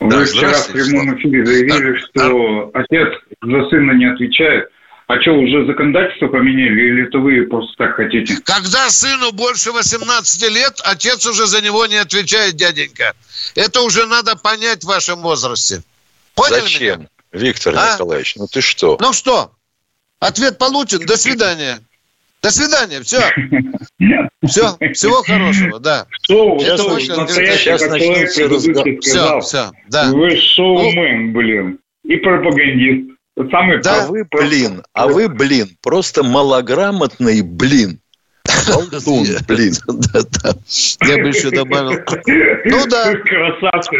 Екатеринбург. 0.00 0.10
Вы 0.10 0.10
да, 0.10 0.24
вчера 0.24 0.52
в 0.52 0.72
прямом 0.72 1.18
эфире 1.18 1.46
заявили, 1.46 1.98
что 1.98 2.70
а... 2.74 2.80
отец 2.80 3.08
за 3.42 3.68
сына 3.68 3.92
не 3.92 4.06
отвечает. 4.06 4.70
А 5.06 5.20
что, 5.20 5.32
уже 5.32 5.66
законодательство 5.66 6.28
поменяли 6.28 6.82
или 6.82 7.08
это 7.08 7.18
вы 7.18 7.44
просто 7.46 7.72
так 7.78 7.96
хотите? 7.96 8.36
Когда 8.44 8.88
сыну 8.90 9.32
больше 9.32 9.72
18 9.72 10.50
лет, 10.52 10.80
отец 10.84 11.26
уже 11.26 11.46
за 11.46 11.60
него 11.62 11.84
не 11.86 11.96
отвечает, 11.96 12.54
дяденька. 12.54 13.14
Это 13.56 13.80
уже 13.80 14.06
надо 14.06 14.36
понять 14.36 14.84
в 14.84 14.86
вашем 14.86 15.20
возрасте. 15.20 15.82
Поняли 16.36 16.60
Зачем, 16.60 17.00
меня? 17.00 17.08
Виктор 17.32 17.74
а? 17.76 17.94
Николаевич? 17.94 18.36
Ну 18.36 18.46
ты 18.46 18.60
что? 18.60 18.98
Ну 19.00 19.12
что? 19.12 19.50
Ответ 20.20 20.58
получен. 20.58 21.04
До 21.04 21.16
свидания. 21.16 21.80
До 22.42 22.50
свидания. 22.50 23.00
Все. 23.02 23.20
Все. 24.46 24.76
Всего 24.92 25.22
хорошего. 25.22 25.78
Да. 25.78 26.06
Шоу. 26.26 26.60
Это 26.60 26.84
очень 26.84 27.28
сейчас 27.28 27.86
начнется 27.86 28.48
разговор. 28.48 29.00
Все, 29.00 29.40
все. 29.40 29.72
Да. 29.88 30.10
Вы 30.10 30.36
шоумен, 30.36 31.32
блин. 31.32 31.78
И 32.04 32.16
пропагандист. 32.16 33.10
самый 33.50 33.82
да, 33.82 34.04
а 34.04 34.06
вы, 34.08 34.24
блин, 34.30 34.82
а 34.94 35.06
вы, 35.06 35.28
блин, 35.28 35.68
просто 35.82 36.24
малограмотный 36.24 37.42
блин. 37.42 38.00
Болтун, 38.68 39.26
блин. 39.46 39.74
Да, 40.12 40.20
да. 40.42 40.52
Я 41.06 41.16
бы 41.16 41.28
еще 41.28 41.50
добавил. 41.50 41.92
Ну 42.64 42.86
да. 42.88 43.12
Красавцы. 43.14 43.96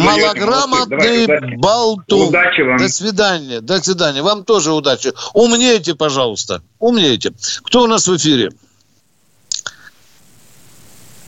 Малограмотный 0.00 1.56
болтун. 1.56 2.28
Удачи 2.28 2.62
вам. 2.62 2.78
До 2.78 2.88
свидания. 2.88 3.60
До 3.60 3.82
свидания. 3.82 4.22
Вам 4.22 4.44
тоже 4.44 4.72
удачи. 4.72 5.12
Умнейте, 5.32 5.94
пожалуйста. 5.94 6.62
Умнейте. 6.78 7.32
Кто 7.64 7.82
у 7.82 7.86
нас 7.86 8.06
в 8.08 8.16
эфире? 8.16 8.50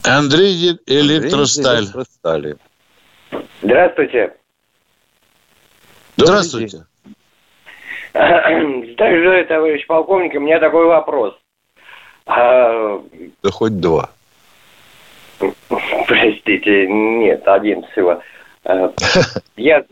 Андрей 0.03 0.79
Электросталь. 0.85 1.87
Здравствуйте. 3.61 4.33
Здравствуйте. 6.17 6.85
Здравствуйте, 8.13 9.43
товарищ 9.47 9.85
полковник. 9.85 10.33
У 10.35 10.39
меня 10.39 10.59
такой 10.59 10.85
вопрос. 10.85 11.35
А... 12.27 13.01
Да 13.41 13.51
хоть 13.51 13.79
два. 13.79 14.09
Простите, 16.07 16.87
нет, 16.87 17.47
один 17.47 17.83
всего. 17.91 18.21
А, 18.63 18.91
я 19.55 19.83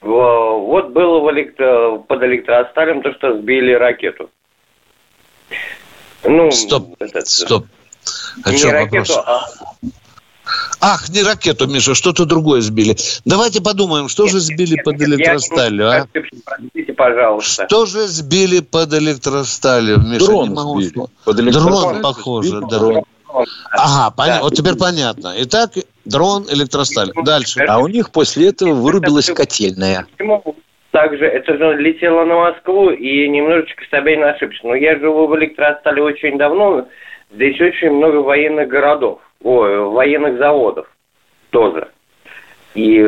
вот 0.00 0.90
было 0.90 1.20
в 1.20 1.30
электро... 1.30 1.98
под 1.98 2.22
электросталем 2.24 3.02
то, 3.02 3.12
что 3.14 3.38
сбили 3.38 3.72
ракету. 3.72 4.30
Ну, 6.24 6.50
стоп, 6.50 6.96
этот... 6.98 7.28
стоп. 7.28 7.66
О 8.44 8.50
не 8.50 8.58
чем 8.58 8.70
ракету, 8.70 9.14
вопрос? 9.14 9.24
а 9.26 9.46
Ах, 10.80 11.08
не 11.10 11.22
ракету, 11.22 11.68
Миша, 11.68 11.94
что-то 11.94 12.24
другое 12.24 12.60
сбили. 12.60 12.96
Давайте 13.24 13.62
подумаем, 13.62 14.08
что 14.08 14.24
нет, 14.24 14.32
же 14.32 14.40
сбили 14.40 14.74
нет, 14.74 14.84
под 14.84 15.00
электросталью, 15.00 15.88
а? 15.88 16.06
Простите, 16.44 16.92
пожалуйста. 16.92 17.66
Что 17.66 17.86
же 17.86 18.06
сбили 18.08 18.60
под 18.60 18.92
электросталью, 18.94 19.98
Миша? 19.98 20.26
Дрон 20.26 20.48
не 20.48 20.54
могу 20.54 20.80
сбили. 20.80 21.06
Под 21.24 21.36
дрон, 21.36 22.02
похоже, 22.02 22.48
сбили. 22.48 22.68
Дрон. 22.68 23.04
Ага, 23.70 24.14
да. 24.16 24.40
вот 24.42 24.54
теперь 24.54 24.76
понятно. 24.76 25.34
Итак, 25.38 25.70
дрон, 26.04 26.46
электросталь. 26.50 27.12
Дальше. 27.24 27.60
А 27.66 27.78
у 27.78 27.88
них 27.88 28.10
после 28.10 28.48
этого 28.48 28.74
вырубилась 28.74 29.30
котельная. 29.30 30.06
Также 30.90 31.24
это 31.24 31.56
же 31.56 31.76
летело 31.76 32.24
на 32.24 32.34
Москву, 32.34 32.90
и 32.90 33.26
немножечко 33.28 33.82
стабильно 33.84 34.30
ошибся. 34.32 34.60
Но 34.64 34.74
я 34.74 34.98
живу 34.98 35.26
в 35.26 35.36
электростале 35.36 36.02
очень 36.02 36.36
давно, 36.36 36.86
здесь 37.32 37.58
очень 37.60 37.92
много 37.92 38.16
военных 38.16 38.68
городов 38.68 39.20
ой, 39.42 39.90
военных 39.90 40.38
заводов 40.38 40.86
тоже. 41.50 41.88
И 42.74 43.04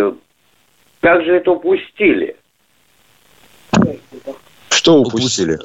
как 1.01 1.24
же 1.24 1.37
это 1.37 1.53
упустили? 1.53 2.37
Что 4.70 4.97
упустили? 4.97 5.59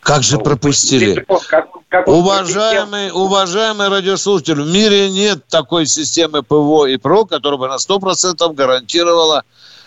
Как 0.00 0.24
же 0.24 0.38
пропустили? 0.38 1.24
Как, 1.48 1.68
как 1.88 2.08
уважаемый, 2.08 3.12
уважаемый 3.12 3.88
радиослушатель, 3.88 4.60
в 4.60 4.72
мире 4.72 5.10
нет 5.10 5.46
такой 5.48 5.86
системы 5.86 6.42
ПВО 6.42 6.86
и 6.86 6.96
ПРО, 6.96 7.24
которая 7.24 7.58
бы 7.58 7.68
на 7.68 7.76
100% 7.76 8.52
гарантировала 8.54 9.44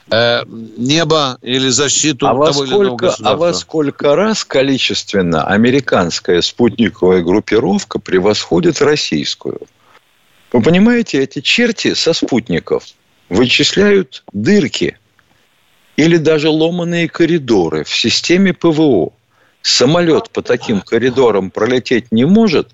э, 0.09 0.43
небо 0.77 1.37
или 1.41 1.67
защиту 1.67 2.27
а 2.27 2.29
того 2.29 2.53
сколько, 2.53 2.63
или 2.63 2.75
иного 2.75 2.95
государства. 2.95 3.29
А 3.31 3.35
во 3.35 3.53
сколько 3.53 4.15
раз 4.15 4.45
количественно 4.45 5.45
американская 5.45 6.41
спутниковая 6.41 7.21
группировка 7.21 7.99
превосходит 7.99 8.81
российскую? 8.81 9.59
Вы 10.55 10.61
понимаете, 10.61 11.21
эти 11.21 11.41
черти 11.41 11.93
со 11.95 12.13
спутников 12.13 12.85
вычисляют 13.27 14.23
дырки 14.31 14.97
или 15.97 16.15
даже 16.15 16.47
ломаные 16.47 17.09
коридоры 17.09 17.83
в 17.83 17.93
системе 17.93 18.53
ПВО. 18.53 19.11
Самолет 19.61 20.29
по 20.29 20.41
таким 20.41 20.79
коридорам 20.79 21.51
пролететь 21.51 22.09
не 22.13 22.23
может, 22.23 22.69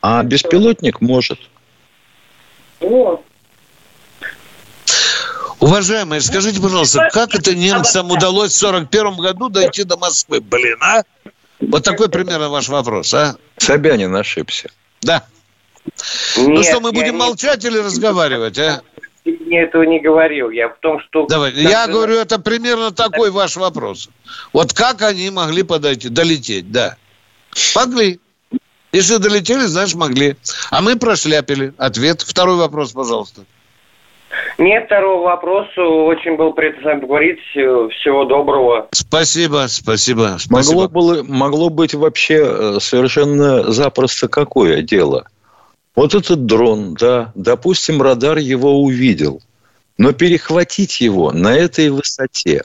а 0.00 0.22
беспилотник 0.22 1.02
может. 1.02 1.38
Уважаемые, 5.60 6.22
скажите, 6.22 6.62
пожалуйста, 6.62 7.10
как 7.12 7.34
это 7.34 7.54
немцам 7.54 8.10
удалось 8.10 8.52
в 8.52 8.56
41 8.56 9.16
году 9.16 9.50
дойти 9.50 9.84
до 9.84 9.98
Москвы? 9.98 10.40
Блин, 10.40 10.78
а? 10.80 11.02
Вот 11.60 11.84
такой 11.84 12.08
примерно 12.08 12.48
ваш 12.48 12.70
вопрос, 12.70 13.12
а? 13.12 13.36
Собянин 13.58 14.16
ошибся. 14.16 14.70
Да. 15.02 15.26
Нет, 16.36 16.48
ну 16.48 16.62
что, 16.62 16.80
мы 16.80 16.92
будем 16.92 17.14
не... 17.14 17.18
молчать 17.18 17.64
или 17.64 17.78
разговаривать, 17.78 18.58
а? 18.58 18.82
Я 19.24 19.62
этого 19.62 19.82
не 19.82 20.00
говорил. 20.00 20.50
Я 20.50 20.68
в 20.68 20.78
том, 20.80 21.00
что... 21.00 21.26
Давай, 21.26 21.52
я 21.52 21.86
говорю, 21.86 22.14
это 22.14 22.38
примерно 22.38 22.92
такой 22.92 23.30
ваш 23.30 23.56
вопрос. 23.56 24.08
Вот 24.52 24.72
как 24.72 25.02
они 25.02 25.30
могли 25.30 25.62
подойти, 25.62 26.08
долететь, 26.08 26.70
да. 26.70 26.96
Могли. 27.74 28.20
Если 28.92 29.16
долетели, 29.16 29.60
значит, 29.60 29.96
могли. 29.96 30.36
А 30.70 30.80
мы 30.80 30.96
прошляпили. 30.96 31.74
Ответ. 31.76 32.22
Второй 32.22 32.56
вопрос, 32.56 32.92
пожалуйста. 32.92 33.42
Нет 34.56 34.86
второго 34.86 35.24
вопроса. 35.24 35.82
Очень 35.82 36.36
был 36.36 36.52
приятно 36.52 36.82
с 36.82 36.84
вами 36.84 37.00
поговорить. 37.00 37.38
Всего 37.50 38.24
доброго. 38.24 38.88
Спасибо, 38.92 39.66
спасибо. 39.68 40.36
спасибо. 40.38 40.82
Могло, 40.82 40.88
было, 40.88 41.22
могло 41.22 41.68
быть 41.70 41.94
вообще 41.94 42.44
э, 42.44 42.78
совершенно 42.80 43.70
запросто 43.70 44.28
какое 44.28 44.82
дело– 44.82 45.26
вот 45.98 46.14
этот 46.14 46.46
дрон, 46.46 46.94
да, 46.94 47.32
допустим, 47.34 48.00
радар 48.00 48.38
его 48.38 48.84
увидел, 48.84 49.42
но 49.96 50.12
перехватить 50.12 51.00
его 51.00 51.32
на 51.32 51.56
этой 51.56 51.90
высоте 51.90 52.62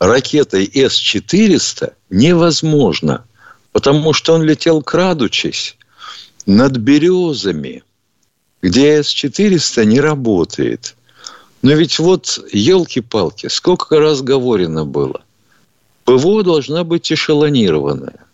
ракетой 0.00 0.68
С-400 0.74 1.92
невозможно, 2.10 3.24
потому 3.70 4.12
что 4.12 4.34
он 4.34 4.42
летел 4.42 4.82
крадучись 4.82 5.76
над 6.44 6.76
березами, 6.78 7.84
где 8.62 9.00
С-400 9.00 9.84
не 9.84 10.00
работает. 10.00 10.96
Но 11.62 11.72
ведь 11.72 12.00
вот, 12.00 12.40
елки-палки, 12.52 13.46
сколько 13.46 14.00
раз 14.00 14.22
говорено 14.22 14.84
было. 14.84 15.22
ПВО 16.02 16.42
должна 16.42 16.82
быть 16.82 17.12
эшелонированная. 17.12 18.26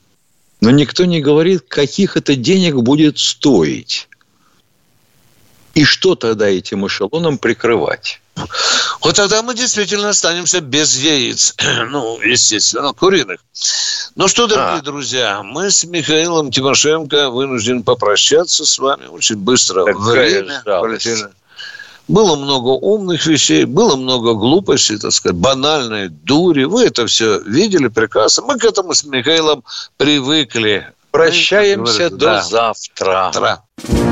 Но 0.62 0.70
никто 0.70 1.05
не 1.05 1.20
говорит, 1.20 1.64
каких 1.68 2.16
это 2.16 2.35
денег 2.35 2.76
будет 2.76 3.18
стоить. 3.18 4.09
И 5.74 5.84
что 5.84 6.14
тогда 6.14 6.48
этим 6.48 6.86
эшелоном 6.86 7.38
прикрывать? 7.38 8.20
Вот 9.02 9.16
тогда 9.16 9.42
мы 9.42 9.54
действительно 9.54 10.10
останемся 10.10 10.60
без 10.60 10.96
яиц. 10.96 11.54
Ну, 11.90 12.20
естественно, 12.22 12.92
куриных. 12.92 13.40
Ну 14.14 14.28
что, 14.28 14.46
дорогие 14.46 14.80
а. 14.80 14.82
друзья, 14.82 15.42
мы 15.42 15.70
с 15.70 15.84
Михаилом 15.84 16.50
Тимошенко 16.50 17.30
вынуждены 17.30 17.82
попрощаться 17.82 18.64
с 18.64 18.78
вами 18.78 19.06
очень 19.06 19.36
быстро. 19.36 19.84
Такая 19.84 20.42
Время. 20.42 20.62
Было 22.08 22.36
много 22.36 22.68
умных 22.68 23.26
вещей, 23.26 23.64
было 23.64 23.96
много 23.96 24.34
глупостей, 24.34 24.98
так 24.98 25.12
сказать, 25.12 25.36
банальной 25.36 26.08
дури. 26.08 26.64
Вы 26.64 26.84
это 26.84 27.06
все 27.06 27.40
видели 27.40 27.88
прекрасно. 27.88 28.44
Мы 28.44 28.58
к 28.58 28.64
этому 28.64 28.92
с 28.92 29.04
Михаилом 29.04 29.62
привыкли. 29.96 30.92
Прощаемся 31.10 32.10
до 32.10 32.16
да. 32.16 32.42
завтра. 32.42 33.30
завтра. 33.32 34.11